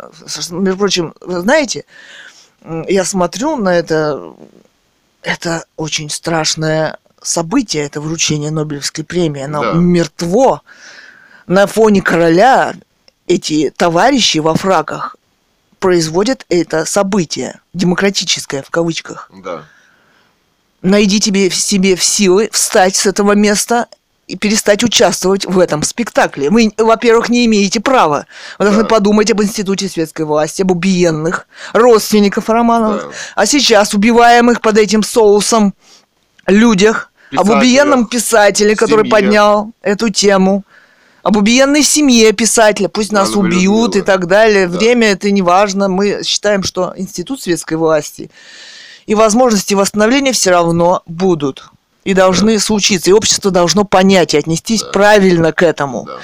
между 0.50 0.78
прочим, 0.78 1.14
знаете, 1.22 1.86
я 2.90 3.06
смотрю 3.06 3.56
на 3.56 3.70
это, 3.70 4.34
это 5.22 5.64
очень 5.78 6.10
страшное 6.10 6.98
событие, 7.22 7.86
это 7.86 8.02
вручение 8.02 8.52
Нобелевской 8.52 9.06
премии, 9.06 9.44
оно 9.44 9.62
да. 9.62 9.72
мертво. 9.72 10.64
На 11.48 11.66
фоне 11.66 12.02
короля 12.02 12.74
эти 13.28 13.70
товарищи 13.76 14.40
во 14.40 14.56
фраках 14.56 15.16
производят 15.80 16.46
это 16.50 16.86
событие, 16.86 17.60
демократическое 17.74 18.62
в 18.62 18.70
кавычках. 18.70 19.30
Да. 19.44 19.66
Найди 20.82 21.20
тебе 21.20 21.50
в 21.50 21.56
себе 21.56 21.96
в 21.96 22.04
силы 22.04 22.50
встать 22.52 22.96
с 22.96 23.06
этого 23.06 23.34
места 23.34 23.88
и 24.28 24.38
перестать 24.38 24.84
участвовать 24.84 25.46
в 25.46 25.60
этом 25.60 25.84
спектакле. 25.84 26.50
Вы, 26.50 26.72
во-первых, 26.78 27.30
не 27.30 27.46
имеете 27.46 27.82
права. 27.82 28.28
Вы 28.58 28.66
должны 28.66 28.84
да. 28.84 28.90
подумать 28.90 29.30
об 29.32 29.42
институте 29.42 29.90
светской 29.90 30.26
власти, 30.26 30.62
об 30.62 30.72
убиенных, 30.72 31.48
родственников 31.74 32.50
Романовых, 32.50 33.04
да. 33.04 33.10
а 33.36 33.46
сейчас 33.46 33.94
убиваемых 33.94 34.62
под 34.62 34.78
этим 34.78 35.04
соусом 35.04 35.74
людях, 36.48 37.12
Писателя, 37.30 37.54
об 37.54 37.58
убиенном 37.58 38.06
писателе, 38.08 38.76
который 38.76 39.06
семье. 39.06 39.12
поднял 39.12 39.72
эту 39.82 40.10
тему, 40.10 40.64
об 41.24 41.38
убиенной 41.38 41.84
семье 41.84 42.32
писателя, 42.32 42.88
пусть 42.88 43.12
нас 43.12 43.36
убьют 43.36 43.96
и 43.96 44.02
так 44.02 44.28
далее. 44.28 44.68
Да. 44.68 44.78
Время 44.78 45.12
это 45.12 45.32
не 45.32 45.42
важно. 45.42 45.88
Мы 45.88 46.24
считаем, 46.24 46.64
что 46.64 46.94
институт 46.96 47.42
светской 47.42 47.76
власти 47.76 48.32
и 49.06 49.16
возможности 49.16 49.74
восстановления 49.74 50.32
все 50.32 50.52
равно 50.52 51.02
будут 51.06 51.70
и 52.04 52.14
должны 52.14 52.56
да. 52.56 52.60
случиться, 52.60 53.10
и 53.10 53.14
общество 53.14 53.52
должно 53.52 53.84
понять 53.84 54.34
и 54.34 54.38
отнестись 54.38 54.82
да. 54.82 54.90
правильно 54.90 55.52
к 55.52 55.64
этому. 55.64 56.06
Да 56.08 56.20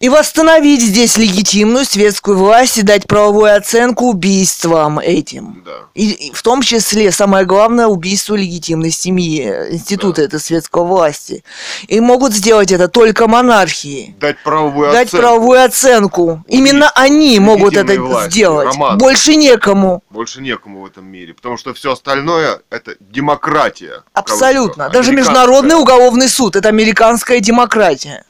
и 0.00 0.08
восстановить 0.08 0.80
здесь 0.80 1.18
легитимную 1.18 1.84
светскую 1.84 2.38
власть 2.38 2.78
и 2.78 2.82
дать 2.82 3.06
правовую 3.06 3.54
оценку 3.54 4.06
убийствам 4.06 4.98
этим. 4.98 5.62
Да. 5.64 5.72
И, 5.94 6.10
и 6.10 6.32
в 6.32 6.42
том 6.42 6.62
числе, 6.62 7.12
самое 7.12 7.44
главное, 7.44 7.86
убийство 7.86 8.34
легитимной 8.34 8.92
семьи, 8.92 9.44
института 9.70 10.22
да. 10.22 10.26
этой 10.28 10.40
светской 10.40 10.84
власти. 10.84 11.44
И 11.86 12.00
могут 12.00 12.32
сделать 12.32 12.72
это 12.72 12.88
только 12.88 13.28
монархии. 13.28 14.16
Дать 14.18 14.42
правовую 14.42 14.90
дать 14.90 15.08
оценку. 15.08 15.22
правовую 15.22 15.62
оценку. 15.62 16.22
Убийство. 16.22 16.44
Именно 16.48 16.90
они 16.94 17.38
могут 17.38 17.76
это 17.76 18.00
власти. 18.00 18.30
сделать. 18.30 18.68
Роман. 18.68 18.96
Больше 18.96 19.36
некому. 19.36 20.02
Больше 20.08 20.40
некому 20.40 20.80
в 20.80 20.86
этом 20.86 21.04
мире. 21.06 21.34
Потому 21.34 21.58
что 21.58 21.74
все 21.74 21.92
остальное 21.92 22.60
это 22.70 22.94
демократия. 23.00 24.02
Абсолютно. 24.14 24.88
Даже 24.88 25.12
Международный 25.12 25.74
уголовный 25.74 26.30
суд 26.30 26.56
это 26.56 26.70
американская 26.70 27.40
демократия 27.40 28.24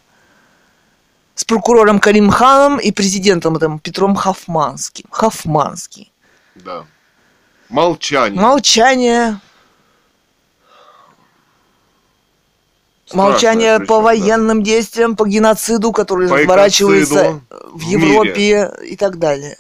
с 1.41 1.45
прокурором 1.45 2.01
Карим 2.01 2.29
Ханом 2.29 2.79
и 2.79 2.93
президентом 2.93 3.59
там, 3.59 3.79
Петром 3.79 4.15
Хафманским. 4.15 5.07
Хафманский. 5.11 6.13
Да. 6.55 6.85
Молчание. 7.71 8.39
Молчание. 8.39 9.41
Страшное 13.07 13.31
Молчание 13.31 13.79
причем, 13.79 13.87
по 13.87 14.01
военным 14.03 14.59
да. 14.59 14.65
действиям, 14.67 15.17
по 15.17 15.27
геноциду, 15.27 15.93
который 15.93 16.29
по 16.29 16.37
разворачивается 16.37 17.41
в 17.49 17.81
Европе 17.81 18.71
в 18.77 18.83
и 18.83 18.97
так 18.97 19.19
далее. 19.19 19.57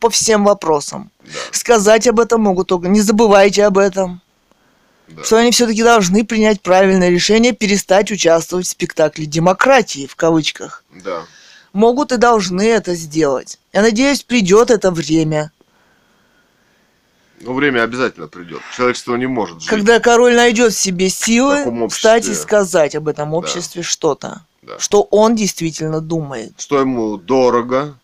По 0.00 0.10
всем 0.10 0.44
вопросам. 0.44 1.10
Да. 1.20 1.30
Сказать 1.50 2.06
об 2.08 2.20
этом 2.20 2.42
могут 2.42 2.68
только. 2.68 2.88
Не 2.88 3.00
забывайте 3.00 3.64
об 3.64 3.78
этом 3.78 4.20
да. 5.16 5.24
что 5.24 5.36
они 5.36 5.50
все-таки 5.50 5.82
должны 5.82 6.24
принять 6.24 6.60
правильное 6.60 7.08
решение 7.08 7.52
перестать 7.52 8.10
участвовать 8.10 8.66
в 8.66 8.70
спектакле 8.70 9.26
демократии, 9.26 10.06
в 10.06 10.16
кавычках. 10.16 10.84
Да. 11.04 11.24
Могут 11.72 12.12
и 12.12 12.16
должны 12.16 12.62
это 12.62 12.94
сделать. 12.94 13.58
Я 13.72 13.82
надеюсь, 13.82 14.22
придет 14.22 14.70
это 14.70 14.90
время. 14.90 15.50
Ну, 17.40 17.54
время 17.54 17.82
обязательно 17.82 18.28
придет. 18.28 18.60
Человечество 18.76 19.16
не 19.16 19.26
может 19.26 19.60
жить. 19.60 19.68
Когда 19.68 19.98
король 19.98 20.36
найдет 20.36 20.72
в 20.72 20.78
себе 20.78 21.08
силы 21.08 21.88
встать 21.88 22.28
и 22.28 22.34
сказать 22.34 22.94
об 22.94 23.08
этом 23.08 23.34
обществе 23.34 23.82
да. 23.82 23.88
что-то. 23.88 24.46
Да. 24.62 24.78
Что 24.78 25.02
он 25.10 25.34
действительно 25.34 26.00
думает. 26.00 26.52
Что 26.56 26.78
ему 26.78 27.16
дорого, 27.16 27.98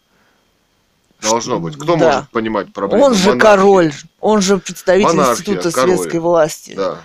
Должно 1.20 1.58
быть. 1.58 1.76
Кто 1.76 1.96
да. 1.96 2.06
может 2.06 2.30
понимать 2.30 2.72
проблему? 2.72 3.04
Он 3.04 3.14
же 3.14 3.30
Монархия. 3.30 3.56
король, 3.56 3.92
он 4.20 4.40
же 4.40 4.58
представитель 4.58 5.08
Монархия, 5.08 5.32
института 5.34 5.72
король. 5.72 5.96
светской 5.96 6.20
власти. 6.20 6.74
Да. 6.76 6.98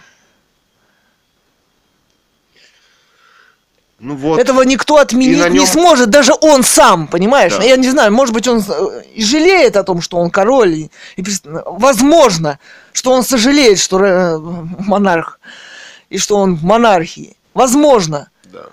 Ну 4.04 4.16
вот. 4.16 4.38
Этого 4.38 4.64
никто 4.64 4.98
отменить 4.98 5.38
нем... 5.38 5.54
не 5.54 5.66
сможет, 5.66 6.10
даже 6.10 6.34
он 6.42 6.64
сам, 6.64 7.08
понимаешь? 7.08 7.56
Да. 7.56 7.64
Я 7.64 7.78
не 7.78 7.90
знаю, 7.90 8.12
может 8.12 8.34
быть, 8.34 8.48
он 8.50 8.62
и 9.14 9.24
жалеет 9.24 9.78
о 9.78 9.84
том, 9.84 10.02
что 10.02 10.18
он 10.18 10.30
король. 10.30 10.74
И, 10.74 10.92
и, 11.16 11.24
возможно, 11.44 12.60
что 12.92 13.14
он 13.14 13.24
сожалеет, 13.24 13.80
что 13.80 14.04
э, 14.04 14.38
монарх, 14.38 15.40
и 16.10 16.18
что 16.18 16.36
он 16.36 16.56
в 16.56 16.64
монархии. 16.64 17.38
Возможно. 17.54 18.30
Да. 18.52 18.66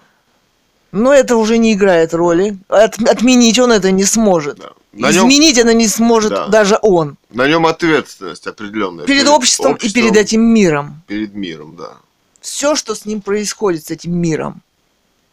Но 0.91 1.15
это 1.15 1.37
уже 1.37 1.59
не 1.59 1.75
играет 1.75 2.13
роли. 2.13 2.59
От, 2.69 3.01
отменить 3.01 3.61
он 3.61 3.71
это 3.71 3.93
не 3.93 4.05
сможет. 4.05 4.59
Да. 4.59 4.71
На 4.93 5.11
Изменить 5.11 5.57
нем... 5.57 5.67
она 5.67 5.73
не 5.73 5.87
сможет 5.87 6.31
да. 6.31 6.49
даже 6.49 6.79
он. 6.83 7.17
На 7.31 7.47
нем 7.47 7.67
ответственность 7.67 8.47
определенная. 8.47 9.07
Перед, 9.07 9.21
перед 9.21 9.31
обществом, 9.31 9.73
обществом 9.73 10.03
и 10.03 10.05
перед 10.05 10.17
этим 10.17 10.43
миром. 10.43 11.03
Перед 11.07 11.35
миром, 11.35 11.77
да. 11.77 11.93
Все, 12.41 12.75
что 12.75 12.95
с 12.95 13.05
ним 13.05 13.21
происходит, 13.21 13.87
с 13.87 13.91
этим 13.91 14.17
миром, 14.17 14.63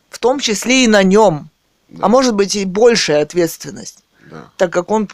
в 0.10 0.20
том 0.20 0.40
числе 0.40 0.84
и 0.84 0.88
на 0.88 1.04
нем, 1.04 1.50
Да. 1.90 2.06
А 2.06 2.10
может 2.10 2.36
быть 2.36 2.56
и 2.56 2.66
большая 2.66 3.24
ответственность, 3.24 4.04
Да, 4.30 4.50
так 4.58 4.72
как 4.72 4.92
он 4.92 5.10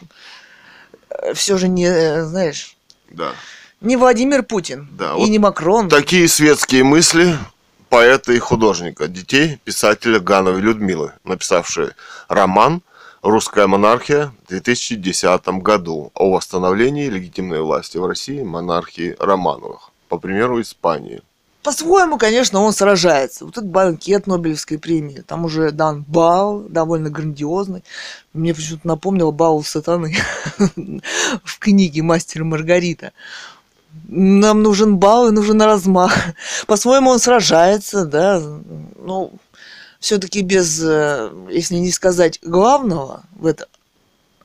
все 1.34 1.56
же 1.56 1.68
не, 1.68 1.86
э, 1.86 2.24
знаешь, 2.24 2.76
да. 3.10 3.32
не 3.80 3.96
Владимир 3.96 4.42
Путин 4.42 4.88
Да, 4.92 5.12
и 5.12 5.20
вот 5.20 5.28
не 5.28 5.38
Макрон. 5.38 5.88
Такие 5.88 6.28
светские 6.28 6.84
мысли 6.84 7.38
поэта 7.88 8.32
и 8.32 8.38
художника, 8.38 9.06
детей 9.06 9.60
писателя 9.64 10.18
Гановой 10.18 10.60
Людмилы, 10.60 11.12
написавшей 11.22 11.90
роман 12.28 12.82
«Русская 13.24 13.66
монархия» 13.66 14.34
в 14.44 14.48
2010 14.50 15.48
году 15.62 16.10
о 16.12 16.30
восстановлении 16.30 17.08
легитимной 17.08 17.62
власти 17.62 17.96
в 17.96 18.04
России 18.04 18.42
монархии 18.42 19.16
Романовых, 19.18 19.92
по 20.10 20.18
примеру 20.18 20.60
Испании. 20.60 21.22
По-своему, 21.62 22.18
конечно, 22.18 22.60
он 22.60 22.74
сражается. 22.74 23.46
Вот 23.46 23.56
этот 23.56 23.70
банкет 23.70 24.26
Нобелевской 24.26 24.78
премии, 24.78 25.24
там 25.26 25.46
уже 25.46 25.70
дан 25.70 26.04
бал, 26.06 26.60
довольно 26.68 27.08
грандиозный. 27.08 27.82
Мне 28.34 28.52
почему-то 28.54 28.86
напомнил 28.86 29.32
бал 29.32 29.64
сатаны 29.64 30.14
в 31.44 31.58
книге 31.58 32.02
«Мастер 32.02 32.44
Маргарита». 32.44 33.12
Нам 34.06 34.62
нужен 34.62 34.98
бал 34.98 35.28
и 35.28 35.32
нужен 35.32 35.62
размах. 35.62 36.14
По-своему 36.66 37.08
он 37.08 37.18
сражается, 37.18 38.04
да, 38.04 38.42
ну, 38.98 39.32
все-таки 40.04 40.42
без, 40.42 40.82
э, 40.82 41.32
если 41.50 41.76
не 41.76 41.90
сказать 41.90 42.38
главного 42.42 43.22
в 43.36 43.46
это, 43.46 43.68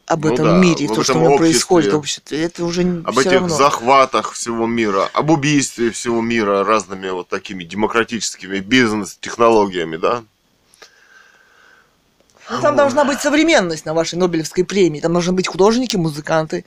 об 0.05 0.23
Ну 0.25 0.33
этом 0.33 0.45
да, 0.45 0.57
мире, 0.57 0.87
то, 0.87 1.03
что 1.03 1.11
этом 1.11 1.23
нем 1.23 1.33
обществе. 1.33 1.51
происходит 1.51 1.93
в 1.93 1.97
обществе, 1.97 2.41
это 2.41 2.63
уже 2.63 2.81
Об 3.03 3.11
все 3.11 3.21
этих 3.23 3.31
равно. 3.33 3.49
захватах 3.49 4.31
всего 4.31 4.65
мира, 4.65 5.09
об 5.13 5.29
убийстве 5.31 5.91
всего 5.91 6.21
мира 6.21 6.63
разными 6.63 7.09
вот 7.09 7.27
такими 7.27 7.65
демократическими 7.65 8.59
бизнес-технологиями, 8.59 9.97
да? 9.97 10.23
Там 12.61 12.75
должна 12.75 13.05
быть 13.05 13.19
современность 13.21 13.85
на 13.85 13.93
вашей 13.93 14.15
Нобелевской 14.17 14.63
премии. 14.63 14.99
Там 14.99 15.13
должны 15.13 15.33
быть 15.33 15.47
художники, 15.47 15.95
музыканты. 15.97 16.65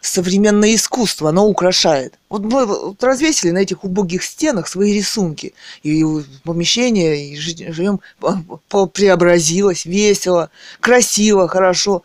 Современное 0.00 0.74
искусство, 0.74 1.28
оно 1.28 1.46
украшает. 1.46 2.14
Вот 2.30 2.42
мы 2.42 2.64
вот 2.66 3.02
развесили 3.04 3.50
на 3.50 3.58
этих 3.58 3.84
убогих 3.84 4.22
стенах 4.24 4.66
свои 4.66 4.94
рисунки. 4.94 5.52
И 5.82 6.04
помещение, 6.44 7.28
и 7.30 7.36
жи- 7.36 7.72
живем, 7.72 8.00
по- 8.68 8.86
преобразилось, 8.86 9.84
весело, 9.84 10.50
красиво, 10.80 11.48
хорошо. 11.48 12.02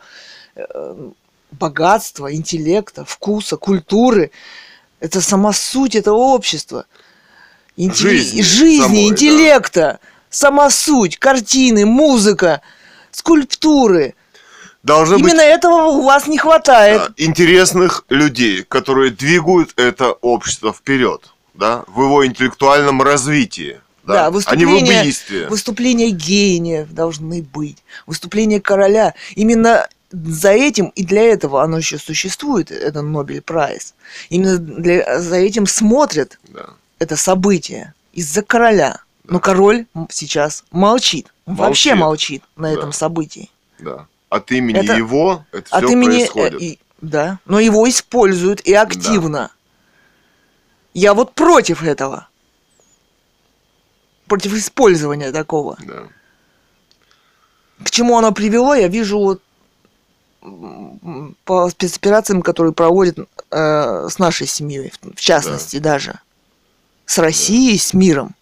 Э, 0.54 1.10
Богатство, 1.52 2.34
интеллекта, 2.34 3.04
вкуса, 3.06 3.56
культуры. 3.56 4.30
Это 5.00 5.22
сама 5.22 5.52
суть 5.54 5.94
этого 5.94 6.16
общества. 6.16 6.84
Интелли- 7.78 8.18
Жизни 8.18 8.42
жизни 8.42 8.80
самой, 8.82 9.04
да. 9.04 9.08
интеллекта, 9.14 9.98
сама 10.28 10.68
суть, 10.70 11.16
картины, 11.18 11.86
музыка, 11.86 12.60
скульптуры. 13.16 14.14
Должны 14.82 15.16
быть 15.18 15.32
Именно 15.32 15.40
этого 15.42 15.86
у 15.86 16.02
вас 16.02 16.26
не 16.28 16.38
хватает. 16.38 17.10
интересных 17.16 18.04
людей, 18.08 18.62
которые 18.62 19.10
двигают 19.10 19.72
это 19.76 20.12
общество 20.12 20.72
вперед, 20.72 21.28
да, 21.54 21.82
в 21.88 22.02
его 22.02 22.24
интеллектуальном 22.24 23.02
развитии, 23.02 23.80
да, 24.04 24.12
Да, 24.14 24.26
а 24.26 24.26
не 24.26 24.30
в 24.30 24.34
выступления- 24.34 25.00
убийстве. 25.00 25.48
Выступления 25.48 26.10
гениев 26.10 26.92
должны 26.92 27.42
быть. 27.42 27.78
Выступления 28.06 28.60
короля. 28.60 29.14
Именно 29.34 29.88
за 30.12 30.50
этим 30.50 30.92
и 30.94 31.04
для 31.04 31.22
этого 31.22 31.64
оно 31.64 31.78
еще 31.78 31.98
существует, 31.98 32.70
это 32.70 33.02
Нобель 33.02 33.40
Прайс. 33.42 33.94
Именно 34.28 34.58
для, 34.58 35.18
за 35.20 35.36
этим 35.36 35.66
смотрят 35.66 36.38
Да. 36.48 36.66
это 37.00 37.16
событие 37.16 37.92
из-за 38.12 38.42
короля. 38.42 39.00
Но 39.28 39.40
король 39.40 39.86
сейчас 40.10 40.64
молчит. 40.70 41.32
Он 41.46 41.54
Вообще 41.56 41.94
молчит 41.94 42.42
на 42.56 42.68
Да. 42.68 42.74
этом 42.78 42.92
событии. 42.92 43.50
Да. 43.78 44.06
От 44.28 44.50
имени 44.52 44.78
Это- 44.80 44.94
его 44.94 45.44
это 45.52 45.76
От 45.76 45.84
все 45.84 45.92
имени... 45.92 46.16
э, 46.22 46.30
происходит. 46.30 46.62
и- 46.62 46.78
да, 47.00 47.38
но 47.44 47.60
его 47.60 47.88
используют 47.88 48.60
и 48.62 48.72
активно. 48.74 49.50
Я 50.94 51.12
вот 51.14 51.34
против 51.34 51.82
этого. 51.82 52.28
Против 54.26 54.54
использования 54.54 55.30
такого. 55.30 55.76
Да. 55.84 56.04
К 57.84 57.90
чему 57.90 58.16
оно 58.16 58.32
привело, 58.32 58.74
я 58.74 58.88
вижу 58.88 59.18
вот 59.18 59.42
по 61.44 61.68
спецоперациям, 61.70 62.40
которые 62.42 62.72
проводят 62.72 63.18
э, 63.50 64.08
с 64.08 64.18
нашей 64.18 64.46
семьей, 64.46 64.90
в, 64.90 65.14
в 65.16 65.20
частности 65.20 65.78
даже. 65.78 66.20
С 67.04 67.18
Россией, 67.18 67.78
с 67.78 67.92
миром. 67.94 68.34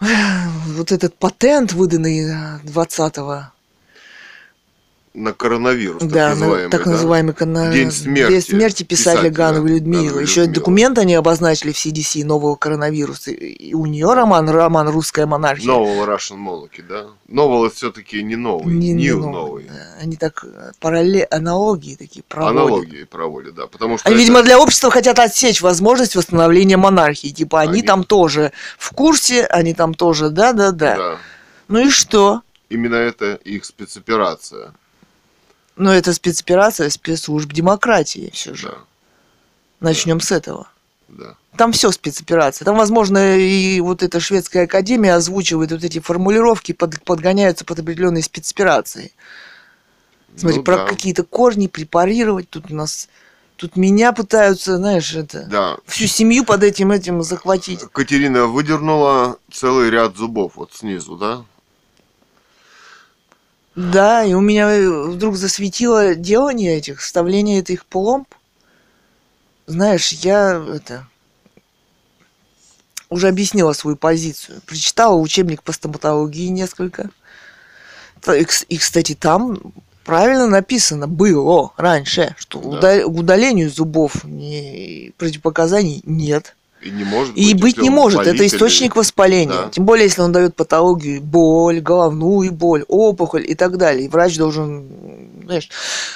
Вот 0.00 0.92
этот 0.92 1.16
патент, 1.16 1.72
выданный 1.72 2.20
э, 2.20 2.58
20-го, 2.64 3.52
На 5.14 5.32
коронавирус, 5.32 6.00
так 6.00 6.10
да, 6.10 6.28
на- 6.28 6.34
называемый. 6.36 6.70
так 6.70 6.84
да? 6.84 6.90
называемый 6.90 7.34
кана- 7.34 7.72
День 7.72 7.90
смерти 7.90 8.30
День 8.32 8.42
смерти 8.42 8.82
писателя 8.84 9.30
Гановой 9.30 9.70
Людмилы. 9.72 10.04
Гановой 10.04 10.22
Еще 10.22 10.40
Людмилы. 10.42 10.54
документ 10.54 10.98
они 10.98 11.14
обозначили 11.14 11.72
в 11.72 11.76
CDC 11.76 12.24
нового 12.24 12.54
коронавируса. 12.56 13.30
И 13.32 13.74
у 13.74 13.86
нее 13.86 14.12
роман, 14.14 14.48
роман 14.48 14.88
«Русская 14.88 15.26
монархия». 15.26 15.66
Нового 15.66 16.04
Russian 16.06 16.36
Monarchy, 16.38 16.82
да? 16.88 17.06
Нового 17.26 17.68
все-таки 17.70 18.22
не 18.22 18.36
новый, 18.36 18.72
Не- 18.74 18.92
не 18.92 19.10
новый, 19.12 19.32
новый. 19.32 19.64
да. 19.64 19.74
Они 20.02 20.16
так 20.16 20.44
параллель, 20.78 21.24
аналогии 21.24 21.96
такие 21.96 22.22
проводят. 22.28 22.56
Аналогии 22.62 23.04
проводят, 23.04 23.54
да. 23.54 23.66
Потому 23.66 23.98
что 23.98 24.06
Они, 24.08 24.14
это- 24.16 24.20
видимо, 24.22 24.42
для 24.42 24.58
общества 24.60 24.90
хотят 24.90 25.18
отсечь 25.18 25.60
возможность 25.62 26.14
восстановления 26.16 26.76
монархии. 26.76 27.28
Типа, 27.28 27.60
они, 27.60 27.72
Они- 27.72 27.82
там 27.82 28.04
тоже 28.04 28.52
в 28.78 28.90
курсе, 28.92 29.46
они 29.46 29.74
там 29.74 29.94
тоже, 29.94 30.30
да-да-да. 30.30 30.96
да, 30.96 31.16
Ну 31.68 31.80
и 31.86 31.90
что? 31.90 32.42
именно 32.70 32.96
это 32.96 33.34
их 33.44 33.64
спецоперация. 33.64 34.72
Ну, 35.78 35.90
это 35.90 36.12
спецоперация 36.12 36.90
спецслужб 36.90 37.52
демократии 37.52 38.30
все 38.34 38.54
же. 38.54 38.68
Да, 38.68 38.78
Начнем 39.80 40.20
с 40.20 40.32
этого. 40.32 40.68
да. 41.08 41.34
Там 41.56 41.72
все 41.72 41.90
спецоперация. 41.90 42.64
Там, 42.66 42.76
возможно, 42.76 43.36
и 43.36 43.80
вот 43.80 44.02
эта 44.02 44.20
шведская 44.20 44.64
академия 44.64 45.14
озвучивает 45.14 45.72
вот 45.72 45.82
эти 45.82 45.98
формулировки, 45.98 46.72
под- 46.72 47.02
подгоняются 47.02 47.64
под 47.64 47.80
определенные 47.80 48.22
спецоперации. 48.22 49.12
Смотри, 50.36 50.58
Ну 50.58 50.64
про 50.64 50.76
да. 50.76 50.84
какие-то 50.86 51.24
корни 51.24 51.66
препарировать. 51.66 52.48
Тут 52.50 52.70
у 52.70 52.74
нас... 52.74 53.08
Тут 53.56 53.74
меня 53.74 54.12
пытаются, 54.12 54.76
знаешь, 54.76 55.12
это... 55.16 55.46
Да. 55.50 55.76
Всю 55.86 56.06
семью 56.06 56.44
под 56.44 56.62
этим 56.62 56.92
этим 56.92 57.24
захватить. 57.24 57.80
Катерина 57.90 58.46
выдернула 58.46 59.38
целый 59.50 59.90
ряд 59.90 60.16
зубов 60.16 60.52
вот 60.54 60.72
снизу, 60.74 61.16
да? 61.16 61.42
Да, 63.78 64.24
и 64.24 64.34
у 64.34 64.40
меня 64.40 64.68
э, 64.70 64.90
вдруг 64.90 65.36
засветило 65.36 66.16
делание 66.16 66.76
этих, 66.76 67.00
вставление 67.00 67.60
этих 67.60 67.86
пломб. 67.86 68.26
Знаешь, 69.68 70.10
я 70.12 70.60
это 70.74 71.06
уже 73.08 73.28
объяснила 73.28 73.72
свою 73.74 73.96
позицию. 73.96 74.60
Прочитала 74.66 75.14
учебник 75.14 75.62
по 75.62 75.72
стоматологии 75.72 76.48
несколько. 76.48 77.10
И, 78.26 78.42
кс- 78.42 78.66
и, 78.68 78.78
кстати, 78.78 79.14
там 79.14 79.60
правильно 80.04 80.48
написано 80.48 81.06
было 81.06 81.70
раньше, 81.76 82.34
что 82.36 82.80
Да. 82.80 83.06
удалению 83.06 83.70
зубов 83.70 84.24
не, 84.24 85.12
противопоказаний 85.18 86.02
нет. 86.04 86.56
И 86.80 86.90
не 86.90 87.02
может 87.04 87.36
И 87.36 87.52
быть, 87.54 87.60
быть 87.62 87.76
если 87.76 87.82
не 87.82 87.90
может, 87.90 88.20
это 88.20 88.30
или- 88.30 88.46
источник 88.46 88.94
воспаления. 88.94 89.52
Да. 89.64 89.68
Тем 89.70 89.84
более, 89.84 90.04
если 90.04 90.20
он 90.22 90.30
дает 90.32 90.54
патологию, 90.54 91.20
боль, 91.20 91.80
головную 91.80 92.52
боль, 92.52 92.84
опухоль 92.86 93.44
и 93.48 93.54
так 93.56 93.76
далее. 93.78 94.04
И 94.06 94.08
врач 94.08 94.36
должен, 94.36 94.86
знаешь, 95.44 95.68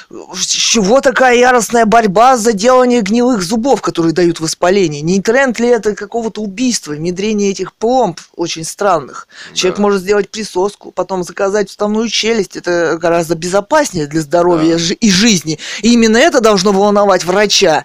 с 0.08 0.46
чего 0.46 1.00
такая 1.00 1.36
яростная 1.36 1.84
борьба 1.84 2.36
за 2.36 2.52
делание 2.52 3.00
гнилых 3.00 3.42
зубов, 3.42 3.82
которые 3.82 4.12
дают 4.12 4.38
воспаление? 4.38 5.00
Не 5.02 5.20
тренд 5.20 5.58
ли 5.58 5.66
это 5.66 5.96
какого-то 5.96 6.40
убийства, 6.40 6.92
внедрение 6.92 7.50
этих 7.50 7.72
пломб 7.74 8.20
очень 8.36 8.62
странных? 8.64 9.26
Человек 9.54 9.78
Да. 9.78 9.82
может 9.82 10.02
сделать 10.02 10.30
присоску, 10.30 10.92
потом 10.92 11.24
заказать 11.24 11.70
вставную 11.70 12.08
челюсть. 12.08 12.54
Это 12.56 12.98
гораздо 13.00 13.34
безопаснее 13.34 14.06
для 14.06 14.20
здоровья 14.20 14.76
Да. 14.78 14.94
и 15.00 15.10
жизни. 15.10 15.58
И 15.82 15.92
именно 15.92 16.18
это 16.18 16.40
должно 16.40 16.70
волновать 16.70 17.24
врача 17.24 17.84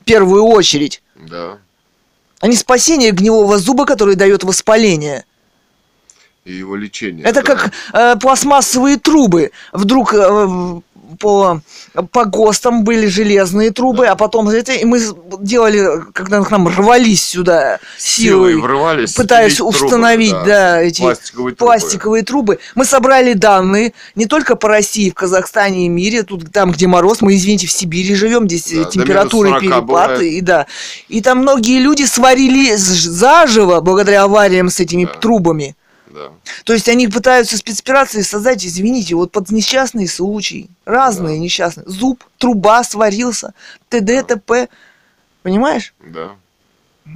в 0.00 0.04
первую 0.06 0.44
очередь 0.44 1.02
Да. 1.28 1.58
А 2.44 2.46
не 2.46 2.56
спасение 2.56 3.10
гнилого 3.10 3.56
зуба, 3.56 3.86
который 3.86 4.16
дает 4.16 4.44
воспаление. 4.44 5.24
И 6.44 6.52
его 6.52 6.76
лечение. 6.76 7.24
Это 7.24 7.42
да. 7.42 7.54
как 7.54 7.72
э, 7.94 8.16
пластмассовые 8.20 8.98
трубы. 8.98 9.50
Вдруг 9.72 10.12
э, 10.12 10.80
по, 11.18 11.60
по 12.10 12.24
ГОСТам 12.24 12.84
были 12.84 13.06
железные 13.06 13.70
трубы, 13.70 14.06
а 14.06 14.14
потом 14.16 14.48
это, 14.48 14.72
и 14.72 14.84
мы 14.84 15.00
делали, 15.40 16.02
когда 16.12 16.42
к 16.42 16.50
нам 16.50 16.68
рвались 16.68 17.24
сюда 17.24 17.78
силой, 17.98 18.52
Силой 18.52 18.62
врывались, 18.62 19.12
пытаясь 19.14 19.56
пилить 19.56 19.70
трубы, 19.70 19.86
установить, 19.86 20.32
да, 20.32 20.44
да, 20.44 20.82
эти 20.82 21.00
пластиковые 21.02 21.54
трубы. 21.54 21.70
пластиковые 21.72 22.22
трубы. 22.24 22.58
Мы 22.74 22.84
собрали 22.84 23.32
данные 23.34 23.92
не 24.14 24.26
только 24.26 24.56
по 24.56 24.68
России, 24.68 25.10
в 25.10 25.14
Казахстане 25.14 25.86
и 25.86 25.88
мире, 25.88 26.22
тут 26.22 26.50
там, 26.52 26.72
где 26.72 26.86
мороз, 26.86 27.20
мы, 27.20 27.34
извините, 27.36 27.66
в 27.66 27.72
Сибири 27.72 28.14
живем, 28.14 28.46
здесь 28.48 28.70
Да, 28.70 28.80
э, 28.80 28.84
до 28.84 28.90
температуры 28.90 29.48
минус 29.50 29.62
40 29.62 29.62
перепад, 29.62 29.84
бывает. 29.86 30.22
и 30.22 30.40
да. 30.40 30.66
И 31.08 31.20
там 31.20 31.38
многие 31.38 31.78
люди 31.78 32.04
сварили 32.04 32.74
заживо 32.76 33.80
благодаря 33.80 34.24
авариям 34.24 34.68
с 34.70 34.80
этими 34.80 35.04
Да. 35.04 35.12
трубами. 35.12 35.76
Да. 36.14 36.30
То 36.64 36.72
есть 36.72 36.88
они 36.88 37.08
пытаются 37.08 37.56
спецоперации 37.56 38.22
создать, 38.22 38.64
извините, 38.64 39.16
вот 39.16 39.32
под 39.32 39.50
несчастный 39.50 40.06
случай. 40.06 40.70
Разные 40.84 41.36
Да. 41.36 41.42
несчастные. 41.42 41.88
Зуб, 41.88 42.22
труба 42.38 42.84
сварился, 42.84 43.52
т.д. 43.88 44.22
т.п. 44.22 44.68
Понимаешь? 45.42 45.92
Да. 45.98 46.36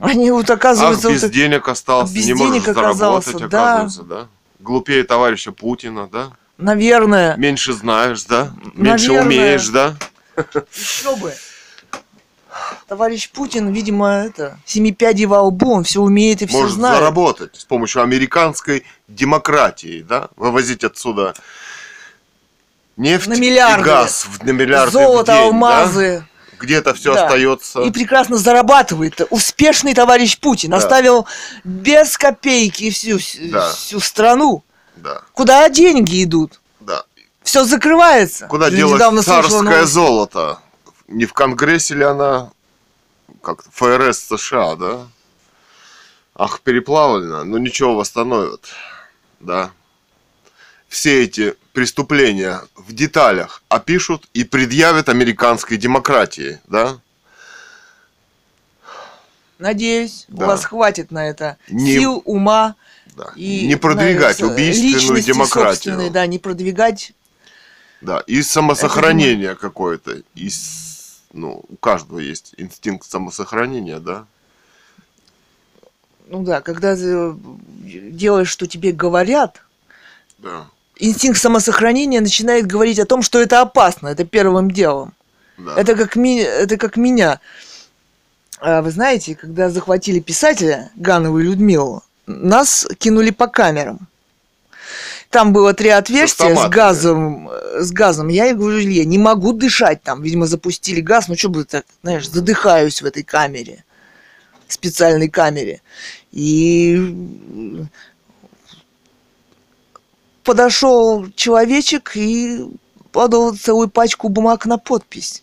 Они 0.03 0.33
вот 0.33 0.51
Ах, 0.51 0.57
оказываются... 0.57 1.11
без 1.11 1.23
вот 1.23 1.31
денег 1.31 1.69
остался, 1.69 2.13
без 2.13 2.27
не 2.27 2.35
можешь 2.35 2.65
денег 2.65 2.65
заработать, 2.75 3.35
оказался, 3.37 3.49
да. 3.49 3.75
оказывается, 3.75 4.03
да. 4.03 4.29
Глупее 4.59 5.05
товарища 5.05 5.53
Путина, 5.53 6.09
да? 6.09 6.33
Наверное. 6.59 7.37
Меньше 7.37 7.73
знаешь, 7.73 8.25
да? 8.25 8.53
Меньше 8.75 9.09
Наверное. 9.13 9.23
умеешь, 9.23 9.69
да? 9.69 9.95
Еще 10.37 11.15
бы. 11.17 11.33
Товарищ 12.89 13.31
Путин, 13.31 13.73
видимо, 13.73 14.09
это, 14.25 14.59
семи 14.65 14.93
пядей 14.93 15.27
во 15.27 15.43
лбу, 15.43 15.73
он 15.75 15.85
все 15.85 16.01
умеет 16.01 16.41
и 16.43 16.47
все 16.47 16.59
Может 16.61 16.75
знает. 16.77 16.99
заработать 16.99 17.57
с 17.57 17.65
помощью 17.65 18.03
американской 18.03 18.85
демократии, 19.09 20.03
да? 20.09 20.29
Вывозить 20.37 20.85
отсюда 20.85 21.35
нефть 22.97 23.27
На 23.27 23.35
миллиарды. 23.35 23.83
и 23.83 23.85
газ 23.85 24.27
в, 24.29 24.45
на 24.45 24.51
миллиарды 24.51 24.91
в 24.91 24.93
Золото, 24.93 25.33
день, 25.33 25.43
алмазы. 25.43 26.19
да? 26.21 26.57
Где-то 26.61 26.95
все 26.95 27.15
Да. 27.15 27.27
остается. 27.27 27.83
И 27.83 27.91
прекрасно 27.93 28.37
зарабатывает. 28.37 29.21
Успешный 29.31 29.95
товарищ 29.95 30.39
Путин 30.39 30.71
Да. 30.71 30.79
оставил 30.79 31.27
без 31.65 32.19
копейки 32.19 32.91
всю, 32.91 33.19
Да. 33.51 33.71
всю 33.71 34.01
страну. 34.01 34.65
Да, 34.97 35.23
Куда 35.35 35.69
деньги 35.69 36.25
идут? 36.25 36.61
да. 36.81 37.05
Все 37.45 37.65
закрывается. 37.65 38.47
Куда 38.49 38.69
делать 38.71 38.95
недавно 38.97 39.23
слышала 39.23 39.43
царское 39.43 39.63
новость. 39.77 39.93
золото? 39.93 40.59
Не 41.09 41.25
в 41.25 41.33
Конгрессе 41.33 41.95
ли 41.95 42.05
она? 42.05 42.51
Как 43.43 43.63
ФРС 43.73 44.19
США, 44.29 44.77
да? 44.77 45.09
Ах, 46.35 46.61
переплавлено, 46.61 47.45
но 47.45 47.59
ничего 47.59 47.95
восстановят. 47.97 48.67
Да. 49.41 49.71
Все 50.89 51.25
эти 51.25 51.55
преступления 51.73 52.61
в 52.77 52.93
деталях 52.93 53.63
опишут 53.69 54.29
и 54.35 54.45
предъявят 54.45 55.09
американской 55.09 55.77
демократии, 55.77 56.61
да? 56.67 56.99
Надеюсь, 59.59 60.25
Да. 60.29 60.45
у 60.45 60.49
вас 60.49 60.65
хватит 60.65 61.11
на 61.11 61.29
это 61.29 61.57
Не- 61.69 61.95
сил, 61.99 62.23
ума 62.25 62.77
да. 63.17 63.33
и 63.35 63.67
не 63.67 63.77
продвигать 63.77 64.39
знаете, 64.39 64.45
убийственную 64.45 65.23
демократию. 65.23 66.11
да, 66.11 66.27
не 66.27 66.39
продвигать. 66.39 67.13
Да, 68.01 68.21
и 68.27 68.43
самосохранение 68.43 69.57
какое-то. 69.57 70.23
И 70.37 70.49
ну, 71.33 71.63
у 71.69 71.77
каждого 71.77 72.19
есть 72.19 72.55
инстинкт 72.57 73.09
самосохранения, 73.11 73.99
да? 74.01 74.27
Ну 76.29 76.43
да, 76.43 76.61
когда 76.61 76.95
ты 76.97 77.35
делаешь, 78.13 78.49
что 78.51 78.67
тебе 78.67 78.93
говорят, 78.93 79.63
Да. 80.39 80.67
инстинкт 80.97 81.41
самосохранения 81.41 82.21
начинает 82.21 82.67
говорить 82.67 82.99
о 82.99 83.07
том, 83.07 83.23
что 83.23 83.41
это 83.41 83.61
опасно, 83.63 84.09
это 84.09 84.25
первым 84.25 84.71
делом. 84.71 85.15
да. 85.57 85.75
Это 85.77 85.95
как, 85.97 86.17
ми- 86.17 86.39
это 86.41 86.77
как 86.77 86.97
меня. 86.97 87.41
А, 88.61 88.83
Вы 88.83 88.91
знаете, 88.91 89.35
когда 89.35 89.71
захватили 89.71 90.21
писателя 90.21 90.91
Ганову 90.97 91.39
и 91.41 91.45
Людмилу, 91.45 92.03
нас 92.27 92.87
кинули 92.99 93.31
по 93.31 93.47
камерам. 93.49 94.07
Там 95.31 95.53
было 95.53 95.75
три 95.75 95.91
отверстия 95.91 96.57
с 96.57 96.69
газом, 96.69 97.51
с 97.79 97.93
газом. 97.93 98.29
Я 98.29 98.47
ей 98.47 98.55
говорю, 98.55 98.79
я 98.79 99.05
не 99.05 99.19
могу 99.19 99.53
дышать 99.53 100.03
там. 100.03 100.23
Видимо, 100.23 100.47
запустили 100.47 101.03
газ. 101.03 101.29
Ну, 101.29 101.37
что 101.37 101.51
бы 101.51 101.65
так, 101.65 101.85
знаешь, 102.03 102.29
задыхаюсь 102.29 103.03
в 103.03 103.05
этой 103.05 103.23
камере. 103.23 103.85
Специальной 104.69 105.29
камере. 105.29 105.83
И 106.33 107.15
подошел 110.45 111.27
человечек 111.35 112.13
и 112.15 112.67
подал 113.13 113.55
целую 113.55 113.89
пачку 113.89 114.31
бумаг 114.31 114.65
на 114.65 114.79
подпись. 114.79 115.43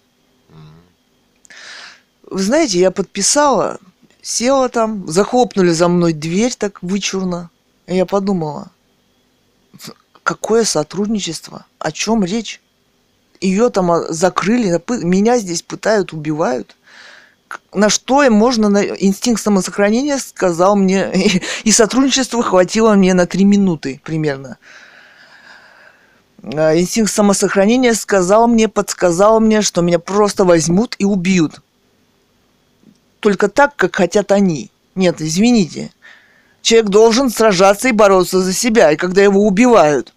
Вы 2.24 2.42
знаете, 2.42 2.80
я 2.80 2.90
подписала, 2.90 3.80
села 4.24 4.68
там, 4.70 5.08
захлопнули 5.08 5.70
за 5.70 5.88
мной 5.88 6.14
дверь 6.14 6.56
так 6.56 6.82
вычурно. 6.82 7.52
И 7.86 7.96
я 7.96 8.08
подумала, 8.08 8.72
какое 10.26 10.66
сотрудничество, 10.66 11.66
о 11.80 11.94
чем 11.94 12.26
речь? 12.26 12.60
Ее 13.40 13.70
там 13.70 13.92
а, 13.92 14.12
закрыли, 14.12 14.82
меня 15.04 15.38
здесь 15.38 15.62
пытают, 15.62 16.12
убивают. 16.12 16.76
На 17.74 17.90
что 17.90 18.28
можно, 18.30 18.68
на... 18.68 18.84
инстинкт 18.84 19.42
самосохранения 19.42 20.18
сказал 20.18 20.76
мне, 20.76 21.14
и, 21.64 21.72
сотрудничества 21.72 22.44
хватило 22.44 22.96
мне 22.96 23.14
на 23.14 23.28
три 23.28 23.46
минуты 23.46 24.02
примерно. 24.04 24.58
А, 26.44 26.76
Инстинкт 26.76 27.12
самосохранения 27.12 27.94
сказал 27.94 28.48
мне, 28.48 28.68
подсказал 28.68 29.40
мне, 29.40 29.62
что 29.62 29.82
меня 29.82 30.00
просто 30.00 30.44
возьмут 30.44 30.96
и 30.98 31.06
убьют 31.06 31.62
только 33.26 33.48
так, 33.48 33.76
как 33.76 33.96
хотят 33.96 34.32
они. 34.32 34.70
Нет, 34.94 35.20
извините. 35.20 35.92
Человек 36.66 36.90
должен 36.90 37.30
сражаться 37.30 37.90
и 37.90 37.92
бороться 37.92 38.40
за 38.42 38.52
себя, 38.52 38.92
и 38.92 38.96
когда 38.96 39.22
его 39.22 39.46
убивают, 39.46 40.14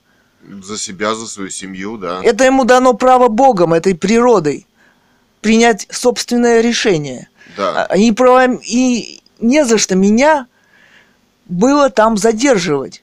За 0.62 0.78
себя, 0.78 1.14
за 1.14 1.26
свою 1.26 1.50
семью, 1.50 1.98
да. 1.98 2.20
это 2.24 2.44
ему 2.44 2.64
дано 2.64 2.94
право 2.94 3.28
Богом, 3.28 3.74
этой 3.74 3.94
природой, 3.94 4.66
принять 5.42 5.86
собственное 5.90 6.62
решение. 6.62 7.28
Да. 7.54 7.84
А- 7.84 7.96
И, 7.98 8.12
про- 8.12 8.46
и 8.64 9.20
не 9.40 9.62
за 9.66 9.76
что 9.76 9.94
меня 9.94 10.46
было 11.44 11.90
там 11.90 12.16
задерживать. 12.16 13.02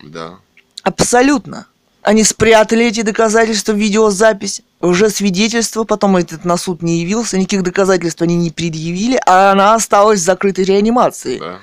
Да. 0.00 0.36
Абсолютно. 0.84 1.66
Они 2.02 2.22
спрятали 2.22 2.86
эти 2.86 3.02
доказательства 3.02 3.72
в 3.72 3.76
видеозапись, 3.76 4.62
уже 4.80 5.10
свидетельство, 5.10 5.82
потом 5.82 6.16
этот 6.16 6.44
на 6.44 6.56
суд 6.56 6.80
не 6.80 7.00
явился, 7.00 7.38
никаких 7.38 7.64
доказательств 7.64 8.22
они 8.22 8.36
не 8.36 8.52
предъявили, 8.52 9.20
а 9.26 9.50
она 9.50 9.74
осталась 9.74 10.20
в 10.20 10.24
закрытой 10.24 10.64
реанимации. 10.64 11.38
Да. 11.40 11.58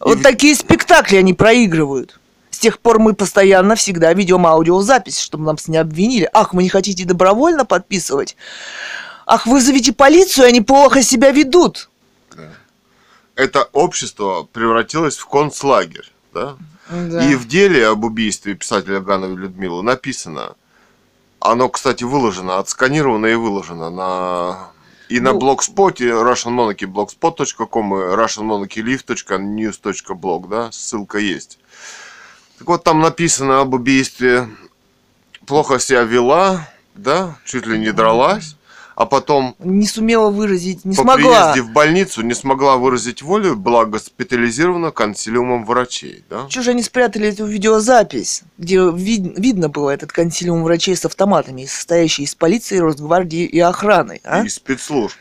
Вот 0.00 0.18
И 0.18 0.22
такие 0.22 0.54
спектакли 0.54 1.16
они 1.16 1.34
проигрывают. 1.34 2.18
С 2.50 2.58
тех 2.58 2.78
пор 2.78 2.98
мы 2.98 3.14
постоянно 3.14 3.74
всегда 3.74 4.12
ведем 4.12 4.46
аудиозапись, 4.46 5.18
чтобы 5.20 5.44
нас 5.44 5.68
не 5.68 5.76
обвинили. 5.76 6.28
Ах, 6.32 6.54
вы 6.54 6.62
не 6.62 6.68
хотите 6.68 7.04
добровольно 7.04 7.66
подписывать? 7.66 8.36
Ах, 9.26 9.46
вызовите 9.46 9.92
полицию, 9.92 10.46
они 10.46 10.60
плохо 10.60 11.02
себя 11.02 11.32
ведут. 11.32 11.90
Это 13.34 13.64
общество 13.72 14.48
превратилось 14.50 15.18
в 15.18 15.26
концлагерь, 15.26 16.10
да? 16.32 16.56
Да. 16.88 17.28
И 17.28 17.34
в 17.34 17.46
деле 17.48 17.88
об 17.88 18.04
убийстве 18.04 18.54
писателя 18.54 19.00
Гановой 19.00 19.36
Людмилы 19.36 19.82
написано, 19.82 20.54
оно, 21.40 21.68
кстати, 21.68 22.04
выложено, 22.04 22.58
отсканировано 22.58 23.26
и 23.26 23.34
выложено 23.34 23.90
на 23.90 24.70
и 25.08 25.20
на 25.20 25.32
Ну- 25.32 25.38
блогспоте 25.38 26.08
russianmonarchyblogspot.com 26.10 27.94
и 27.94 27.98
russianmonarchylive.news.blog, 28.16 30.48
да, 30.48 30.72
ссылка 30.72 31.18
есть. 31.18 31.58
Так 32.58 32.68
вот, 32.68 32.84
там 32.84 33.00
написано 33.00 33.60
об 33.60 33.74
убийстве, 33.74 34.48
плохо 35.46 35.78
себя 35.78 36.02
вела, 36.02 36.68
да, 36.94 37.36
чуть 37.44 37.66
ли 37.66 37.78
не 37.78 37.92
дралась, 37.92 38.55
а 38.96 39.04
потом 39.06 39.54
Не 39.58 39.86
сумела 39.86 40.30
выразить, 40.30 40.84
не 40.86 40.96
по 40.96 41.02
смогла. 41.02 41.52
приезде 41.52 41.62
в 41.62 41.72
больницу 41.72 42.22
не 42.22 42.32
смогла 42.34 42.76
выразить 42.78 43.22
волю, 43.22 43.54
была 43.54 43.84
госпитализирована 43.84 44.90
консилиумом 44.90 45.64
врачей, 45.66 46.24
да? 46.30 46.46
Чего 46.48 46.64
же 46.64 46.70
они 46.70 46.82
спрятали 46.82 47.28
эту 47.28 47.44
видеозапись, 47.46 48.42
где 48.58 48.76
вид- 48.90 49.38
видно 49.38 49.68
было 49.68 49.90
этот 49.90 50.12
консилиум 50.12 50.64
врачей 50.64 50.96
с 50.96 51.04
автоматами, 51.04 51.66
состоящий 51.66 52.22
из 52.24 52.34
полиции, 52.34 52.78
Росгвардии 52.78 53.44
и 53.44 53.60
охраны. 53.60 54.20
а? 54.24 54.44
И 54.44 54.48
спецслужб, 54.48 55.16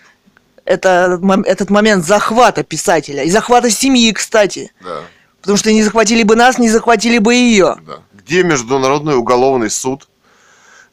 Это 0.63 1.19
этот 1.45 1.69
момент 1.69 2.05
захвата 2.05 2.63
писателя. 2.63 3.23
И 3.23 3.29
захвата 3.29 3.69
семьи, 3.69 4.11
кстати. 4.13 4.71
да, 4.81 5.01
Потому 5.41 5.57
что 5.57 5.71
не 5.71 5.83
захватили 5.83 6.23
бы 6.23 6.35
нас, 6.35 6.57
не 6.57 6.69
захватили 6.69 7.17
бы 7.19 7.35
ее. 7.35 7.75
да. 7.85 7.99
Где 8.13 8.41
Международный 8.43 9.15
уголовный 9.15 9.69
суд? 9.69 10.07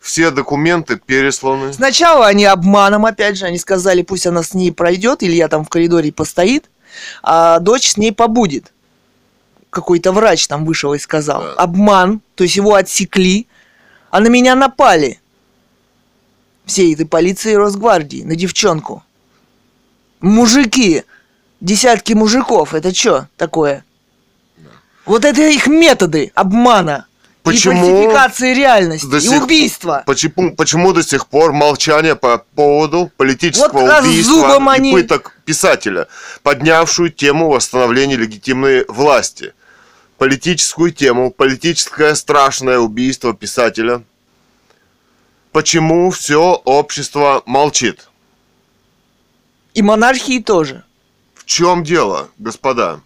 Все 0.02 0.32
документы 0.32 0.96
пересланы. 0.96 1.72
Сначала 1.72 2.26
они 2.26 2.44
обманом, 2.44 3.06
опять 3.06 3.38
же, 3.38 3.46
они 3.46 3.56
сказали, 3.56 4.02
пусть 4.02 4.26
она 4.26 4.42
с 4.42 4.52
ней 4.52 4.72
пройдет, 4.72 5.22
или 5.22 5.36
я 5.36 5.46
там 5.46 5.64
в 5.64 5.68
коридоре 5.68 6.12
постоит, 6.12 6.68
а 7.22 7.60
дочь 7.60 7.92
с 7.92 7.96
ней 7.96 8.12
побудет. 8.12 8.72
Какой-то 9.70 10.10
врач 10.10 10.48
там 10.48 10.64
вышел 10.64 10.92
и 10.92 10.98
сказал. 10.98 11.42
Да. 11.42 11.52
Обман, 11.54 12.20
то 12.34 12.42
есть 12.42 12.56
его 12.56 12.74
отсекли, 12.74 13.46
а 14.10 14.18
на 14.18 14.26
меня 14.26 14.56
напали. 14.56 15.20
всей 16.66 16.94
этой 16.94 17.06
полиции 17.06 17.52
и 17.52 17.56
Росгвардии 17.56 18.24
на 18.24 18.34
девчонку. 18.34 19.04
Мужики, 20.20 21.04
десятки 21.60 22.12
мужиков, 22.12 22.74
это 22.74 22.92
что 22.92 23.28
такое? 23.36 23.84
Вот 25.04 25.24
это 25.24 25.42
их 25.42 25.68
методы 25.68 26.32
обмана. 26.34 27.06
Почему 27.42 27.84
И 27.84 27.90
фальсификации 28.06 28.54
реальности, 28.54 29.06
до 29.06 29.16
и 29.16 29.20
сих- 29.20 29.42
убийства. 29.42 30.04
Почему, 30.06 30.54
почему 30.54 30.92
до 30.92 31.02
сих 31.02 31.26
пор 31.26 31.52
молчание 31.52 32.14
по 32.14 32.38
поводу 32.54 33.10
политического 33.16 33.80
Вот 33.80 34.00
убийства 34.04 34.56
и 34.56 34.68
они- 34.68 34.92
пыток 34.92 35.36
писателя, 35.44 36.06
поднявшую 36.44 37.10
тему 37.10 37.48
восстановления 37.50 38.16
легитимной 38.16 38.84
власти? 38.86 39.54
Политическую 40.18 40.92
тему, 40.92 41.32
политическое 41.32 42.14
страшное 42.14 42.78
убийство 42.78 43.34
писателя. 43.34 44.02
Почему 45.50 46.10
все 46.12 46.52
общество 46.64 47.42
молчит? 47.44 48.08
И 49.74 49.82
монархии 49.82 50.38
тоже. 50.38 50.84
В 51.34 51.44
чем 51.44 51.82
дело, 51.82 52.28
господа? 52.38 53.00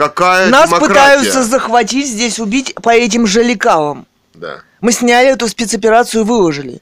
Какая 0.00 0.48
Нас 0.48 0.70
демократия? 0.70 0.94
пытаются 0.94 1.42
захватить 1.44 2.08
здесь, 2.08 2.40
убить 2.40 2.74
по 2.76 2.88
этим 2.88 3.26
же 3.26 3.42
лекалам. 3.42 4.06
Да. 4.32 4.60
Мы 4.80 4.92
сняли 4.92 5.28
эту 5.28 5.46
спецоперацию 5.46 6.22
и 6.22 6.24
выложили. 6.24 6.80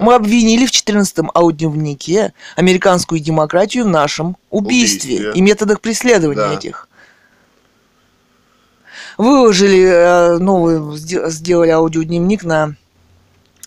Мы 0.00 0.14
обвинили 0.14 0.64
в 0.64 0.70
14-м 0.70 1.30
аудиодневнике 1.34 2.32
американскую 2.56 3.20
демократию 3.20 3.84
в 3.84 3.88
нашем 3.88 4.38
убийстве, 4.48 5.16
Убийстве. 5.16 5.32
и 5.34 5.42
методах 5.42 5.82
преследования 5.82 6.40
Да. 6.40 6.54
этих. 6.54 6.88
Выложили 9.18 9.82
э, 9.84 10.38
новый, 10.38 10.78
сде- 10.96 11.28
сделали 11.30 11.68
аудиодневник 11.68 12.44
на 12.44 12.76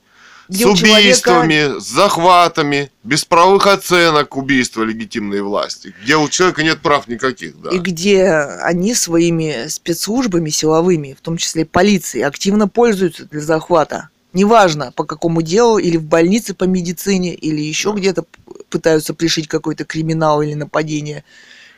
Где 0.50 0.64
с 0.64 0.66
у 0.66 0.76
человека- 0.76 1.00
убийствами, 1.00 1.80
с 1.80 1.84
захватами, 1.84 2.90
без 3.04 3.24
правовых 3.24 3.66
оценок 3.68 4.36
убийства 4.36 4.82
легитимной 4.82 5.42
власти, 5.42 5.94
где 6.02 6.16
у 6.16 6.28
человека 6.28 6.62
нет 6.64 6.80
прав 6.80 7.06
никаких, 7.08 7.60
да. 7.60 7.70
И 7.70 7.78
где 7.78 8.26
они 8.62 8.94
своими 8.94 9.68
спецслужбами 9.68 10.50
силовыми, 10.50 11.14
в 11.16 11.20
том 11.22 11.36
числе 11.36 11.64
полицией, 11.64 12.24
активно 12.24 12.66
пользуются 12.68 13.26
для 13.26 13.40
захвата. 13.40 14.08
Неважно, 14.32 14.92
по 14.94 15.04
какому 15.04 15.42
делу, 15.42 15.78
или 15.78 15.96
в 15.96 16.04
больнице 16.04 16.54
по 16.54 16.64
медицине, 16.64 17.34
или 17.34 17.60
еще 17.60 17.92
Да. 17.92 17.98
где-то 17.98 18.24
пытаются 18.68 19.14
пришить 19.14 19.48
какой-то 19.48 19.84
криминал 19.84 20.42
или 20.42 20.54
нападение. 20.54 21.24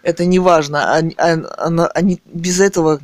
Это 0.03 0.25
не 0.25 0.39
важно. 0.39 0.95
Они, 0.95 1.15
а- 1.19 1.35
а- 1.59 1.87
они 1.95 2.21
без 2.33 2.59
этого, 2.61 3.01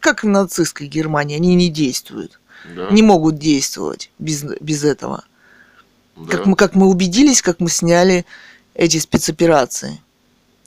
как 0.00 0.22
в 0.22 0.26
нацистской 0.28 0.86
Германии, 0.86 1.36
они 1.36 1.54
не 1.54 1.68
действуют. 1.70 2.37
Да, 2.74 2.88
Не 2.90 3.02
могут 3.02 3.38
действовать 3.38 4.10
без, 4.18 4.42
без 4.60 4.84
этого. 4.84 5.24
да. 6.16 6.36
Как, 6.36 6.46
мы, 6.46 6.56
как 6.56 6.74
мы 6.74 6.86
убедились, 6.86 7.42
как 7.42 7.60
мы 7.60 7.70
сняли 7.70 8.24
эти 8.74 8.98
спецоперации 8.98 10.00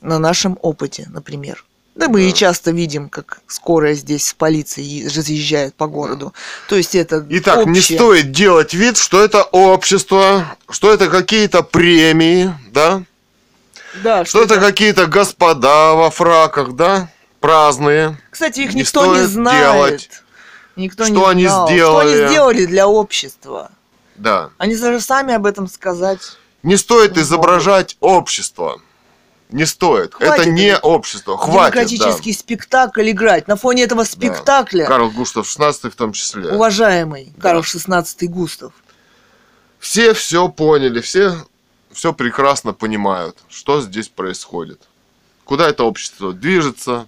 на 0.02 0.18
нашем 0.20 0.58
опыте, 0.62 1.08
например. 1.14 1.64
Да 1.94 2.08
мы 2.08 2.22
и 2.24 2.32
Да. 2.32 2.38
часто 2.38 2.72
видим, 2.72 3.10
как 3.10 3.42
скорая 3.48 3.94
здесь 3.94 4.28
с 4.28 4.34
полицией 4.34 5.06
разъезжает 5.08 5.76
по 5.76 5.88
городу. 5.88 6.34
То 6.70 6.76
есть 6.78 6.96
это 6.96 7.26
Итак, 7.30 7.66
не 7.66 7.80
общее. 7.80 7.98
стоит 7.98 8.32
делать 8.32 8.74
вид, 8.74 8.98
что 8.98 9.22
это 9.24 9.44
общество, 9.44 10.56
что 10.70 10.92
это 10.94 11.10
какие-то 11.10 11.64
премии, 11.64 12.54
да? 12.72 13.04
Да, 14.04 14.24
Что 14.24 14.42
это 14.44 14.58
какие-то 14.58 15.06
господа 15.06 15.94
во 15.94 16.10
фраках, 16.10 16.74
да? 16.78 17.10
Праздные. 17.42 18.18
Кстати, 18.30 18.62
их 18.62 18.74
не 18.74 18.82
никто 18.82 19.14
не 19.18 19.26
знает. 19.28 19.60
делать. 20.00 20.10
Никто 20.76 21.06
Что 21.06 21.14
не 21.14 21.26
они 21.26 21.48
знал. 21.48 21.68
сделали? 21.68 22.08
Что 22.08 22.20
они 22.22 22.28
сделали 22.30 22.66
для 22.66 22.88
общества? 22.88 23.72
Да. 24.16 24.52
Они 24.58 24.76
даже 24.76 25.02
сами 25.02 25.34
об 25.34 25.46
этом 25.46 25.68
сказать. 25.68 26.38
Не 26.64 26.78
стоит 26.78 27.16
Не 27.16 27.24
изображать 27.24 27.98
общество. 28.00 28.82
Не 29.50 29.66
стоит. 29.66 30.14
Хватит 30.14 30.42
это 30.42 30.50
не 30.50 30.78
общество. 30.78 31.38
Хватит, 31.38 31.74
да. 31.74 31.84
Демократический 31.86 32.34
спектакль 32.34 33.10
играть. 33.10 33.48
На 33.48 33.58
фоне 33.58 33.84
этого 33.84 34.06
спектакля, 34.06 34.86
Карл 34.86 35.12
Густав 35.12 35.46
XVI 35.46 35.90
в 35.90 35.96
том 35.96 36.14
числе. 36.14 36.52
уважаемый 36.52 37.34
Да. 37.36 37.42
Карл 37.42 37.62
XVI 37.62 38.06
Густав, 38.28 38.72
Все 39.80 40.14
все 40.14 40.48
поняли, 40.48 41.02
все 41.02 41.36
все 41.92 42.14
прекрасно 42.14 42.74
понимают, 42.74 43.38
что 43.50 43.82
здесь 43.82 44.08
происходит. 44.08 44.82
Куда 45.44 45.68
это 45.68 45.84
общество 45.84 46.32
движется. 46.32 47.08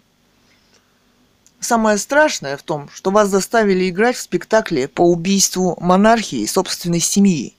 Самое 1.64 1.98
страшное 1.98 2.58
в 2.58 2.64
том, 2.64 2.90
что 2.94 3.10
вас 3.10 3.30
заставили 3.30 3.90
играть 3.90 4.18
в 4.18 4.22
спектакле 4.22 4.88
по 4.88 5.02
убийству 5.02 5.78
монархии 5.80 6.40
и 6.40 6.48
собственной 6.48 7.00
семьи. 7.00 7.54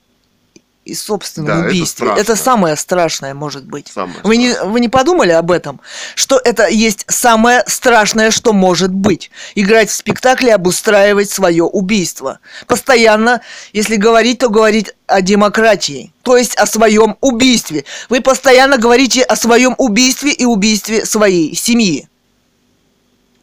И 0.85 0.93
собственном 0.93 1.47
Да, 1.47 1.59
это 1.61 1.69
убийстве. 1.69 2.05
страшно. 2.05 2.21
Это, 2.21 2.35
самое 2.35 2.75
страшное 2.75 3.33
может 3.33 3.65
быть. 3.65 3.87
Самое 3.91 4.19
Вы 4.23 4.37
не, 4.37 4.53
вы 4.65 4.79
не 4.79 4.87
подумали 4.87 5.31
об 5.31 5.49
этом? 5.49 5.81
Что 6.13 6.37
это 6.37 6.67
есть 6.67 7.05
самое 7.07 7.63
страшное, 7.65 8.29
что 8.29 8.53
может 8.53 8.91
быть. 8.91 9.31
Играть 9.55 9.89
в 9.89 9.95
спектакле, 9.95 10.53
обустраивать 10.53 11.31
свое 11.31 11.63
убийство. 11.63 12.37
Постоянно, 12.67 13.41
если 13.73 13.95
говорить, 13.95 14.37
то 14.37 14.49
говорить 14.49 14.93
о 15.07 15.23
демократии. 15.23 16.13
То 16.21 16.37
есть 16.37 16.55
о 16.57 16.67
своем 16.67 17.17
убийстве. 17.21 17.85
Вы 18.09 18.21
постоянно 18.21 18.77
говорите 18.77 19.23
о 19.23 19.35
своем 19.35 19.73
убийстве 19.79 20.31
и 20.31 20.45
убийстве 20.45 21.03
своей 21.07 21.55
семьи. 21.55 22.07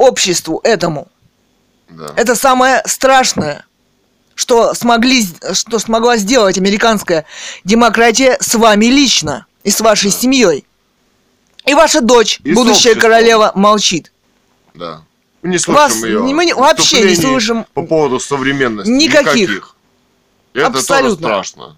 Обществу 0.03 0.61
этому. 0.65 1.07
Да. 1.89 2.13
Это 2.17 2.35
самое 2.35 2.83
страшное, 2.87 3.65
что, 4.35 4.75
смогли, 4.75 5.25
что 5.53 5.79
смогла 5.79 6.17
сделать 6.17 6.59
американская 6.59 7.25
демократия 7.63 8.37
с 8.41 8.55
вами 8.57 8.87
лично 8.87 9.47
и 9.63 9.71
с 9.71 9.81
вашей 9.81 10.11
семьей. 10.11 10.65
И 11.67 11.75
ваша 11.75 12.01
дочь, 12.01 12.41
И 12.43 12.53
будущая 12.53 12.97
королева, 12.97 13.53
молчит. 13.55 14.11
Да. 14.75 15.03
Мы 15.43 15.51
не 15.51 15.59
слышим 15.59 15.75
Вас 15.81 15.95
ее 16.03 16.19
мы 16.21 16.45
не- 16.47 16.55
вообще 16.55 17.03
не 17.03 17.15
слышим 17.15 17.65
по 17.75 17.83
поводу 17.85 18.19
современности. 18.19 18.91
никаких. 18.91 19.77
Это 20.55 20.67
Абсолютно. 20.67 21.29
тоже 21.29 21.47
страшно. 21.49 21.77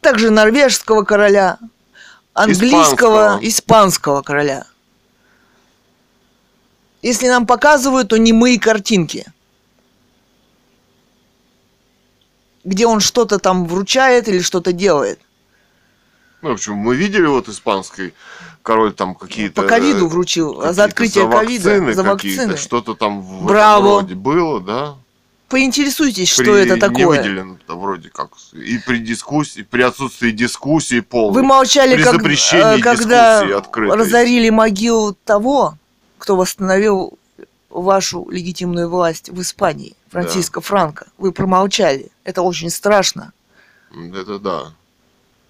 Также 0.00 0.30
норвежского 0.30 1.02
короля, 1.02 1.58
английского, 2.32 2.82
Испанского. 2.84 3.38
испанского 3.42 4.22
короля. 4.22 4.66
Если 7.02 7.26
нам 7.26 7.46
показывают, 7.46 8.08
то 8.08 8.16
немые 8.16 8.58
картинки. 8.60 9.26
Где 12.64 12.86
он 12.86 13.00
что-то 13.00 13.40
там 13.40 13.66
вручает 13.66 14.28
или 14.28 14.38
что-то 14.38 14.72
делает. 14.72 15.18
Ну, 16.42 16.50
в 16.50 16.52
общем, 16.52 16.74
мы 16.74 16.94
видели 16.94 17.26
вот 17.26 17.48
испанский 17.48 18.14
король 18.62 18.92
там 18.92 19.14
какие-то... 19.14 19.62
По 19.62 19.68
ковиду 19.68 20.06
э, 20.06 20.08
вручил, 20.08 20.54
какие-то 20.54 20.72
за 20.72 20.84
открытие 20.84 21.28
ковида, 21.30 21.68
вакцины 21.70 21.94
за 21.94 22.02
какие-то, 22.04 22.40
вакцины. 22.42 22.56
Что-то 22.56 22.94
там 22.94 23.20
в 23.20 23.46
Браво. 23.46 23.80
этом 23.80 23.92
роде 24.00 24.14
было, 24.14 24.60
да? 24.60 24.94
Поинтересуйтесь, 25.48 26.30
что 26.30 26.44
При- 26.44 26.62
это 26.62 26.74
Не 26.74 26.80
такое. 26.80 27.18
выделено 27.20 27.58
вроде 27.68 28.08
как. 28.08 28.30
И 28.52 28.78
при 28.78 28.98
дискуссии, 28.98 29.62
при 29.62 29.82
отсутствии 29.82 30.30
дискуссии 30.30 31.00
полной. 31.00 31.34
Вы 31.34 31.42
молчали, 31.42 31.96
При 31.96 32.02
как, 32.04 32.14
э, 32.14 32.78
когда 32.80 33.58
открытой. 33.58 33.98
разорили 33.98 34.50
могилу 34.50 35.14
того, 35.24 35.76
кто 36.22 36.36
восстановил 36.36 37.18
вашу 37.68 38.30
легитимную 38.30 38.88
власть 38.88 39.28
в 39.28 39.40
Испании, 39.40 39.96
Франциско 40.08 40.60
Франко. 40.60 41.08
Вы 41.18 41.32
промолчали. 41.32 42.12
Это 42.22 42.42
очень 42.42 42.70
страшно. 42.70 43.32
Это 43.92 44.38
да. 44.38 44.72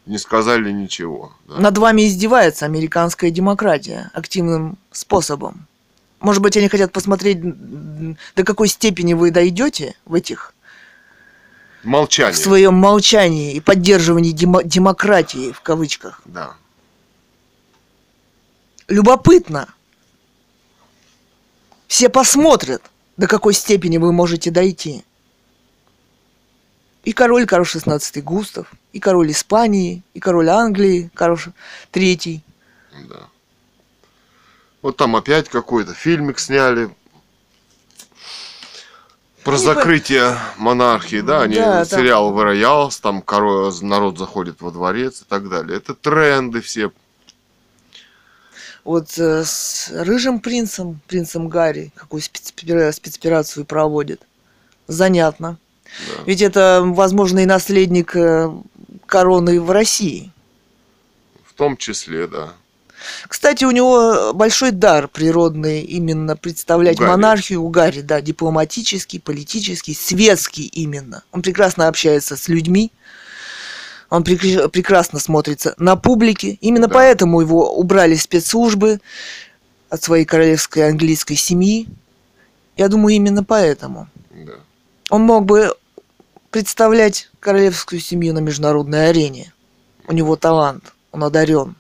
Не 0.07 0.17
сказали 0.17 0.73
ничего. 0.73 1.35
да. 1.47 1.59
Над 1.59 1.77
вами 1.77 2.07
издевается 2.07 2.65
американская 2.65 3.31
демократия 3.31 4.11
активным 4.15 4.79
способом. 4.93 5.67
Может 6.21 6.41
быть, 6.43 6.57
они 6.57 6.69
хотят 6.69 6.91
посмотреть, 6.91 7.39
до 7.43 8.43
какой 8.43 8.69
степени 8.69 9.13
вы 9.13 9.31
дойдете 9.31 9.95
в 10.07 10.15
этих 10.15 10.55
Молчание. 11.83 12.33
в 12.33 12.39
своем 12.39 12.73
молчании 12.77 13.53
и 13.53 13.61
поддерживании 13.61 14.33
демо- 14.33 14.65
демократии 14.65 15.53
в 15.53 15.61
кавычках. 15.61 16.23
Да. 16.25 16.55
Любопытно. 18.89 19.69
Все 21.93 22.09
посмотрят, 22.09 22.81
до 23.19 23.27
какой 23.27 23.53
степени 23.53 23.99
вы 23.99 24.15
можете 24.15 24.51
дойти. 24.51 25.05
И 27.05 27.13
король 27.13 27.45
Карл 27.45 27.65
XVI 27.65 28.23
Густав, 28.23 28.73
и 28.95 28.99
король 28.99 29.31
Испании, 29.31 30.03
и 30.15 30.19
король 30.19 30.49
Англии 30.49 31.11
Карл 31.13 31.39
III. 31.93 32.41
Да. 33.11 33.29
Вот 34.81 34.97
там 34.97 35.17
опять 35.17 35.51
какой-то 35.51 35.93
фильмик 35.93 36.39
сняли 36.39 36.89
про 39.45 39.57
Они 39.57 39.59
по- 39.67 39.75
закрытие 39.75 40.39
монархии, 40.57 41.21
да, 41.21 41.43
они 41.43 41.57
Да, 41.57 41.85
сериал 41.85 42.33
«The 42.33 42.55
Royals», 42.55 43.01
там 43.03 43.21
король, 43.21 43.71
народ 43.83 44.17
заходит 44.17 44.63
во 44.63 44.71
дворец 44.71 45.21
и 45.21 45.25
так 45.27 45.51
далее. 45.51 45.77
Это 45.77 45.95
тренды 45.95 46.63
все. 46.63 46.91
Вот 48.85 49.17
э, 49.19 49.45
с 49.45 49.91
рыжим 49.93 50.41
принцем, 50.41 51.01
принцем 51.07 51.49
Гарри, 51.49 51.93
какую 51.95 52.21
спецопера- 52.21 52.91
спецоперацию 52.93 53.65
проводит. 53.65 54.23
Занятно. 54.89 55.59
Да. 56.09 56.23
Ведь 56.27 56.43
это 56.43 56.83
возможный 56.85 57.47
наследник 57.47 58.17
э, 58.17 58.51
короны 59.07 59.61
в 59.61 59.71
России. 59.71 60.33
В 61.45 61.55
том 61.55 61.77
числе, 61.77 62.27
да. 62.27 62.55
Кстати, 63.29 63.65
у 63.65 63.71
него 63.71 64.33
большой 64.33 64.71
дар 64.71 65.09
природный 65.09 65.83
именно 65.83 66.37
представлять 66.37 66.97
У 66.97 67.01
Гарри. 67.01 67.11
монархию 67.11 67.63
у 67.63 67.69
Гарри, 67.69 68.01
да, 68.01 68.21
дипломатический, 68.21 69.19
политический, 69.19 69.95
светский 69.95 70.67
именно. 70.67 71.23
Он 71.33 71.43
прекрасно 71.43 71.89
общается 71.89 72.37
с 72.37 72.49
людьми, 72.49 72.93
он 74.13 74.25
прекр- 74.25 74.69
прекрасно 74.69 75.19
смотрится 75.19 75.75
на 75.79 75.97
публике. 75.97 76.59
Именно 76.61 76.87
Да. 76.87 76.93
поэтому 76.95 77.41
его 77.41 77.75
убрали 77.75 78.15
спецслужбы 78.15 79.01
от 79.89 80.03
своей 80.03 80.27
королевской 80.27 80.87
английской 80.91 81.35
семьи. 81.35 81.89
Я 82.77 82.89
думаю, 82.89 83.15
именно 83.17 83.43
поэтому. 83.43 84.09
да. 84.31 84.53
Он 85.09 85.23
мог 85.23 85.47
бы 85.47 85.75
представлять 86.51 87.31
королевскую 87.41 88.01
семью 88.01 88.35
на 88.35 88.41
международной 88.41 89.09
арене. 89.09 89.55
У 90.07 90.13
него 90.13 90.37
талант, 90.37 90.93
он 91.11 91.25
одарен, 91.25 91.75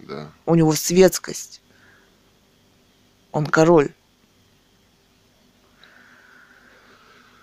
Да. 0.00 0.30
у 0.46 0.54
него 0.54 0.72
светскость. 0.74 1.60
Он 3.32 3.44
король. 3.46 3.90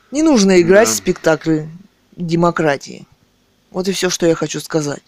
Не 0.10 0.24
нужно 0.24 0.60
играть 0.60 0.88
Да. 0.88 0.94
в 0.94 0.98
спектакль 0.98 1.62
демократии. 2.16 3.06
Вот 3.74 3.88
и 3.88 3.92
все, 3.92 4.10
что 4.10 4.28
я 4.28 4.36
хочу 4.36 4.60
сказать. 4.60 5.02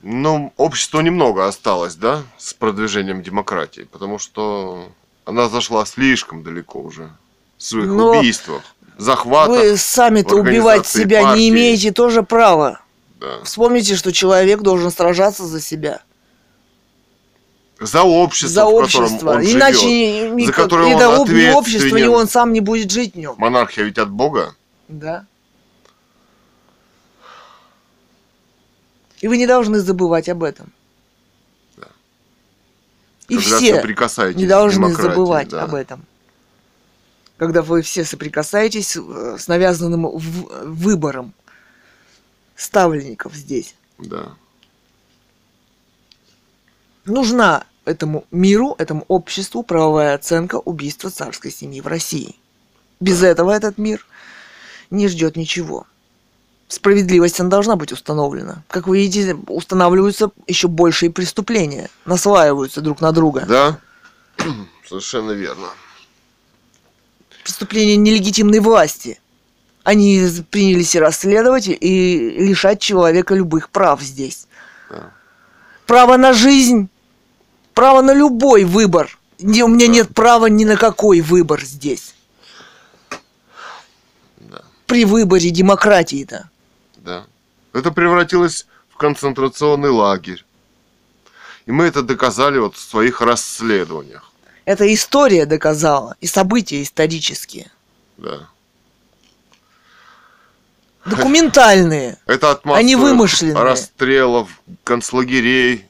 Ну, 0.00 0.52
обществу 0.56 1.00
немного 1.00 1.46
осталось, 1.46 1.94
да, 1.94 2.22
с 2.38 2.52
продвижением 2.54 3.22
демократии, 3.22 3.82
потому 3.90 4.18
что 4.18 4.88
она 5.24 5.48
зашла 5.48 5.84
слишком 5.86 6.42
далеко 6.42 6.80
уже 6.80 7.10
в 7.58 7.62
своих 7.62 7.88
Но 7.88 8.18
убийствах, 8.18 8.62
захватах. 8.96 9.56
Вы 9.56 9.76
сами-то 9.76 10.36
убивать 10.36 10.86
себя 10.86 11.22
партии. 11.22 11.40
не 11.40 11.48
имеете 11.50 11.92
тоже 11.92 12.22
права. 12.22 12.80
Да. 13.20 13.42
Вспомните, 13.44 13.94
что 13.94 14.12
человек 14.12 14.60
должен 14.60 14.90
сражаться 14.90 15.44
за 15.44 15.60
себя. 15.60 16.02
За 17.80 18.02
общество, 18.02 18.48
за 18.48 18.66
общество. 18.66 19.30
он 19.32 19.42
Иначе 19.42 19.78
живет. 19.78 20.32
ни, 20.32 20.42
ни, 20.42 20.46
за 20.46 20.52
которое 20.52 20.88
ни 20.88 20.94
он 20.94 21.00
того 21.00 21.22
общество, 21.22 21.36
ни 21.36 21.46
ответственен. 21.58 22.08
он 22.08 22.28
сам 22.28 22.52
не 22.52 22.60
будет 22.60 22.90
жить 22.90 23.14
в 23.14 23.18
нем. 23.18 23.34
Монархия 23.36 23.84
ведь 23.84 23.98
от 23.98 24.10
Бога. 24.10 24.54
Да. 24.88 25.26
И 29.24 29.26
вы 29.26 29.38
не 29.38 29.46
должны 29.46 29.80
забывать 29.80 30.28
об 30.28 30.42
этом. 30.42 30.70
Да. 31.78 31.86
И 33.26 33.36
Когда 33.36 33.56
все 33.56 34.32
не 34.34 34.46
должны 34.46 34.92
забывать 34.92 35.48
да. 35.48 35.62
об 35.62 35.74
этом. 35.74 36.04
Когда 37.38 37.62
вы 37.62 37.80
все 37.80 38.04
соприкасаетесь 38.04 38.98
э, 38.98 39.36
с 39.38 39.48
навязанным 39.48 40.08
выбором 40.08 41.32
ставленников 42.54 43.34
здесь. 43.34 43.74
Да. 43.96 44.34
Нужна 47.06 47.64
этому 47.86 48.26
миру, 48.30 48.74
этому 48.76 49.06
обществу 49.08 49.62
правовая 49.62 50.16
оценка 50.16 50.56
убийства 50.56 51.08
царской 51.08 51.50
семьи 51.50 51.80
в 51.80 51.86
России. 51.86 52.36
Без 53.00 53.22
этого 53.22 53.52
этот 53.52 53.78
мир 53.78 54.06
не 54.90 55.08
ждет 55.08 55.36
ничего. 55.36 55.86
Справедливость 56.68 57.40
она 57.40 57.50
должна 57.50 57.76
быть 57.76 57.92
установлена. 57.92 58.62
Как 58.68 58.86
вы 58.86 58.98
видите, 58.98 59.34
устанавливаются 59.48 60.30
еще 60.46 60.68
большие 60.68 61.10
преступления, 61.10 61.90
наслаиваются 62.04 62.80
друг 62.80 63.00
на 63.00 63.12
друга. 63.12 63.44
Да, 63.46 63.78
совершенно 64.88 65.32
верно. 65.32 65.68
Преступления 67.42 67.96
нелегитимной 67.96 68.60
власти. 68.60 69.20
Они 69.82 70.26
принялись 70.50 70.94
и 70.94 70.98
расследовать 70.98 71.68
и 71.68 72.30
лишать 72.38 72.80
человека 72.80 73.34
любых 73.34 73.68
прав 73.68 74.00
здесь. 74.00 74.46
Да. 74.88 75.12
Право 75.86 76.16
на 76.16 76.32
жизнь, 76.32 76.88
право 77.74 78.00
на 78.00 78.14
любой 78.14 78.64
выбор. 78.64 79.18
Не- 79.38 79.62
У 79.62 79.68
меня 79.68 79.86
нет 79.88 80.14
права 80.14 80.46
ни 80.46 80.64
на 80.64 80.76
какой 80.78 81.20
выбор 81.20 81.62
здесь. 81.62 82.14
Да. 84.38 84.62
При 84.86 85.04
выборе 85.04 85.50
демократии-то. 85.50 86.48
Да. 87.04 87.26
Это 87.74 87.90
превратилось 87.90 88.66
в 88.88 88.96
концентрационный 88.96 89.90
лагерь. 89.90 90.44
И 91.66 91.72
мы 91.72 91.84
это 91.84 92.02
доказали 92.02 92.58
вот 92.58 92.76
в 92.76 92.80
своих 92.80 93.20
расследованиях. 93.20 94.30
Это 94.64 94.92
история 94.92 95.44
доказала, 95.44 96.16
и 96.20 96.26
события 96.26 96.82
исторические. 96.82 97.70
Да. 98.16 98.48
Документальные. 101.04 102.16
Это 102.26 102.52
от 102.52 102.64
массовых 102.64 102.80
Они 102.80 102.96
вымышленные. 102.96 103.62
расстрелов, 103.62 104.48
концлагерей, 104.84 105.86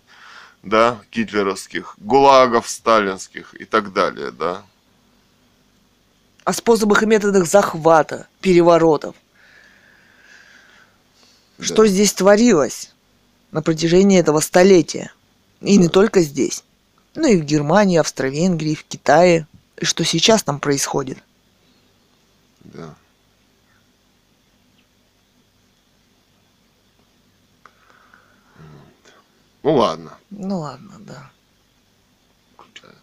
да, 0.65 0.99
гитлеровских, 1.13 1.95
гулагов 1.99 2.69
сталинских 2.69 3.55
и 3.55 3.65
так 3.65 3.93
далее, 3.93 4.33
да. 4.33 4.63
О 6.43 6.53
способах 6.53 7.05
и 7.05 7.07
методах 7.07 7.47
захвата, 7.47 8.27
переворотов. 8.41 9.15
Да. 11.59 11.65
Что 11.65 11.87
здесь 11.87 12.13
творилось 12.13 12.93
на 13.51 13.63
протяжении 13.63 14.19
этого 14.19 14.41
столетия. 14.41 15.13
И 15.61 15.77
не 15.77 15.89
только 15.89 16.21
здесь. 16.21 16.65
Ну 17.15 17.29
и 17.29 17.41
в 17.41 17.45
Германии, 17.45 17.99
Австро-Венгрии, 17.99 18.75
в 18.75 18.85
Китае. 18.85 19.47
И 19.77 19.85
что 19.85 20.05
сейчас 20.05 20.43
там 20.43 20.59
происходит. 20.61 21.19
Да. 22.65 22.95
Ну 29.63 29.75
ладно. 29.77 30.19
Ну 30.31 30.59
ладно, 30.59 30.93
да. 30.99 31.31
Включаю. 32.55 32.95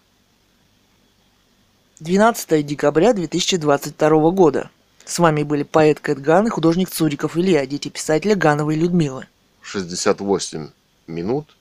12 1.99 2.65
декабря 2.65 3.13
2022 3.13 4.31
года. 4.31 4.69
С 5.11 5.19
вами 5.19 5.43
были 5.43 5.63
поэт 5.63 5.99
Кэт 5.99 6.19
Ган 6.19 6.47
и 6.47 6.49
художник 6.49 6.89
Цуриков 6.89 7.35
Илья, 7.35 7.65
дети 7.65 7.89
писателя 7.89 8.33
Гановой 8.33 8.77
Людмилы. 8.77 9.27
68 9.61 10.69
минут 11.07 11.57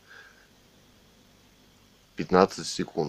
15 2.15 2.65
секунд. 2.65 3.09